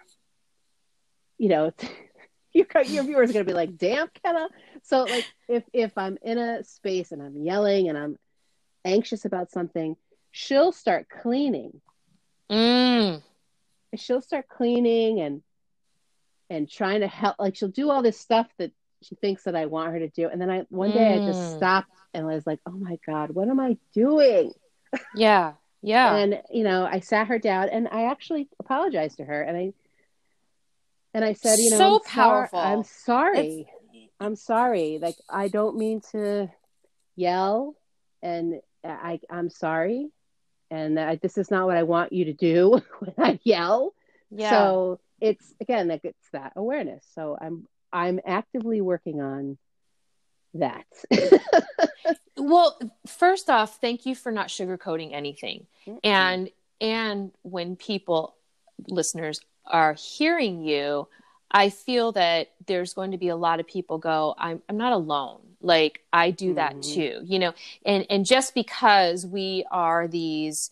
you 1.38 1.48
know, 1.48 1.72
your 2.52 2.66
your 2.86 3.04
viewers 3.04 3.30
are 3.30 3.32
gonna 3.32 3.44
be 3.44 3.52
like, 3.52 3.76
"Damn, 3.76 4.08
Kenna." 4.22 4.48
So 4.82 5.04
like, 5.04 5.24
if 5.48 5.64
if 5.72 5.96
I'm 5.96 6.18
in 6.22 6.38
a 6.38 6.62
space 6.64 7.12
and 7.12 7.22
I'm 7.22 7.36
yelling 7.44 7.88
and 7.88 7.98
I'm 7.98 8.16
anxious 8.84 9.24
about 9.24 9.50
something, 9.50 9.96
she'll 10.30 10.72
start 10.72 11.08
cleaning. 11.08 11.80
mm. 12.50 13.22
She'll 13.96 14.22
start 14.22 14.48
cleaning 14.48 15.20
and 15.20 15.42
and 16.48 16.68
trying 16.70 17.00
to 17.00 17.06
help 17.08 17.36
like 17.38 17.56
she'll 17.56 17.68
do 17.68 17.90
all 17.90 18.02
this 18.02 18.18
stuff 18.18 18.48
that 18.58 18.72
she 19.02 19.14
thinks 19.14 19.44
that 19.44 19.56
I 19.56 19.66
want 19.66 19.92
her 19.92 19.98
to 19.98 20.08
do. 20.08 20.28
And 20.28 20.40
then 20.40 20.50
I 20.50 20.66
one 20.68 20.90
day 20.90 20.98
mm. 20.98 21.22
I 21.22 21.26
just 21.26 21.40
mm. 21.40 21.56
stopped 21.56 21.90
and 22.12 22.26
I 22.26 22.34
was 22.34 22.46
like, 22.46 22.60
Oh 22.66 22.72
my 22.72 22.98
God, 23.06 23.30
what 23.30 23.48
am 23.48 23.60
I 23.60 23.76
doing? 23.94 24.52
Yeah. 25.14 25.52
Yeah. 25.82 26.14
and 26.16 26.42
you 26.50 26.62
know, 26.62 26.84
I 26.84 27.00
sat 27.00 27.28
her 27.28 27.38
down 27.38 27.70
and 27.70 27.88
I 27.90 28.10
actually 28.10 28.48
apologized 28.58 29.16
to 29.16 29.24
her 29.24 29.42
and 29.42 29.56
I 29.56 29.72
and 31.14 31.24
I 31.24 31.32
said, 31.32 31.58
you 31.58 31.70
know, 31.70 31.78
so 31.78 31.94
I'm 31.94 32.00
powerful. 32.02 32.58
I'm 32.58 32.84
sorry. 32.84 33.66
It's... 33.92 34.12
I'm 34.20 34.36
sorry. 34.36 34.98
Like 35.00 35.16
I 35.28 35.48
don't 35.48 35.76
mean 35.76 36.02
to 36.12 36.50
yell 37.16 37.74
and 38.22 38.60
I 38.84 39.20
I'm 39.30 39.48
sorry. 39.48 40.10
And 40.72 41.00
I, 41.00 41.16
this 41.16 41.36
is 41.36 41.50
not 41.50 41.66
what 41.66 41.76
I 41.76 41.82
want 41.82 42.12
you 42.12 42.26
to 42.26 42.32
do 42.32 42.80
when 42.98 43.14
I 43.18 43.40
yell. 43.42 43.94
Yeah. 44.30 44.50
So 44.50 45.00
it's 45.20 45.54
again 45.60 45.88
like 45.88 46.04
it's 46.04 46.30
that 46.32 46.52
awareness. 46.56 47.04
So 47.14 47.36
I'm 47.40 47.66
I'm 47.92 48.20
actively 48.24 48.80
working 48.80 49.20
on 49.20 49.58
that. 50.54 50.86
well, 52.36 52.78
first 53.06 53.50
off, 53.50 53.80
thank 53.80 54.06
you 54.06 54.14
for 54.14 54.32
not 54.32 54.48
sugarcoating 54.48 55.12
anything. 55.12 55.66
Mm-hmm. 55.86 55.98
And 56.04 56.50
and 56.80 57.32
when 57.42 57.76
people 57.76 58.34
listeners 58.88 59.40
are 59.66 59.94
hearing 59.94 60.62
you, 60.62 61.08
I 61.50 61.70
feel 61.70 62.12
that 62.12 62.50
there's 62.66 62.94
going 62.94 63.10
to 63.10 63.18
be 63.18 63.28
a 63.28 63.36
lot 63.36 63.60
of 63.60 63.66
people 63.66 63.98
go, 63.98 64.34
I'm 64.38 64.62
I'm 64.68 64.76
not 64.76 64.92
alone. 64.92 65.40
Like 65.60 66.02
I 66.12 66.30
do 66.30 66.54
that 66.54 66.76
mm-hmm. 66.76 66.94
too, 66.94 67.20
you 67.24 67.38
know. 67.38 67.52
And 67.84 68.06
and 68.08 68.24
just 68.24 68.54
because 68.54 69.26
we 69.26 69.64
are 69.70 70.08
these 70.08 70.70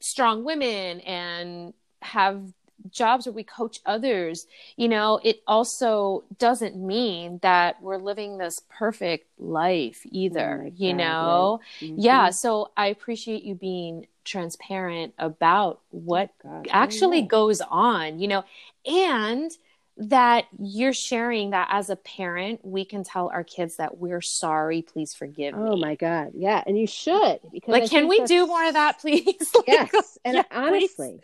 strong 0.00 0.44
women 0.44 1.00
and 1.00 1.74
have 2.02 2.42
jobs 2.90 3.26
where 3.26 3.32
we 3.32 3.44
coach 3.44 3.80
others, 3.86 4.46
you 4.76 4.88
know, 4.88 5.20
it 5.24 5.42
also 5.46 6.24
doesn't 6.38 6.76
mean 6.76 7.38
that 7.42 7.80
we're 7.82 7.96
living 7.98 8.38
this 8.38 8.60
perfect 8.68 9.28
life 9.38 10.02
either, 10.10 10.70
you 10.76 10.94
know? 10.94 11.60
Mm-hmm. 11.82 11.96
Yeah. 11.96 12.30
So 12.30 12.70
I 12.76 12.86
appreciate 12.88 13.44
you 13.44 13.54
being 13.54 14.06
transparent 14.24 15.14
about 15.18 15.80
what 15.90 16.30
Gosh, 16.42 16.66
actually 16.72 17.22
goes 17.22 17.60
on, 17.60 18.18
you 18.18 18.28
know, 18.28 18.44
and 18.86 19.50
that 19.96 20.46
you're 20.58 20.92
sharing 20.92 21.50
that 21.50 21.68
as 21.70 21.88
a 21.88 21.96
parent, 21.96 22.60
we 22.64 22.84
can 22.84 23.04
tell 23.04 23.28
our 23.28 23.44
kids 23.44 23.76
that 23.76 23.96
we're 23.98 24.20
sorry, 24.20 24.82
please 24.82 25.14
forgive 25.14 25.54
oh 25.54 25.76
me. 25.76 25.80
my 25.80 25.94
God. 25.94 26.32
Yeah. 26.34 26.62
And 26.66 26.78
you 26.78 26.86
should. 26.86 27.38
Because 27.52 27.72
like, 27.72 27.84
I 27.84 27.88
can 27.88 28.08
we 28.08 28.24
do 28.24 28.46
more 28.46 28.66
of 28.66 28.74
that, 28.74 29.00
please? 29.00 29.24
like, 29.54 29.68
yes. 29.68 29.90
Oh 29.94 30.02
and 30.24 30.34
yeah, 30.36 30.42
honestly, 30.50 31.20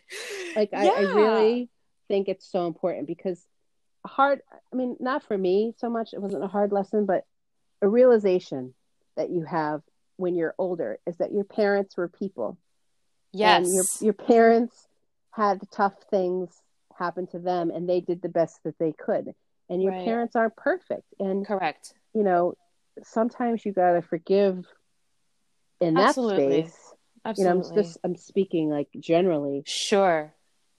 like, 0.55 0.71
I, 0.73 0.85
yeah. 0.85 0.91
I 0.91 1.01
really 1.01 1.69
think 2.07 2.29
it's 2.29 2.47
so 2.47 2.67
important 2.67 3.09
because 3.09 3.45
hard, 4.07 4.41
I 4.73 4.77
mean, 4.77 4.97
not 5.01 5.25
for 5.25 5.37
me 5.37 5.75
so 5.79 5.91
much, 5.91 6.13
it 6.13 6.23
wasn't 6.23 6.45
a 6.45 6.49
hard 6.49 6.71
lesson, 6.71 7.07
but 7.07 7.25
a 7.83 7.89
realization 7.89 8.75
that 9.17 9.31
you 9.31 9.45
have 9.45 9.83
when 10.17 10.37
you're 10.37 10.55
older 10.59 10.99
is 11.07 11.17
that 11.17 11.33
your 11.33 11.45
parents 11.45 11.97
were 11.97 12.09
people. 12.09 12.57
Yes. 13.33 13.65
And 13.65 13.75
your, 13.75 13.85
your 14.01 14.13
parents 14.13 14.77
had 15.33 15.61
tough 15.73 15.95
things 16.09 16.51
happened 17.01 17.31
to 17.31 17.39
them 17.41 17.71
and 17.71 17.89
they 17.89 18.01
did 18.01 18.23
the 18.23 18.29
best 18.29 18.63
that 18.65 18.79
they 18.79 18.93
could. 18.93 19.35
And 19.69 19.83
your 19.83 19.93
right. 19.93 20.05
parents 20.05 20.37
aren't 20.37 20.57
perfect. 20.57 21.07
And 21.19 21.47
correct. 21.47 21.95
you 22.15 22.23
know 22.23 22.55
sometimes 23.03 23.65
you 23.65 23.73
got 23.73 23.93
to 23.93 24.03
forgive 24.03 24.67
in 25.81 25.95
that 25.95 26.11
Absolutely. 26.11 26.63
space. 26.63 26.95
Absolutely. 27.25 27.43
you 27.43 27.63
know 27.63 27.69
i'm 27.69 27.75
just 27.75 27.99
i'm 28.05 28.17
speaking 28.17 28.69
like 28.69 28.89
generally. 28.99 29.63
Sure. 29.67 30.33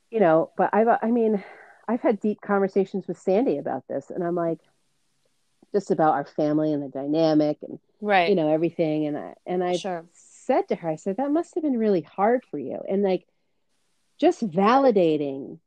You 0.09 0.19
know 0.19 0.51
but 0.57 0.69
i've 0.74 0.88
i 1.01 1.09
mean 1.11 1.43
i've 1.88 2.01
had 2.01 2.19
deep 2.19 2.39
conversations 2.41 3.07
with 3.07 3.17
sandy 3.17 3.57
about 3.57 3.88
this 3.88 4.09
and 4.09 4.24
i'm 4.24 4.36
like 4.36 4.59
just 5.74 5.89
about 5.89 6.13
our 6.13 6.26
family 6.26 6.74
and 6.74 6.84
the 6.84 6.89
dynamic 6.89 7.57
and 7.61 7.80
right. 8.01 8.30
you 8.30 8.36
know 8.36 8.51
everything. 8.51 9.07
And 9.07 9.17
i 9.17 9.34
and 9.45 9.63
i 9.63 9.78
sure. 9.78 10.05
said 10.13 10.67
to 10.67 10.76
her 10.76 10.89
i 10.89 10.95
said 10.95 11.17
that 11.17 11.32
must 11.32 11.55
have 11.55 11.63
been 11.63 11.78
really 11.78 12.01
hard 12.01 12.43
for 12.51 12.59
you. 12.59 12.80
And 12.88 13.03
like 13.03 13.26
just 14.19 14.47
validating 14.47 15.57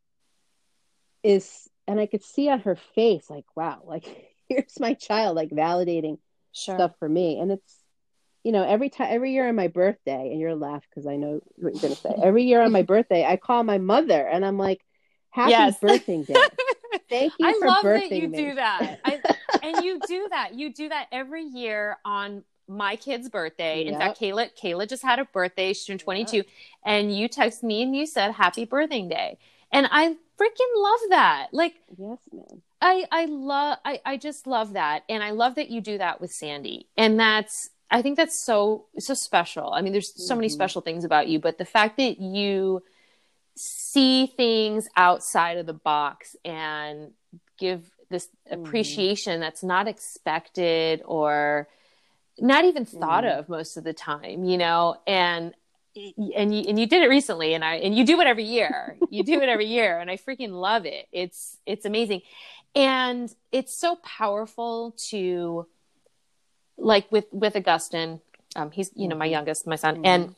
is 1.25 1.69
and 1.89 1.99
I 1.99 2.07
could 2.07 2.23
see 2.23 2.49
on 2.49 2.61
her 2.61 2.77
face 2.95 3.29
like 3.29 3.47
wow 3.57 3.83
like 3.85 4.05
here's 4.49 4.79
my 4.79 4.95
child 4.95 5.37
like 5.37 5.51
validating 5.51 6.19
sure. 6.53 6.77
stuff 6.77 6.93
for 6.99 7.09
me 7.09 7.41
and 7.41 7.51
it's 7.51 7.79
you 8.45 8.53
know 8.53 8.63
every 8.63 8.91
time 8.91 9.09
every 9.11 9.33
year 9.33 9.49
on 9.49 9.57
my 9.57 9.69
birthday 9.69 10.31
and 10.31 10.39
you're 10.39 10.55
laugh 10.55 10.85
because 10.89 11.07
I 11.07 11.17
know 11.17 11.41
what 11.57 11.75
you're 11.75 11.83
gonna 11.83 11.97
say 11.97 12.15
every 12.23 12.45
year 12.45 12.63
on 12.63 12.71
my 12.71 12.83
birthday 12.83 13.25
I 13.25 13.37
call 13.37 13.65
my 13.65 13.79
mother 13.79 14.27
and 14.27 14.45
I'm 14.45 14.59
like 14.59 14.85
happy 15.31 15.51
yes. 15.51 15.81
birthday 15.81 16.23
day 16.23 16.35
thank 17.11 17.33
you 17.39 17.49
I 17.49 17.55
for 17.59 17.67
love 17.67 17.83
that 17.85 18.13
you 18.13 18.29
me. 18.29 18.37
do 18.37 18.55
that 18.57 19.01
I, 19.05 19.21
and 19.63 19.85
you 19.85 19.99
do 20.07 20.29
that 20.31 20.55
you 20.55 20.73
do 20.73 20.91
that 20.91 21.09
every 21.11 21.43
year 21.43 21.97
on 22.05 22.45
my 22.67 22.97
kid's 22.97 23.29
birthday. 23.29 23.85
Yep. 23.85 23.93
In 23.93 23.99
fact, 23.99 24.19
Kayla, 24.19 24.49
Kayla 24.59 24.89
just 24.89 25.03
had 25.03 25.19
a 25.19 25.27
birthday. 25.27 25.75
She's 25.75 26.01
22. 26.01 26.39
Yep. 26.39 26.47
And 26.87 27.15
you 27.15 27.29
text 27.29 27.63
me 27.63 27.83
and 27.83 27.95
you 27.95 28.07
said, 28.07 28.33
Happy 28.33 28.65
birthday 28.65 29.07
day. 29.07 29.39
And 29.71 29.89
I 29.91 30.17
freaking 30.41 30.73
love 30.77 31.01
that. 31.11 31.49
Like, 31.53 31.75
yes, 31.97 32.19
man. 32.33 32.63
I, 32.81 33.05
I 33.11 33.25
love, 33.27 33.79
I, 33.85 34.01
I 34.05 34.17
just 34.17 34.47
love 34.47 34.75
that. 34.75 35.05
And 35.09 35.23
I 35.23 35.31
love 35.31 35.55
that 35.55 35.71
you 35.71 35.81
do 35.81 35.99
that 35.99 36.21
with 36.21 36.33
Sandy. 36.33 36.87
And 36.97 37.19
that's, 37.19 37.71
I 37.91 38.03
think 38.03 38.17
that's 38.17 38.39
so, 38.39 38.87
so 38.99 39.15
special. 39.15 39.73
I 39.73 39.81
mean, 39.81 39.93
there's 39.93 40.13
so 40.15 40.33
mm-hmm. 40.33 40.41
many 40.41 40.49
special 40.49 40.83
things 40.83 41.05
about 41.05 41.29
you, 41.29 41.39
but 41.39 41.59
the 41.59 41.65
fact 41.65 41.97
that 41.97 42.21
you 42.21 42.83
see 43.57 44.27
things 44.27 44.89
outside 44.97 45.59
of 45.59 45.67
the 45.67 45.73
box 45.73 46.37
and 46.45 47.13
give 47.59 47.91
this 48.11 48.29
mm-hmm. 48.51 48.65
appreciation 48.65 49.35
mm-hmm. 49.35 49.43
that's 49.43 49.63
not 49.63 49.89
expected 49.89 51.03
or 51.05 51.69
not 52.39 52.65
even 52.65 52.85
thought 52.85 53.25
mm-hmm. 53.25 53.39
of 53.39 53.49
most 53.49 53.77
of 53.77 53.85
the 53.85 53.93
time, 53.93 54.45
you 54.45 54.59
know, 54.59 54.97
and 55.07 55.55
and 55.97 56.55
you 56.55 56.65
and 56.69 56.79
you 56.79 56.87
did 56.87 57.03
it 57.03 57.09
recently 57.09 57.55
and 57.55 57.65
I 57.65 57.77
and 57.77 57.95
you 57.95 58.05
do 58.05 58.21
it 58.21 58.27
every 58.27 58.45
year. 58.45 58.97
you 59.11 59.23
do 59.23 59.41
it 59.41 59.49
every 59.49 59.67
year 59.67 59.99
and 59.99 60.11
I 60.11 60.17
freaking 60.17 60.51
love 60.51 60.87
it. 60.87 61.07
It's 61.13 61.59
it's 61.67 61.85
amazing. 61.85 62.23
And 62.75 63.33
it's 63.53 63.75
so 63.75 63.97
powerful 63.97 64.95
to 65.11 65.67
like 66.77 67.11
with 67.13 67.27
with 67.33 67.55
augustine 67.55 68.21
um 68.57 68.71
he's 68.73 68.91
you 68.95 69.09
know 69.09 69.17
my 69.17 69.27
mm-hmm. 69.27 69.33
youngest, 69.33 69.67
my 69.67 69.77
son, 69.77 69.97
mm-hmm. 69.97 70.07
and 70.07 70.35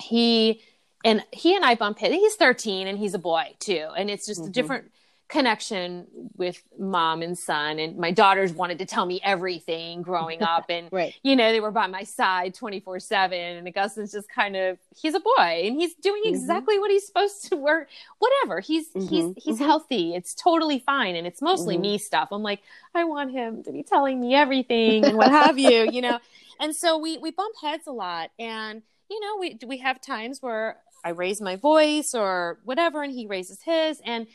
he 0.00 0.62
and 1.04 1.24
he 1.32 1.56
and 1.56 1.64
I 1.64 1.74
bump 1.74 1.98
heads. 1.98 2.14
He's 2.14 2.34
13 2.34 2.86
and 2.86 2.98
he's 2.98 3.14
a 3.14 3.18
boy 3.18 3.54
too. 3.58 3.88
And 3.96 4.10
it's 4.10 4.26
just 4.26 4.40
mm-hmm. 4.40 4.50
a 4.50 4.52
different 4.52 4.92
connection 5.32 6.06
with 6.36 6.62
mom 6.78 7.22
and 7.22 7.38
son 7.38 7.78
and 7.78 7.96
my 7.96 8.10
daughters 8.10 8.52
wanted 8.52 8.78
to 8.78 8.84
tell 8.84 9.06
me 9.06 9.18
everything 9.24 10.02
growing 10.02 10.42
up 10.42 10.66
and 10.68 10.90
right. 10.92 11.14
you 11.22 11.34
know 11.34 11.52
they 11.52 11.60
were 11.60 11.70
by 11.70 11.86
my 11.86 12.02
side 12.02 12.52
24 12.54 13.00
7 13.00 13.38
and 13.38 13.66
augustin's 13.66 14.12
just 14.12 14.28
kind 14.28 14.54
of 14.56 14.76
he's 14.94 15.14
a 15.14 15.20
boy 15.20 15.62
and 15.64 15.80
he's 15.80 15.94
doing 15.94 16.20
mm-hmm. 16.22 16.34
exactly 16.34 16.78
what 16.78 16.90
he's 16.90 17.06
supposed 17.06 17.48
to 17.48 17.56
work 17.56 17.88
whatever 18.18 18.60
he's 18.60 18.90
mm-hmm. 18.90 19.08
he's 19.08 19.42
he's 19.42 19.56
mm-hmm. 19.56 19.64
healthy 19.64 20.14
it's 20.14 20.34
totally 20.34 20.80
fine 20.80 21.16
and 21.16 21.26
it's 21.26 21.40
mostly 21.40 21.76
mm-hmm. 21.76 21.82
me 21.82 21.98
stuff 21.98 22.28
i'm 22.30 22.42
like 22.42 22.60
i 22.94 23.02
want 23.02 23.30
him 23.30 23.62
to 23.62 23.72
be 23.72 23.82
telling 23.82 24.20
me 24.20 24.34
everything 24.34 25.02
and 25.02 25.16
what 25.16 25.30
have 25.30 25.58
you 25.58 25.88
you 25.90 26.02
know 26.02 26.18
and 26.60 26.76
so 26.76 26.98
we 26.98 27.16
we 27.16 27.30
bump 27.30 27.54
heads 27.62 27.86
a 27.86 27.92
lot 27.92 28.30
and 28.38 28.82
you 29.08 29.18
know 29.18 29.38
we 29.40 29.58
we 29.66 29.78
have 29.78 29.98
times 29.98 30.42
where 30.42 30.76
i 31.06 31.08
raise 31.08 31.40
my 31.40 31.56
voice 31.56 32.14
or 32.14 32.58
whatever 32.64 33.02
and 33.02 33.14
he 33.14 33.26
raises 33.26 33.62
his 33.62 33.98
and 34.04 34.26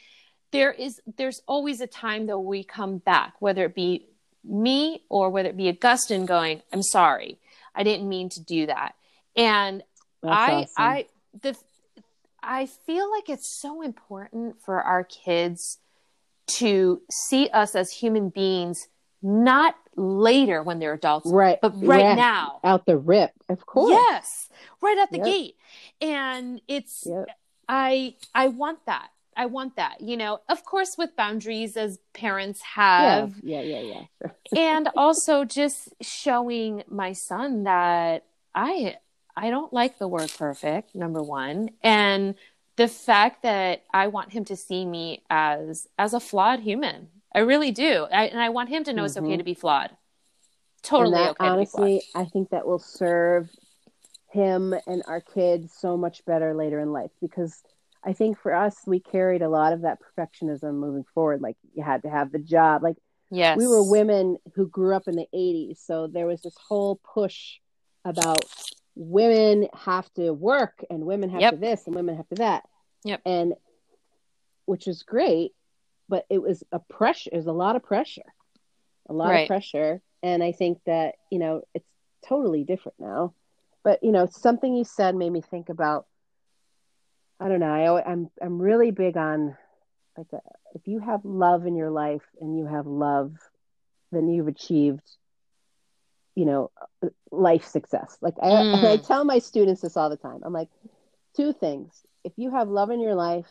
there 0.52 0.72
is 0.72 1.02
there's 1.18 1.41
always 1.48 1.82
a 1.82 1.88
time 1.88 2.28
that 2.28 2.39
we 2.39 2.64
come 2.64 2.98
back 3.00 3.34
whether 3.39 3.66
it 3.66 3.76
be 3.76 4.06
me 4.43 5.04
or 5.10 5.30
whether 5.30 5.50
it 5.50 5.58
be 5.58 5.68
augustin 5.68 6.26
going 6.26 6.62
i'm 6.72 6.84
sorry 6.84 7.38
i 7.76 7.84
didn't 7.84 8.08
mean 8.08 8.30
to 8.30 8.41
do 8.41 8.66
that 8.66 8.95
and 9.36 9.84
That's 10.22 10.36
i 10.36 10.54
awesome. 10.54 10.68
i 10.78 11.06
the 11.41 11.56
i 12.41 12.66
feel 12.66 13.12
like 13.12 13.30
it's 13.30 13.60
so 13.62 13.82
important 13.82 14.62
for 14.64 14.82
our 14.82 15.04
kids 15.04 15.80
to 16.48 17.02
see 17.12 17.50
us 17.50 17.76
as 17.76 17.91
human 17.91 18.30
beings 18.30 18.88
not 19.22 19.76
later 19.95 20.62
when 20.64 20.80
they're 20.80 20.93
adults 20.93 21.30
right 21.30 21.60
but 21.62 21.74
right 21.84 22.16
now 22.16 22.60
out 22.64 22.86
the 22.86 22.95
rip 22.95 23.32
of 23.50 23.66
course 23.66 23.91
yes 23.91 24.48
right 24.82 24.98
at 24.98 25.12
the 25.12 25.18
yep. 25.18 25.26
gate 25.26 25.56
and 26.00 26.62
it's 26.68 27.04
yep. 27.06 27.28
i 27.68 28.14
i 28.36 28.48
want 28.48 28.80
that 28.86 29.10
I 29.38 29.45
want 29.45 29.75
that, 29.75 30.01
you 30.01 30.17
know, 30.17 30.39
of 30.49 30.65
course, 30.65 30.97
with 30.97 31.15
boundaries 31.15 31.77
as 31.77 31.99
parents 32.13 32.61
have. 32.61 33.35
Yeah, 33.43 33.61
yeah, 33.61 33.79
yeah, 33.79 34.01
yeah. 34.21 34.31
and 34.57 34.89
also 34.95 35.45
just 35.45 35.89
showing 36.01 36.83
my 36.89 37.13
son 37.13 37.63
that 37.63 38.25
I 38.55 38.97
I 39.35 39.51
don't 39.51 39.71
like 39.71 39.99
the 39.99 40.07
word 40.07 40.33
perfect, 40.35 40.95
number 40.95 41.21
one. 41.21 41.69
And 41.83 42.33
the 42.75 42.88
fact 42.88 43.43
that 43.43 43.83
I 43.93 44.07
want 44.07 44.33
him 44.33 44.43
to 44.45 44.55
see 44.55 44.83
me 44.85 45.21
as 45.29 45.88
as 45.99 46.13
a 46.13 46.19
flawed 46.19 46.61
human. 46.61 47.09
I 47.35 47.39
really 47.39 47.71
do. 47.71 48.07
I, 48.11 48.25
and 48.25 48.39
I 48.39 48.49
want 48.49 48.69
him 48.69 48.83
to 48.85 48.93
know 48.93 49.03
mm-hmm. 49.03 49.05
it's 49.05 49.17
okay 49.17 49.38
to 49.38 49.43
be 49.43 49.53
flawed. 49.53 49.91
Totally 50.81 51.15
that, 51.15 51.31
okay. 51.31 51.45
Honestly, 51.47 52.01
I 52.15 52.25
think 52.25 52.49
that 52.49 52.65
will 52.65 52.79
serve 52.79 53.49
him 54.31 54.73
and 54.88 55.03
our 55.07 55.21
kids 55.21 55.73
so 55.77 55.97
much 55.97 56.25
better 56.25 56.53
later 56.53 56.79
in 56.79 56.91
life 56.91 57.11
because 57.21 57.61
I 58.08 58.14
think 58.14 58.39
for 58.39 58.53
us, 58.53 58.78
we 58.88 59.01
carried 59.01 59.41
a 59.41 59.49
lot 59.49 59.74
of 59.74 59.82
that 59.82 59.99
perfectionism 59.99 60.76
moving 60.76 61.03
forward. 61.14 61.41
Like 61.41 61.58
you 61.74 61.84
had 61.84 62.03
to 62.03 62.10
have 62.10 62.32
the 62.32 62.39
job. 62.39 62.82
Like 62.82 62.95
Yes. 63.30 63.58
we 63.58 63.68
were 63.68 63.84
women 63.84 64.38
who 64.55 64.68
grew 64.70 64.95
up 64.95 65.10
in 65.10 65.16
the 65.18 65.28
80s. 65.34 65.80
So 65.86 66.08
there 66.08 66.26
was 66.26 66.41
this 66.41 66.55
whole 66.70 67.01
push 67.14 67.58
about 68.05 68.45
women 68.95 69.68
have 69.74 70.12
to 70.14 70.32
work 70.32 70.86
and 70.89 71.05
women 71.05 71.30
have 71.32 71.41
Yep. 71.41 71.53
to 71.55 71.60
this 71.60 71.86
and 71.86 71.95
women 71.95 72.16
have 72.16 72.30
to 72.30 72.36
that. 72.36 72.64
Yep. 73.03 73.22
And 73.26 73.53
which 74.66 74.88
was 74.88 75.03
great, 75.03 75.53
but 76.08 76.26
it 76.30 76.41
was 76.41 76.64
a 76.72 76.80
pressure, 76.80 77.30
it 77.34 77.36
was 77.36 77.47
a 77.47 77.51
lot 77.51 77.76
of 77.76 77.84
pressure, 77.84 78.34
a 79.10 79.14
lot 79.14 79.30
Right. 79.30 79.41
of 79.41 79.47
pressure. 79.47 80.01
And 80.24 80.41
I 80.41 80.53
think 80.53 80.82
that, 80.86 81.16
you 81.30 81.39
know, 81.39 81.64
it's 81.74 81.88
totally 82.26 82.64
different 82.64 82.99
now. 82.99 83.34
But, 83.84 84.01
you 84.01 84.14
know, 84.14 84.26
something 84.26 84.74
you 84.74 84.86
said 84.86 85.14
made 85.16 85.32
me 85.32 85.41
think 85.41 85.68
about, 85.68 86.08
I 87.39 87.47
don't 87.47 87.59
know, 87.59 87.97
I, 87.97 88.11
I'm 88.11 88.29
I'm 88.41 88.59
really 88.59 88.91
big 88.91 89.17
on 89.17 89.55
like 90.17 90.27
a, 90.33 90.39
if 90.73 90.88
you 90.88 90.99
have 90.99 91.23
love 91.23 91.65
in 91.65 91.75
your 91.75 91.91
life 91.91 92.23
and 92.41 92.57
you 92.57 92.65
have 92.65 92.88
love, 92.88 93.33
then 94.11 94.27
you've 94.27 94.47
achieved, 94.47 95.03
you 96.35 96.45
know, 96.45 96.71
life 97.31 97.65
success. 97.65 98.17
Like 98.21 98.35
I, 98.41 98.63
Mm. 98.63 98.93
I 98.93 98.97
tell 98.97 99.23
my 99.23 99.39
students 99.39 99.81
this 99.81 99.97
all 99.97 100.09
the 100.09 100.17
time. 100.17 100.41
I'm 100.43 100.53
like, 100.53 100.69
two 101.35 101.53
things. 101.53 102.05
If 102.23 102.33
you 102.38 102.51
have 102.51 102.69
love 102.69 102.89
in 102.89 102.99
your 102.99 103.15
life 103.15 103.47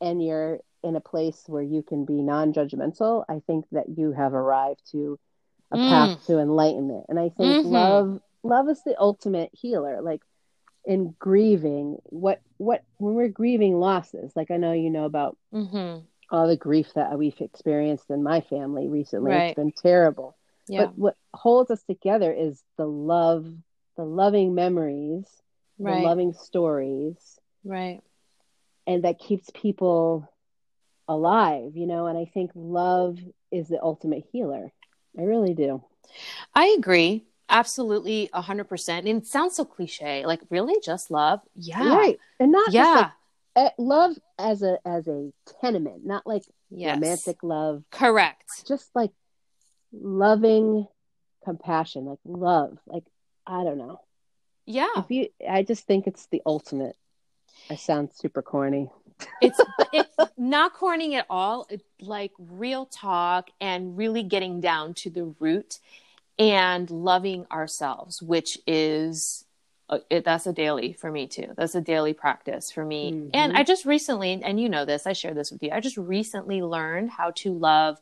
and 0.00 0.24
you're 0.24 0.60
in 0.82 0.96
a 0.96 1.00
place 1.00 1.44
where 1.46 1.62
you 1.62 1.82
can 1.82 2.04
be 2.04 2.22
non-judgmental, 2.22 3.24
I 3.28 3.40
think 3.46 3.66
that 3.72 3.88
you 3.96 4.12
have 4.12 4.34
arrived 4.34 4.82
to 4.92 5.18
a 5.70 5.78
Mm. 5.78 5.88
path 5.88 6.26
to 6.26 6.38
enlightenment. 6.38 7.06
And 7.08 7.18
I 7.18 7.28
think 7.30 7.58
Mhm. 7.58 7.70
love, 7.70 8.20
love 8.42 8.68
is 8.68 8.82
the 8.84 8.98
ultimate 9.00 9.50
healer. 9.52 10.00
Like 10.02 10.22
in 10.88 11.14
grieving, 11.20 11.98
what, 12.04 12.40
what, 12.56 12.82
when 12.96 13.14
we're 13.14 13.28
grieving 13.28 13.78
losses, 13.78 14.32
like 14.34 14.50
I 14.50 14.56
know 14.56 14.72
you 14.72 14.90
know 14.90 15.04
about 15.04 15.36
hmm 15.52 15.98
all 16.30 16.46
the 16.46 16.56
grief 16.56 16.88
that 16.94 17.18
we've 17.18 17.40
experienced 17.40 18.10
in 18.10 18.22
my 18.22 18.40
family 18.42 18.88
recently. 18.88 19.32
Right. 19.32 19.46
It's 19.46 19.56
been 19.56 19.72
terrible. 19.72 20.36
Yeah. 20.66 20.86
But 20.86 20.98
what 20.98 21.16
holds 21.32 21.70
us 21.70 21.82
together 21.84 22.32
is 22.32 22.62
the 22.76 22.86
love, 22.86 23.46
the 23.96 24.04
loving 24.04 24.54
memories, 24.54 25.24
right. 25.78 26.02
the 26.02 26.06
loving 26.06 26.34
stories, 26.34 27.16
right. 27.64 28.02
and 28.86 29.04
that 29.04 29.18
keeps 29.18 29.48
people 29.54 30.30
alive, 31.08 31.72
you 31.74 31.86
know. 31.86 32.06
And 32.06 32.18
I 32.18 32.26
think 32.26 32.50
love 32.54 33.18
is 33.50 33.68
the 33.68 33.82
ultimate 33.82 34.24
healer. 34.30 34.70
I 35.18 35.22
really 35.22 35.54
do. 35.54 35.82
I 36.54 36.76
agree. 36.78 37.24
Absolutely, 37.50 38.28
a 38.32 38.40
hundred 38.42 38.64
percent. 38.68 39.06
And 39.06 39.22
it 39.22 39.26
sounds 39.26 39.56
so 39.56 39.64
cliche. 39.64 40.26
Like, 40.26 40.40
really, 40.50 40.74
just 40.84 41.10
love? 41.10 41.40
Yeah. 41.54 41.94
Right. 41.96 42.18
And 42.38 42.52
not 42.52 42.72
Yeah. 42.72 42.82
just 42.84 43.02
like 43.02 43.12
eh, 43.56 43.70
love 43.78 44.16
as 44.38 44.62
a 44.62 44.78
as 44.84 45.08
a 45.08 45.30
tenement, 45.60 46.04
not 46.04 46.26
like 46.26 46.44
yes. 46.70 46.94
romantic 46.96 47.42
love, 47.42 47.82
Correct. 47.90 48.44
just 48.66 48.88
like 48.94 49.10
loving 49.92 50.86
compassion, 51.44 52.04
like 52.04 52.18
love. 52.24 52.78
Like 52.86 53.04
I 53.46 53.64
don't 53.64 53.78
know. 53.78 54.00
Yeah. 54.66 54.88
If 54.96 55.10
you 55.10 55.28
I 55.48 55.62
just 55.62 55.86
think 55.86 56.06
it's 56.06 56.26
the 56.26 56.42
ultimate. 56.44 56.96
I 57.70 57.76
sound 57.76 58.10
super 58.14 58.42
corny. 58.42 58.90
it's 59.42 59.58
it's 59.92 60.14
not 60.36 60.74
corning 60.74 61.16
at 61.16 61.26
all 61.28 61.66
it's 61.70 61.82
like 62.00 62.30
real 62.38 62.86
talk 62.86 63.50
and 63.60 63.96
really 63.98 64.22
getting 64.22 64.60
down 64.60 64.94
to 64.94 65.10
the 65.10 65.24
root 65.40 65.80
and 66.38 66.90
loving 66.90 67.46
ourselves 67.50 68.22
which 68.22 68.58
is 68.66 69.44
uh, 69.90 69.98
it, 70.10 70.24
that's 70.24 70.46
a 70.46 70.52
daily 70.52 70.92
for 70.92 71.10
me 71.10 71.26
too 71.26 71.52
that's 71.56 71.74
a 71.74 71.80
daily 71.80 72.12
practice 72.12 72.70
for 72.70 72.84
me 72.84 73.12
Mhm. 73.12 73.30
and 73.34 73.56
i 73.56 73.62
just 73.62 73.84
recently 73.84 74.40
and 74.42 74.60
you 74.60 74.68
know 74.68 74.84
this 74.84 75.06
i 75.06 75.12
share 75.12 75.34
this 75.34 75.50
with 75.50 75.62
you 75.62 75.70
i 75.72 75.80
just 75.80 75.96
recently 75.96 76.62
learned 76.62 77.10
how 77.10 77.30
to 77.32 77.52
love 77.52 77.98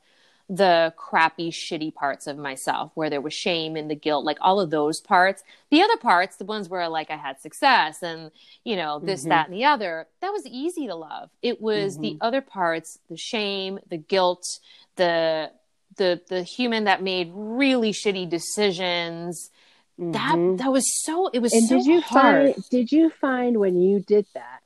the 0.49 0.95
crappy 0.97 1.51
shitty 1.51 1.93
parts 1.93 2.29
of 2.29 2.39
myself 2.39 2.93
where 2.95 3.11
there 3.11 3.21
was 3.21 3.33
shame 3.35 3.75
and 3.75 3.91
the 3.91 3.97
guilt 3.97 4.25
like 4.25 4.39
all 4.41 4.61
of 4.61 4.71
those 4.71 5.01
parts 5.01 5.43
the 5.71 5.83
other 5.83 5.97
parts 5.97 6.37
the 6.37 6.45
ones 6.45 6.69
where 6.69 6.89
like 6.89 7.11
i 7.11 7.17
had 7.17 7.41
success 7.41 8.01
and 8.03 8.31
you 8.63 8.77
know 8.77 9.01
this 9.01 9.25
Mhm. 9.25 9.29
that 9.31 9.47
and 9.49 9.57
the 9.57 9.65
other 9.65 10.07
that 10.21 10.33
was 10.33 10.47
easy 10.47 10.87
to 10.87 10.95
love 10.95 11.31
it 11.43 11.61
was 11.61 11.99
the 11.99 12.13
Mhm. 12.15 12.19
other 12.21 12.41
parts 12.41 12.99
the 13.09 13.17
shame 13.17 13.81
the 13.89 13.97
guilt 13.97 14.61
the 14.95 15.51
the 15.97 16.21
the 16.29 16.43
human 16.43 16.85
that 16.85 17.03
made 17.03 17.31
really 17.35 17.93
shitty 17.93 18.29
decisions 18.29 19.51
that 19.99 20.37
Mhm. 20.37 20.59
that 20.59 20.71
was 20.71 20.85
so 21.05 21.29
it 21.29 21.41
was 21.41 21.53
and 21.55 21.69
so 21.69 21.77
did 21.77 21.87
you 21.87 22.01
hard 22.03 22.55
find 22.55 22.65
did 22.71 22.93
you 22.93 23.11
find 23.11 23.59
when 23.59 23.81
you 23.81 24.01
did 24.01 24.27
that 24.35 24.61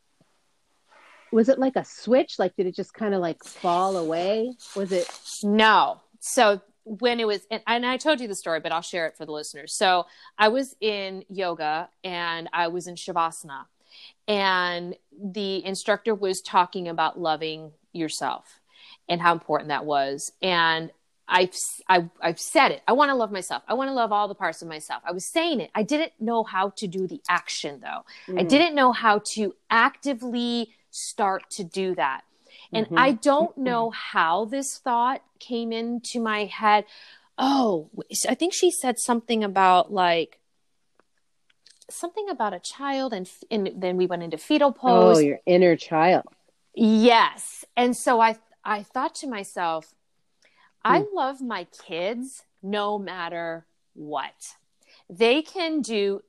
was 1.30 1.48
it 1.48 1.58
like 1.58 1.76
a 1.76 1.84
switch 1.84 2.38
like 2.38 2.56
did 2.56 2.66
it 2.66 2.74
just 2.74 2.92
kind 2.92 3.14
of 3.14 3.20
like 3.20 3.42
fall 3.44 3.96
away 3.96 4.52
was 4.74 4.90
it 4.92 5.08
No. 5.44 6.00
So 6.18 6.60
when 6.84 7.20
it 7.20 7.26
was, 7.26 7.46
and, 7.50 7.62
and 7.66 7.86
I 7.86 7.96
told 7.96 8.20
you 8.20 8.26
the 8.28 8.34
story, 8.34 8.58
but 8.60 8.72
I'll 8.72 8.82
share 8.82 9.06
it 9.06 9.16
for 9.16 9.24
the 9.24 9.32
listeners. 9.32 9.76
So 9.76 10.06
I 10.36 10.48
was 10.48 10.74
in 10.80 11.24
yoga 11.28 11.88
and 12.02 12.48
I 12.52 12.68
was 12.68 12.86
in 12.86 12.94
Shavasana, 12.96 13.66
and 14.26 14.96
the 15.18 15.64
instructor 15.64 16.14
was 16.14 16.40
talking 16.40 16.88
about 16.88 17.18
loving 17.18 17.72
yourself 17.92 18.60
and 19.08 19.20
how 19.20 19.32
important 19.32 19.68
that 19.68 19.84
was. 19.84 20.32
And 20.42 20.90
I've, 21.30 21.54
I, 21.88 22.10
I've 22.20 22.40
said 22.40 22.72
it. 22.72 22.82
I 22.88 22.92
want 22.92 23.10
to 23.10 23.14
love 23.14 23.30
myself. 23.30 23.62
I 23.68 23.74
want 23.74 23.88
to 23.88 23.94
love 23.94 24.10
all 24.12 24.26
the 24.28 24.34
parts 24.34 24.60
of 24.62 24.68
myself. 24.68 25.02
I 25.06 25.12
was 25.12 25.24
saying 25.24 25.60
it. 25.60 25.70
I 25.74 25.82
didn't 25.84 26.12
know 26.18 26.42
how 26.42 26.70
to 26.70 26.86
do 26.88 27.06
the 27.06 27.20
action 27.28 27.80
though. 27.80 28.02
I 28.36 28.42
Mm. 28.44 28.48
didn't 28.48 28.74
know 28.74 28.92
how 28.92 29.20
to 29.34 29.54
actively 29.70 30.74
start 30.90 31.48
to 31.50 31.64
do 31.64 31.94
that. 31.94 32.22
And 32.72 32.86
Mhm. 32.88 32.98
I 32.98 33.12
don't 33.12 33.56
know 33.56 33.90
how 33.90 34.44
this 34.44 34.78
thought 34.78 35.22
came 35.38 35.72
into 35.72 36.20
my 36.20 36.44
head. 36.46 36.84
Oh, 37.38 37.88
I 38.28 38.34
think 38.34 38.52
she 38.52 38.70
said 38.70 38.98
something 38.98 39.44
about 39.44 39.92
like 39.92 40.40
something 41.88 42.28
about 42.28 42.54
a 42.54 42.60
child, 42.60 43.12
and, 43.12 43.28
and 43.50 43.70
then 43.76 43.96
we 43.96 44.06
went 44.06 44.22
into 44.22 44.38
fetal 44.38 44.72
pose. 44.72 45.16
oh 45.16 45.20
your 45.20 45.40
inner 45.46 45.76
child 45.76 46.24
Yes. 46.74 47.64
And 47.76 47.96
so 47.96 48.20
I 48.20 48.36
I 48.64 48.82
thought 48.82 49.14
to 49.16 49.26
myself, 49.26 49.92
I 50.84 51.00
Hmm. 51.00 51.14
love 51.14 51.40
my 51.40 51.64
kids 51.86 52.44
no 52.62 52.98
matter 52.98 53.66
what. 53.94 54.56
They 55.08 55.42
can 55.42 55.80
do 55.82 56.22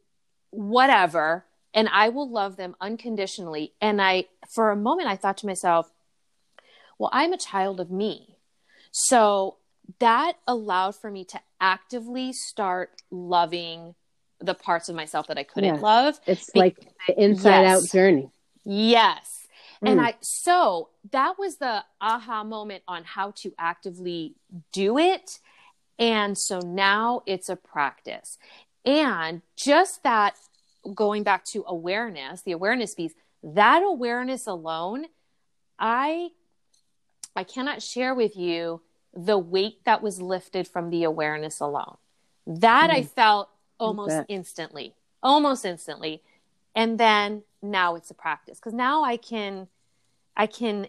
whatever 0.50 1.46
and 1.74 1.88
I 1.90 2.10
will 2.10 2.30
love 2.30 2.58
them 2.58 2.76
unconditionally. 2.82 3.74
And 3.80 4.02
I 4.02 4.26
for 4.50 4.72
a 4.72 4.76
moment 4.76 5.08
I 5.08 5.16
thought 5.16 5.38
to 5.38 5.46
myself, 5.46 5.92
well, 6.98 7.10
I'm 7.14 7.34
a 7.34 7.38
child 7.38 7.80
of 7.80 7.90
me. 7.90 8.38
So 8.92 9.58
that 10.00 10.38
allowed 10.48 10.96
for 10.96 11.10
me 11.12 11.24
to 11.26 11.40
actively 11.60 12.34
start 12.34 13.02
loving 13.10 13.96
the 14.40 14.54
parts 14.54 14.90
of 14.90 14.96
myself 14.96 15.28
that 15.28 15.38
I 15.38 15.44
couldn't 15.44 15.76
Yeah. 15.76 15.82
love. 15.82 16.20
it's 16.26 16.50
Be- 16.50 16.60
like 16.60 16.78
the 17.08 17.22
inside 17.24 17.66
out 17.66 17.84
journey 17.92 18.32
Yes. 18.64 19.41
And 19.84 20.00
Mm. 20.00 20.04
I, 20.06 20.16
so 20.22 20.90
that 21.12 21.40
was 21.40 21.58
the 21.58 21.84
aha 22.00 22.44
moment 22.44 22.84
on 22.88 23.04
how 23.04 23.32
to 23.32 23.54
actively 23.58 24.36
do 24.72 24.98
it. 24.98 25.40
And 25.98 26.38
so 26.38 26.60
now 26.60 27.24
it's 27.26 27.50
a 27.50 27.56
practice. 27.56 28.38
And 28.86 29.42
just 29.56 30.04
that, 30.04 30.36
going 30.96 31.24
back 31.24 31.46
to 31.46 31.64
awareness, 31.68 32.42
the 32.42 32.54
awareness 32.54 32.96
piece, 32.96 33.14
that 33.44 33.84
awareness 33.84 34.48
alone, 34.48 35.06
I, 35.78 36.30
I 37.36 37.44
cannot 37.44 37.82
share 37.82 38.14
with 38.14 38.36
you 38.36 38.82
the 39.14 39.38
weight 39.38 39.84
that 39.86 40.02
was 40.02 40.22
lifted 40.22 40.68
from 40.68 40.90
the 40.90 41.04
awareness 41.04 41.60
alone. 41.60 41.98
That 42.48 42.90
I 42.90 43.02
Mm. 43.02 43.10
felt 43.10 43.50
almost 43.80 44.22
instantly, 44.28 44.96
almost 45.22 45.66
instantly. 45.66 46.22
And 46.76 47.00
then 47.00 47.44
now 47.62 47.96
it's 47.96 48.12
a 48.12 48.14
practice 48.14 48.60
because 48.60 48.74
now 48.74 49.04
I 49.04 49.18
can, 49.18 49.68
I 50.36 50.48
can, 50.48 50.88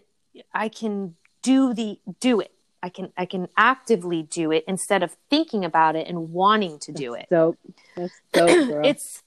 I 0.53 0.69
can 0.69 1.15
do 1.41 1.73
the, 1.73 1.99
do 2.19 2.39
it. 2.39 2.51
I 2.81 2.89
can, 2.89 3.13
I 3.15 3.25
can 3.25 3.47
actively 3.55 4.23
do 4.23 4.51
it 4.51 4.65
instead 4.67 5.03
of 5.03 5.15
thinking 5.29 5.63
about 5.63 5.95
it 5.95 6.07
and 6.07 6.31
wanting 6.31 6.79
to 6.79 6.91
do 6.91 7.13
it. 7.13 7.27
dope 7.29 7.57
that's 7.95 8.19
dope. 8.33 8.49
It's, 8.85 9.23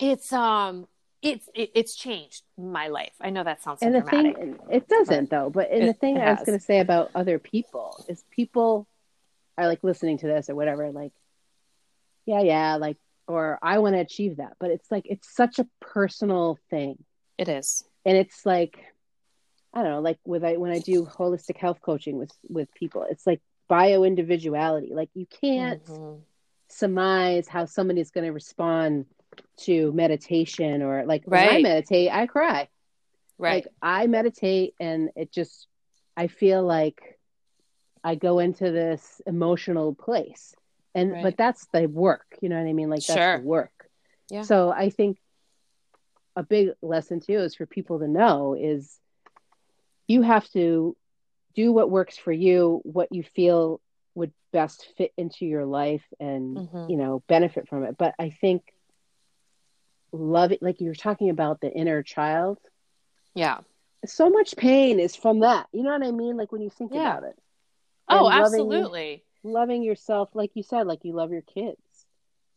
it's, 0.00 0.32
um, 0.32 0.88
it's, 1.22 1.48
it, 1.54 1.70
it's 1.74 1.94
changed 1.94 2.42
my 2.58 2.88
life. 2.88 3.12
I 3.20 3.30
know 3.30 3.44
that 3.44 3.62
sounds 3.62 3.80
so 3.80 3.86
and 3.86 3.94
the 3.94 4.00
dramatic. 4.00 4.36
thing 4.36 4.58
it 4.70 4.88
doesn't 4.88 5.30
though 5.30 5.50
but 5.50 5.70
and 5.70 5.88
the 5.88 5.92
thing 5.92 6.18
i 6.18 6.32
was 6.32 6.42
going 6.44 6.58
to 6.58 6.64
say 6.64 6.80
about 6.80 7.10
other 7.14 7.38
people 7.38 8.04
is 8.08 8.24
people 8.30 8.88
are 9.56 9.68
like 9.68 9.84
listening 9.84 10.18
to 10.18 10.26
this 10.26 10.50
or 10.50 10.54
whatever 10.54 10.90
like 10.90 11.12
yeah 12.26 12.40
yeah 12.40 12.76
like 12.76 12.96
or 13.32 13.58
i 13.62 13.78
want 13.78 13.94
to 13.94 14.00
achieve 14.00 14.36
that 14.36 14.52
but 14.60 14.70
it's 14.70 14.90
like 14.90 15.04
it's 15.06 15.34
such 15.34 15.58
a 15.58 15.66
personal 15.80 16.58
thing 16.70 16.96
it 17.38 17.48
is. 17.48 17.84
and 18.04 18.16
it's 18.16 18.44
like 18.44 18.78
i 19.74 19.82
don't 19.82 19.90
know 19.92 20.00
like 20.00 20.18
with 20.24 20.44
I, 20.44 20.56
when 20.56 20.70
i 20.72 20.78
do 20.78 21.06
holistic 21.06 21.56
health 21.56 21.80
coaching 21.80 22.18
with 22.18 22.32
with 22.48 22.68
people 22.74 23.06
it's 23.10 23.26
like 23.26 23.40
bio 23.68 24.04
individuality 24.04 24.92
like 24.94 25.10
you 25.14 25.26
can't 25.40 25.82
Mhm. 25.84 26.20
surmise 26.68 27.48
how 27.48 27.64
somebody's 27.66 28.10
going 28.10 28.26
to 28.26 28.32
respond 28.32 29.06
to 29.58 29.92
meditation 29.92 30.82
or 30.82 31.04
like 31.06 31.22
when 31.24 31.48
i 31.48 31.58
meditate 31.62 32.10
i 32.12 32.26
cry 32.26 32.68
Right. 33.38 33.64
Like 33.64 33.72
I 33.82 34.06
meditate 34.06 34.74
and 34.78 35.10
it 35.16 35.32
just 35.32 35.66
I 36.16 36.28
feel 36.28 36.62
like 36.62 37.18
I 38.04 38.14
go 38.14 38.38
into 38.38 38.70
this 38.70 39.20
emotional 39.26 39.94
place. 39.94 40.54
And 40.94 41.12
Right. 41.12 41.22
but 41.22 41.36
that's 41.36 41.66
the 41.72 41.86
work, 41.86 42.26
you 42.40 42.48
know 42.48 42.58
what 42.60 42.68
I 42.68 42.72
mean? 42.72 42.90
Like 42.90 43.04
that's 43.06 43.20
Sure. 43.20 43.38
the 43.38 43.44
work. 43.44 43.88
Yeah. 44.30 44.42
So 44.42 44.70
I 44.70 44.90
think 44.90 45.18
a 46.36 46.42
big 46.42 46.70
lesson 46.82 47.20
too 47.20 47.38
is 47.38 47.54
for 47.54 47.66
people 47.66 47.98
to 48.00 48.08
know 48.08 48.54
is 48.54 48.98
you 50.06 50.22
have 50.22 50.48
to 50.50 50.96
do 51.54 51.72
what 51.72 51.90
works 51.90 52.16
for 52.18 52.32
you, 52.32 52.80
what 52.84 53.12
you 53.12 53.22
feel 53.22 53.80
would 54.14 54.32
best 54.52 54.86
fit 54.96 55.12
into 55.16 55.46
your 55.46 55.64
life 55.64 56.04
and 56.20 56.56
Mhm. 56.68 56.90
you 56.90 56.96
know 56.96 57.22
benefit 57.28 57.68
from 57.68 57.84
it. 57.84 57.96
But 57.96 58.14
I 58.18 58.30
think 58.30 58.62
love 60.12 60.52
it 60.52 60.62
like 60.62 60.80
you 60.80 60.88
were 60.88 60.94
talking 60.94 61.30
about 61.30 61.60
the 61.60 61.72
inner 61.72 62.02
child 62.02 62.58
yeah. 63.34 63.60
so 64.04 64.28
much 64.28 64.56
pain 64.56 65.00
is 65.00 65.16
from 65.16 65.40
that. 65.40 65.68
You 65.72 65.82
know 65.82 65.92
what 65.92 66.02
I 66.06 66.10
mean? 66.10 66.36
Like 66.36 66.52
when 66.52 66.60
you 66.60 66.70
think 66.70 66.92
Yeah. 66.92 67.16
about 67.18 67.24
it. 67.24 67.38
Oh, 68.08 68.28
And 68.28 68.44
absolutely. 68.44 69.10
Loving 69.10 69.20
yourself, 69.44 70.30
like 70.34 70.50
you 70.54 70.62
said, 70.62 70.86
like 70.86 71.04
you 71.04 71.12
love 71.12 71.30
your 71.32 71.42
kids. 71.42 71.80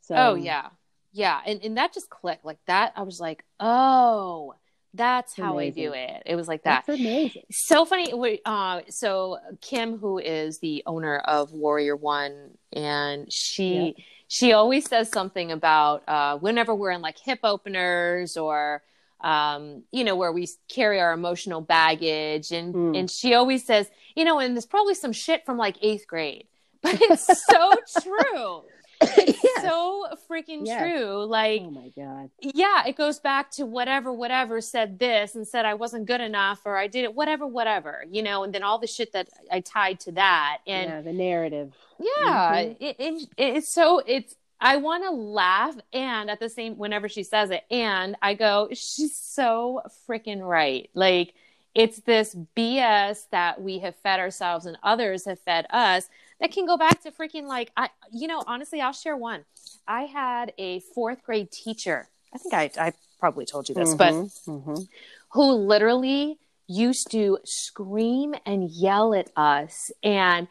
So 0.01 0.15
Oh 0.15 0.35
yeah. 0.35 0.69
Yeah. 1.13 1.39
And 1.45 1.61
and 1.63 1.77
that 1.77 1.93
just 1.93 2.09
clicked. 2.09 2.45
Like 2.45 2.59
that 2.67 2.93
I 2.95 3.03
was 3.03 3.19
like, 3.19 3.43
oh, 3.59 4.53
that's 4.93 5.35
how 5.35 5.57
I 5.59 5.69
do 5.71 5.91
it. 5.93 6.23
It 6.25 6.35
was 6.35 6.47
like 6.47 6.63
that. 6.63 6.85
That's 6.87 6.99
amazing. 6.99 7.43
so 7.51 7.83
funny 7.85 8.13
we- 8.13 8.41
uh, 8.45 8.81
so 8.89 9.39
kim 9.61 9.97
who 9.97 10.19
is 10.19 10.59
the 10.59 10.83
owner 10.85 11.17
of 11.17 11.51
warrior 11.51 11.95
one 11.97 12.51
and 12.71 13.31
she 13.31 13.95
she 14.27 14.53
always 14.53 14.87
says 14.89 15.09
something 15.09 15.51
about 15.51 16.03
uh, 16.07 16.37
whenever 16.37 16.73
we're 16.73 16.91
in 16.91 17.01
like 17.01 17.17
hip 17.19 17.39
openers 17.43 18.37
or 18.37 18.81
um, 19.21 19.83
you 19.91 20.03
know 20.03 20.15
where 20.15 20.31
we 20.31 20.47
carry 20.69 20.99
our 20.99 21.11
emotional 21.13 21.61
baggage 21.61 22.51
and 22.51 22.73
Mm. 22.73 22.97
and 22.99 23.11
she 23.11 23.33
always 23.33 23.65
says 23.65 23.89
you 24.15 24.23
know 24.23 24.39
and 24.39 24.55
there's 24.55 24.65
probably 24.65 24.95
some 24.95 25.11
shit 25.13 25.45
from 25.45 25.57
like 25.57 25.75
eighth 25.81 26.07
grade 26.07 26.47
but 26.85 27.01
it's 27.01 27.45
so 27.45 27.73
true 28.01 28.61
it's 29.01 29.43
Yes. 29.43 29.61
so 29.63 30.07
freaking 30.29 30.61
Yes. 30.65 30.79
true 30.79 31.25
like 31.25 31.61
oh 31.65 31.69
my 31.71 31.89
god. 31.97 32.29
yeah, 32.39 32.87
it 32.87 32.95
goes 32.95 33.19
back 33.19 33.51
to 33.51 33.65
whatever, 33.65 34.11
whatever 34.13 34.61
said 34.61 34.97
this 34.99 35.35
and 35.35 35.45
said 35.47 35.65
I 35.65 35.73
wasn't 35.73 36.05
good 36.05 36.21
enough 36.21 36.61
or 36.65 36.77
I 36.77 36.87
did 36.87 37.03
it, 37.03 37.13
whatever, 37.13 37.45
whatever, 37.45 38.05
you 38.09 38.23
know, 38.23 38.43
and 38.45 38.53
then 38.55 38.63
all 38.63 38.79
the 38.79 38.87
shit 38.87 39.11
that 39.11 39.27
I 39.51 39.59
tied 39.59 39.99
to 40.01 40.13
that. 40.13 40.59
And 40.65 40.89
yeah, 40.89 41.01
the 41.01 41.11
narrative. 41.13 41.73
yeah, 41.99 42.63
Mhm. 42.63 42.77
it, 42.79 42.95
it, 42.99 43.29
it's 43.37 43.67
so, 43.69 43.99
it's, 44.05 44.33
I 44.61 44.77
want 44.77 45.03
to 45.03 45.11
laugh. 45.11 45.75
And 45.91 46.29
at 46.31 46.39
the 46.39 46.49
same, 46.49 46.77
whenever 46.77 47.09
she 47.09 47.23
says 47.23 47.49
it, 47.51 47.63
and 47.69 48.15
I 48.21 48.33
go, 48.33 48.69
she's 48.71 49.15
so 49.15 49.81
freaking 50.07 50.39
right. 50.41 50.89
Like, 50.93 51.33
it's 51.73 51.99
this 51.99 52.33
BS 52.55 53.27
that 53.31 53.61
we 53.61 53.79
have 53.79 53.95
fed 53.97 54.21
ourselves 54.21 54.65
and 54.65 54.77
others 54.83 55.25
have 55.25 55.39
fed 55.39 55.67
us 55.69 56.07
that 56.39 56.51
can 56.51 56.65
go 56.65 56.77
back 56.77 57.01
to 57.03 57.11
freaking 57.11 57.43
like 57.47 57.71
I 57.77 57.89
you 58.11 58.27
know 58.27 58.43
honestly 58.47 58.81
I'll 58.81 58.93
share 58.93 59.15
one. 59.17 59.45
I 59.87 60.03
had 60.03 60.53
a 60.57 60.81
4th 60.95 61.23
grade 61.23 61.51
teacher. 61.51 62.09
I 62.33 62.37
think 62.37 62.53
I 62.53 62.71
I 62.87 62.93
probably 63.19 63.45
told 63.45 63.69
you 63.69 63.75
this, 63.75 63.93
but 63.95 64.13
Mhm, 64.13 64.31
mhm. 64.47 64.87
who 65.33 65.51
literally 65.51 66.37
used 66.67 67.11
to 67.11 67.37
scream 67.45 68.35
and 68.45 68.69
yell 68.71 69.13
at 69.13 69.29
us 69.35 69.91
and 70.03 70.47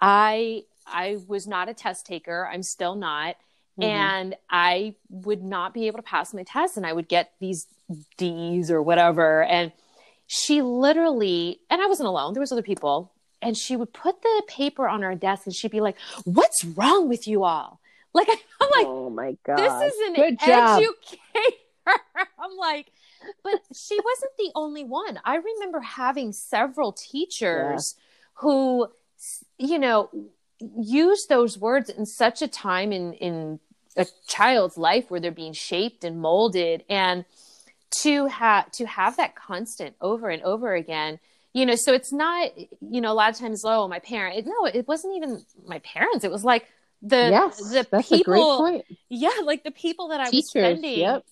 I 0.00 0.64
I 0.86 1.18
was 1.26 1.46
not 1.46 1.68
a 1.68 1.74
test 1.74 2.06
taker. 2.06 2.48
I'm 2.50 2.62
still 2.62 2.94
not. 2.94 3.36
Mhm. 3.78 3.84
And 3.84 4.36
I 4.50 4.94
would 5.10 5.42
not 5.44 5.74
be 5.74 5.86
able 5.86 5.98
to 5.98 6.02
pass 6.02 6.32
my 6.32 6.42
test 6.44 6.76
and 6.76 6.86
I 6.86 6.92
would 6.94 7.08
get 7.08 7.32
these 7.40 7.66
D's 8.16 8.70
or 8.70 8.82
whatever. 8.82 9.44
And 9.44 9.72
she 10.26 10.60
literally, 10.62 11.60
and 11.70 11.80
I 11.80 11.86
wasn't 11.86 12.08
alone, 12.08 12.34
there 12.34 12.40
was 12.40 12.52
other 12.52 12.62
people, 12.62 13.12
and 13.40 13.56
she 13.56 13.76
would 13.76 13.92
put 13.92 14.22
the 14.22 14.42
paper 14.48 14.88
on 14.88 15.04
our 15.04 15.14
desk 15.14 15.46
and 15.46 15.54
she'd 15.54 15.70
be 15.70 15.80
like, 15.80 15.96
What's 16.24 16.64
wrong 16.64 17.08
with 17.08 17.26
you 17.26 17.44
all? 17.44 17.80
Like 18.14 18.28
I'm 18.60 18.70
like, 18.70 18.86
oh 18.86 19.10
my 19.10 19.36
god. 19.44 19.58
this 19.58 19.92
is 19.92 20.08
an 20.08 20.14
good 20.14 20.38
job. 20.40 20.80
educator. 20.80 21.56
I'm 22.38 22.56
like, 22.58 22.92
but 23.42 23.60
she 23.74 23.98
wasn't 23.98 24.32
the 24.38 24.50
only 24.54 24.84
one. 24.84 25.18
I 25.24 25.36
remember 25.36 25.80
having 25.80 26.32
several 26.32 26.92
teachers 26.92 27.94
who, 28.34 28.88
you 29.58 29.78
know, 29.78 30.10
use 30.60 31.26
those 31.28 31.58
words 31.58 31.88
in 31.90 32.06
such 32.06 32.42
a 32.42 32.48
time 32.48 32.92
in 32.92 33.12
in 33.14 33.60
a 33.96 34.06
child's 34.28 34.78
life 34.78 35.10
where 35.10 35.20
they're 35.20 35.30
being 35.32 35.52
shaped 35.52 36.04
and 36.04 36.20
molded, 36.20 36.84
and 36.88 37.24
to 38.02 38.26
have 38.26 38.70
to 38.72 38.86
have 38.86 39.16
that 39.16 39.34
constant 39.34 39.96
over 40.00 40.28
and 40.28 40.42
over 40.42 40.74
again. 40.74 41.18
You 41.58 41.66
know, 41.66 41.74
so 41.74 41.92
it's 41.92 42.12
not, 42.12 42.50
you 42.80 43.00
know, 43.00 43.10
a 43.10 43.18
lot 43.22 43.30
of 43.32 43.38
times, 43.38 43.62
oh, 43.64 43.88
my 43.88 43.98
parent. 43.98 44.38
It, 44.38 44.46
no, 44.46 44.64
it 44.66 44.86
wasn't 44.86 45.16
even 45.16 45.44
my 45.66 45.80
parents. 45.80 46.24
It 46.24 46.30
was 46.30 46.44
like 46.44 46.66
the 47.02 47.16
yes, 47.30 47.58
the 47.58 47.84
people 48.02 48.20
a 48.20 48.22
great 48.24 48.42
point. 48.64 48.84
yeah, 49.08 49.40
like 49.44 49.64
the 49.64 49.72
people 49.72 50.08
that 50.08 50.20
I 50.20 50.30
was 50.30 50.48
spending 50.48 51.00
yep. 51.00 51.24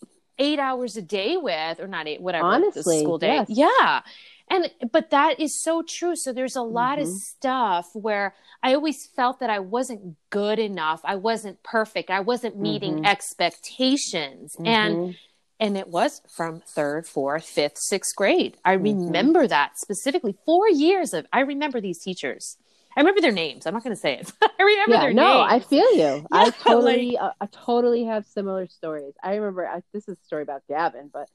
eight 0.46 0.58
hours 0.58 0.96
a 0.96 1.02
day 1.02 1.36
with, 1.36 1.78
or 1.78 1.86
not 1.86 2.08
eight, 2.08 2.20
whatever, 2.20 2.44
Honestly, 2.46 3.00
school 3.00 3.18
day. 3.18 3.34
yes. 3.48 3.48
Yeah. 3.50 4.02
And, 4.48 4.70
but 4.92 5.10
that 5.10 5.40
is 5.40 5.62
so 5.62 5.82
true. 5.82 6.14
So 6.16 6.32
there's 6.32 6.56
a 6.56 6.62
lot 6.62 6.98
of 6.98 7.08
Mhm. 7.08 7.18
stuff 7.18 7.88
where 7.94 8.34
I 8.62 8.74
always 8.74 9.06
felt 9.06 9.40
that 9.40 9.50
I 9.50 9.60
wasn't 9.60 10.16
good 10.30 10.58
enough. 10.58 11.00
I 11.04 11.16
wasn't 11.16 11.62
perfect. 11.62 12.10
I 12.10 12.20
wasn't 12.20 12.56
meeting 12.56 13.02
Mhm. 13.02 13.06
expectations. 13.06 14.56
And, 14.64 14.96
Mhm. 14.96 15.16
And 15.59 15.76
it 15.76 15.88
was 15.88 16.20
from 16.28 16.61
third, 16.61 17.07
fourth, 17.07 17.44
fifth, 17.44 17.78
sixth 17.78 18.14
grade. 18.16 18.57
I 18.64 18.76
Mhm. 18.76 18.82
remember 19.07 19.46
that 19.46 19.78
specifically. 19.78 20.36
Four 20.44 20.68
years 20.68 21.14
of, 21.14 21.26
I 21.32 21.40
remember 21.40 21.80
these 21.80 21.98
teachers. 22.02 22.57
I 22.96 23.00
remember 23.00 23.20
their 23.20 23.32
names. 23.32 23.66
I'm 23.66 23.74
not 23.74 23.82
going 23.84 23.94
to 23.94 24.00
say 24.00 24.14
it. 24.18 24.32
I 24.42 24.62
remember 24.62 24.94
yeah, 24.94 25.00
their 25.00 25.12
no, 25.12 25.22
names. 25.22 25.34
No, 25.36 25.40
I 25.42 25.61
feel 25.61 25.94
you. 25.94 26.26
I 26.32 26.44
Yeah, 26.46 26.50
totally, 26.62 27.18
uh, 27.18 27.30
I 27.40 27.46
totally 27.46 28.04
have 28.04 28.24
similar 28.26 28.66
stories. 28.68 29.14
I 29.22 29.34
remember 29.36 29.66
I, 29.66 29.82
this 29.92 30.09
is 30.09 30.16
a 30.18 30.24
story 30.24 30.42
about 30.42 30.62
Gavin, 30.68 31.11
but 31.12 31.28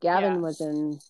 Gavin 0.00 0.34
Yeah. 0.34 0.40
was 0.40 0.60
in 0.60 1.00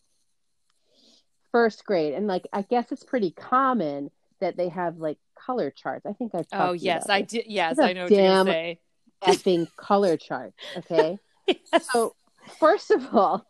first 1.52 1.84
grade, 1.84 2.14
and 2.14 2.26
like 2.26 2.46
I 2.52 2.62
guess 2.62 2.92
it's 2.92 3.04
pretty 3.04 3.30
common 3.30 4.10
that 4.40 4.56
they 4.56 4.68
have 4.68 4.98
like 4.98 5.18
color 5.34 5.70
charts. 5.70 6.06
I 6.06 6.12
think 6.12 6.34
I've 6.34 6.48
talked 6.48 6.68
Oh 6.70 6.72
yes, 6.72 7.08
I 7.08 7.22
did. 7.22 7.46
Yes, 7.48 7.78
I 7.78 7.90
I 7.90 7.92
know 7.92 8.04
what 8.04 8.10
you're 8.12 8.20
damn- 8.20 8.46
say. 8.46 8.80
effing 9.24 9.66
color 9.76 10.16
chart. 10.16 10.52
Okay, 10.76 11.18
Yes. 11.48 11.88
so 11.90 12.14
first 12.50 12.90
of 12.90 13.14
all. 13.14 13.46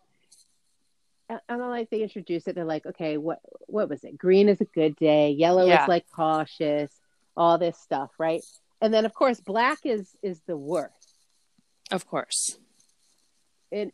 And 1.28 1.40
and 1.48 1.60
then 1.60 1.68
like 1.68 1.90
they 1.90 2.02
introduce 2.02 2.46
it, 2.48 2.54
they're 2.54 2.64
like, 2.64 2.86
okay, 2.86 3.16
what 3.18 3.40
what 3.66 3.88
was 3.88 4.02
it? 4.04 4.16
Green 4.16 4.48
is 4.48 4.60
a 4.60 4.64
good 4.64 4.96
day, 4.96 5.30
yellow 5.30 5.66
Yeah. 5.66 5.82
is 5.82 5.88
like 5.88 6.06
cautious, 6.14 6.90
all 7.36 7.58
this 7.58 7.76
stuff, 7.78 8.10
right? 8.18 8.42
And 8.80 8.94
then 8.94 9.04
of 9.04 9.12
course 9.14 9.40
black 9.40 9.78
is 9.84 10.08
is 10.22 10.40
the 10.46 10.56
worst. 10.56 10.92
Of 11.90 12.06
course, 12.06 12.58
and 13.72 13.92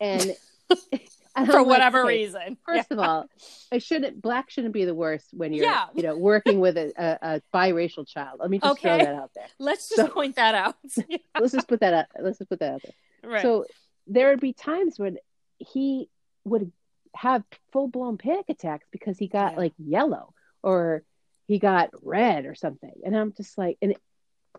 and 0.00 0.34
for 0.70 1.46
like, 1.46 1.66
whatever 1.66 2.00
okay, 2.04 2.08
reason. 2.24 2.56
First 2.66 2.90
of 2.90 2.98
all, 2.98 3.26
it 3.70 3.82
shouldn't 3.82 4.20
black 4.22 4.50
shouldn't 4.50 4.72
be 4.74 4.84
the 4.86 4.94
worst 4.94 5.26
when 5.32 5.52
you're 5.52 5.64
Yeah. 5.66 5.86
you 5.94 6.02
know 6.02 6.16
working 6.16 6.58
with 6.60 6.76
a, 6.78 6.92
a, 6.96 7.18
a 7.36 7.42
biracial 7.54 8.06
child. 8.08 8.40
Let 8.40 8.50
me 8.50 8.58
just 8.58 8.80
throw 8.80 8.92
Okay. 8.94 9.04
that 9.04 9.14
out 9.14 9.30
there. 9.34 9.46
Let's 9.58 9.88
just 9.90 10.00
So- 10.00 10.08
point 10.08 10.36
that 10.36 10.54
out. 10.54 10.76
Let's 11.38 11.52
just 11.52 11.68
put 11.68 11.80
that 11.80 11.92
out. 11.94 12.06
Let's 12.18 12.38
just 12.38 12.48
put 12.50 12.60
that 12.60 12.74
out 12.74 12.82
there. 12.82 13.30
right. 13.30 13.42
So 13.42 13.66
there 14.06 14.30
would 14.30 14.40
be 14.40 14.52
times 14.52 14.98
when 14.98 15.18
he 15.58 16.08
would 16.44 16.70
have 17.14 17.42
full 17.72 17.88
blown 17.88 18.18
panic 18.18 18.46
attacks 18.48 18.86
because 18.90 19.18
he 19.18 19.28
got 19.28 19.52
Yeah. 19.52 19.58
like 19.58 19.72
yellow 19.78 20.34
or 20.62 21.02
he 21.46 21.58
got 21.58 21.90
red 22.02 22.46
or 22.46 22.54
something, 22.54 22.92
and 23.04 23.16
I'm 23.16 23.32
just 23.32 23.56
like, 23.58 23.76
and 23.82 23.94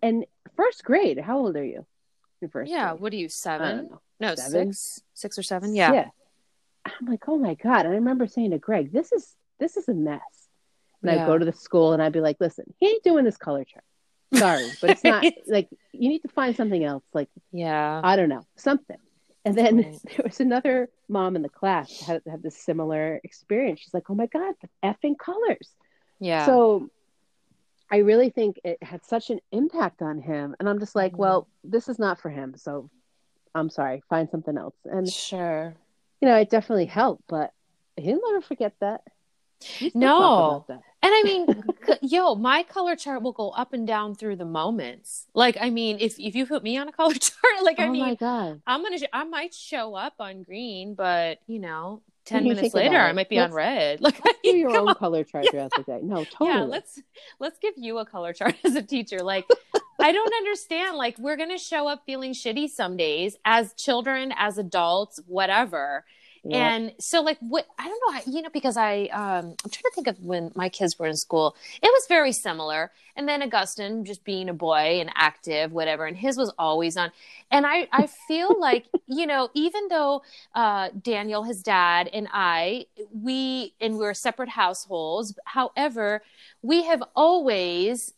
and 0.04 0.26
first 0.56 0.84
grade. 0.84 1.20
How 1.20 1.40
old 1.40 1.56
are 1.56 1.64
you? 1.64 1.86
In 2.42 2.50
first 2.50 2.70
yeah. 2.72 2.90
grade? 2.90 3.02
What 3.02 3.14
are 3.14 3.18
you 3.18 3.30
seven? 3.30 3.90
No, 4.20 4.36
seven? 4.36 4.74
six, 4.74 5.02
six 5.14 5.38
or 5.40 5.44
seven. 5.44 5.76
Yeah. 5.76 6.10
I'm 6.86 7.08
like, 7.08 7.24
oh 7.28 7.38
my 7.38 7.56
God. 7.56 7.86
And 7.86 7.90
I 7.90 7.96
remember 7.96 8.28
saying 8.28 8.52
to 8.52 8.60
Greg, 8.60 8.92
this 8.92 9.12
is 9.12 9.34
this 9.60 9.78
is 9.78 9.88
a 9.90 9.94
mess. 9.94 10.22
And 11.02 11.12
Yeah. 11.12 11.24
I'd 11.24 11.28
go 11.28 11.38
to 11.38 11.46
the 11.46 11.54
school 11.54 11.94
and 11.94 12.02
I'd 12.04 12.14
be 12.14 12.20
like, 12.22 12.38
listen, 12.40 12.66
he 12.78 12.88
ain't 12.88 13.04
doing 13.04 13.26
this 13.26 13.38
color 13.38 13.64
chart. 13.64 13.84
Sorry, 14.34 14.70
but 14.82 14.92
it's 14.92 15.04
not 15.04 15.26
like 15.48 15.70
you 15.92 16.10
need 16.10 16.20
to 16.24 16.28
find 16.30 16.56
something 16.56 16.84
else. 16.84 17.04
Like, 17.14 17.30
Yeah. 17.52 18.02
I 18.04 18.16
don't 18.16 18.30
know, 18.30 18.46
something. 18.58 18.98
And 19.46 19.56
then 19.56 19.78
Right. 19.78 20.00
there 20.04 20.24
was 20.24 20.40
another 20.40 20.90
mom 21.08 21.36
in 21.36 21.42
the 21.44 21.50
class 21.50 22.02
had, 22.02 22.24
had 22.30 22.42
this 22.44 22.58
similar 22.58 23.20
experience. 23.24 23.80
She's 23.82 23.94
like, 23.94 24.10
oh 24.10 24.16
my 24.16 24.26
God, 24.26 24.56
the 24.62 24.70
effing 24.84 25.18
colors. 25.18 25.70
Yeah. 26.20 26.46
So 26.46 26.90
I 27.92 27.98
really 27.98 28.32
think 28.32 28.60
it 28.64 28.82
had 28.82 29.06
such 29.06 29.30
an 29.30 29.40
impact 29.52 30.02
on 30.02 30.20
him. 30.20 30.56
And 30.60 30.68
I'm 30.68 30.80
just 30.80 30.96
like, 30.96 31.14
Mhm. 31.14 31.18
well, 31.18 31.48
this 31.64 31.88
is 31.88 32.00
not 32.00 32.20
for 32.20 32.30
him. 32.30 32.56
So 32.58 32.90
I'm 33.54 33.70
sorry, 33.70 34.02
find 34.10 34.30
something 34.30 34.58
else. 34.58 34.76
And 34.86 35.08
sure. 35.08 35.76
you 36.22 36.28
know, 36.28 36.36
it 36.38 36.50
definitely 36.50 36.88
helped, 36.88 37.24
but 37.28 37.54
he'll 37.96 38.20
never 38.32 38.42
forget 38.42 38.74
that. 38.80 39.02
No. 39.94 40.66
that. 40.68 40.82
And 41.04 41.14
I 41.14 41.24
mean, 41.24 41.48
yo, 42.02 42.36
my 42.36 42.64
color 42.64 42.96
chart 42.96 43.22
will 43.22 43.32
go 43.32 43.50
up 43.52 43.74
and 43.74 43.86
down 43.88 44.16
through 44.16 44.36
the 44.38 44.46
moments. 44.46 45.28
Like, 45.34 45.58
I 45.60 45.70
mean, 45.70 45.98
if 46.00 46.20
if 46.20 46.36
you 46.36 46.46
put 46.46 46.64
me 46.64 46.78
on 46.78 46.88
a 46.88 46.92
color 47.00 47.14
chart, 47.14 47.64
like, 47.64 47.80
I 47.80 47.88
oh 47.88 47.92
mean, 47.92 48.02
my 48.02 48.16
god! 48.16 48.62
I'm 48.68 48.84
gonna, 48.84 48.98
I 49.14 49.24
might 49.24 49.54
show 49.54 49.96
up 49.96 50.14
on 50.20 50.44
green, 50.44 50.96
but 50.96 51.40
you 51.48 51.60
know, 51.60 52.02
10 52.26 52.46
you 52.46 52.56
minutes 52.56 52.74
later 52.74 52.98
I 52.98 53.12
might 53.14 53.30
be 53.30 53.38
on 53.38 53.52
let's- 53.52 53.56
red. 53.56 54.02
Look, 54.06 54.16
Do 54.44 54.50
your 54.58 54.76
own 54.78 54.94
color 54.96 55.24
chart 55.24 55.46
throughout 55.52 55.72
the 55.78 55.84
day. 55.84 56.00
No, 56.02 56.24
totally. 56.24 56.50
yeah 56.50 56.62
let's 56.64 57.02
let's 57.40 57.60
give 57.60 57.74
you 57.78 58.00
a 58.00 58.06
color 58.06 58.34
chart 58.34 58.56
as 58.64 58.76
a 58.76 58.82
teacher 58.82 59.20
like 59.20 59.46
i 60.00 60.12
don't 60.12 60.34
understand 60.34 60.98
like 60.98 61.18
we're 61.20 61.38
gonna 61.38 61.58
show 61.60 61.88
up 61.88 62.02
feeling 62.06 62.34
shitty 62.34 62.68
some 62.68 62.98
days 62.98 63.38
as 63.46 63.74
children 63.76 64.34
as 64.38 64.58
adults 64.58 65.20
whatever 65.28 66.04
Yeah. 66.46 66.74
and 66.74 66.94
so 67.00 67.22
like 67.22 67.38
what 67.40 67.66
i 67.80 67.88
don't 67.90 68.02
know 68.28 68.32
you 68.32 68.42
know 68.42 68.50
because 68.54 68.78
i 68.78 69.04
um 69.08 69.56
i'm 69.64 69.72
trying 69.72 69.84
to 69.84 69.92
think 69.96 70.08
of 70.08 70.20
when 70.20 70.52
my 70.56 70.70
kids 70.70 70.98
were 71.00 71.08
in 71.08 71.16
school. 71.16 71.56
It 71.82 71.88
was 71.88 72.06
very 72.08 72.32
similar. 72.32 72.92
And 73.18 73.28
then 73.30 73.42
Augustine, 73.42 74.06
just 74.06 74.24
being 74.26 74.50
a 74.50 74.54
boy 74.54 75.00
and 75.02 75.10
active 75.16 75.72
whatever 75.72 76.06
and 76.06 76.18
his 76.18 76.38
was 76.38 76.54
always 76.60 76.98
on. 76.98 77.12
And 77.52 77.66
i 77.66 77.88
i 77.92 78.08
feel 78.08 78.56
like 78.60 78.86
you 79.08 79.26
know 79.26 79.50
even 79.56 79.88
though 79.90 80.22
uh 80.54 80.90
daniel 81.02 81.44
his 81.44 81.62
dad 81.64 82.10
and 82.14 82.28
i 82.32 82.86
we 83.14 83.74
and 83.82 83.98
we're 83.98 84.14
separate 84.14 84.50
households 84.50 85.38
however 85.46 86.22
we 86.62 86.84
have 86.84 87.04
always 87.16 88.14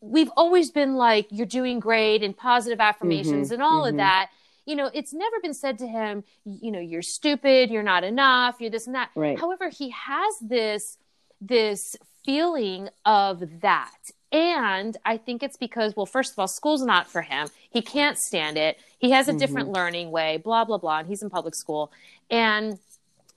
we've 0.00 0.30
always 0.36 0.70
been 0.70 0.94
like 0.96 1.26
you're 1.30 1.46
doing 1.46 1.78
great 1.78 2.22
and 2.22 2.36
positive 2.36 2.80
affirmations 2.80 3.50
Mhm, 3.50 3.52
and 3.52 3.62
all 3.62 3.84
mhm. 3.84 3.90
of 3.90 3.96
that 3.96 4.30
you 4.68 4.76
know 4.76 4.90
it's 4.98 5.12
never 5.24 5.36
been 5.40 5.54
said 5.54 5.78
to 5.78 5.86
him 5.86 6.22
you 6.44 6.70
know 6.70 6.78
you're 6.90 7.02
stupid 7.18 7.70
you're 7.70 7.82
not 7.94 8.04
enough 8.04 8.56
you're 8.60 8.70
this 8.76 8.86
and 8.86 8.94
that. 8.94 9.08
Right. 9.14 9.38
however 9.38 9.68
he 9.70 9.90
has 9.90 10.32
this 10.40 10.98
this 11.40 11.96
feeling 12.24 12.88
of 13.04 13.42
that. 13.62 13.96
And 14.30 14.96
i 15.06 15.16
think 15.16 15.42
it's 15.42 15.56
because 15.56 15.96
well 15.96 16.04
first 16.16 16.32
of 16.32 16.38
all 16.38 16.48
school's 16.48 16.82
not 16.82 17.04
for 17.10 17.22
him. 17.22 17.48
He 17.70 17.80
can't 17.82 18.18
stand 18.18 18.56
it. 18.58 18.78
He 18.98 19.10
has 19.12 19.26
a 19.26 19.30
Mm-hmm. 19.30 19.38
different 19.42 19.68
learning 19.78 20.10
way 20.10 20.36
blah 20.36 20.64
blah 20.64 20.78
blah 20.78 20.98
and 21.00 21.08
he's 21.08 21.22
in 21.22 21.30
public 21.30 21.54
school. 21.54 21.90
And 22.30 22.78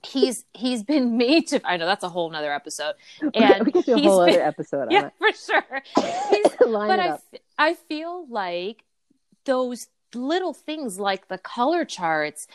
he's 0.04 0.44
he's 0.52 0.82
been 0.82 1.16
made 1.24 1.46
to 1.46 1.60
i 1.64 1.76
know 1.78 1.86
that's 1.86 2.02
a 2.04 2.08
whole 2.08 2.28
nother 2.28 2.52
episode. 2.52 2.94
And 3.34 3.64
we 3.64 3.72
could 3.72 3.84
do 3.86 3.94
a 3.94 3.98
whole 4.02 4.26
been- 4.26 4.34
other 4.34 4.42
episode 4.52 4.82
on 4.88 4.90
yeah 4.90 5.08
for 5.18 5.32
sure. 5.32 5.82
Line 6.76 6.88
but 6.88 6.98
it 6.98 7.20
I, 7.58 7.70
up. 7.70 7.76
feel 7.88 8.26
like 8.28 8.84
those 9.44 9.86
little 10.14 10.52
things 10.54 10.98
like 10.98 11.28
the 11.28 11.38
color 11.38 11.84
charts 11.84 12.46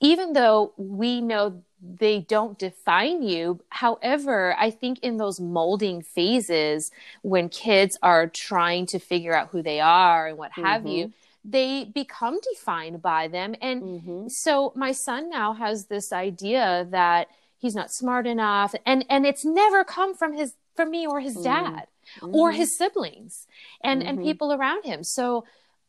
even 0.00 0.32
though 0.34 0.72
we 0.76 1.20
know 1.20 1.62
they 1.80 2.20
don't 2.20 2.58
define 2.58 3.22
you 3.22 3.60
however 3.70 4.54
i 4.58 4.70
think 4.70 4.98
in 5.00 5.16
those 5.16 5.38
molding 5.40 6.02
phases 6.02 6.90
when 7.22 7.48
kids 7.48 7.98
are 8.02 8.26
trying 8.26 8.86
to 8.86 8.98
figure 8.98 9.34
out 9.34 9.48
who 9.50 9.62
they 9.62 9.80
are 9.80 10.28
and 10.28 10.38
what 10.38 10.52
have 10.52 10.82
Mhm. 10.82 10.90
you 10.98 11.12
they 11.44 11.84
become 11.84 12.38
defined 12.52 13.00
by 13.02 13.28
them 13.28 13.54
and 13.60 13.82
Mhm. 13.82 14.30
so 14.30 14.72
my 14.74 14.92
son 14.92 15.30
now 15.30 15.52
has 15.52 15.86
this 15.86 16.12
idea 16.12 16.86
that 16.90 17.28
he's 17.58 17.74
not 17.74 17.90
smart 17.90 18.26
enough 18.26 18.74
and 18.84 19.04
and 19.08 19.24
it's 19.26 19.44
never 19.44 19.84
come 19.84 20.14
from 20.14 20.32
his 20.32 20.54
from 20.74 20.90
me 20.90 21.06
or 21.06 21.20
his 21.20 21.36
Mm. 21.36 21.44
dad 21.44 21.86
or 22.32 22.52
Mhm. 22.52 22.56
his 22.56 22.76
siblings 22.76 23.46
and 23.82 24.02
and 24.02 24.20
people 24.22 24.52
around 24.52 24.84
him 24.84 25.02
so 25.04 25.44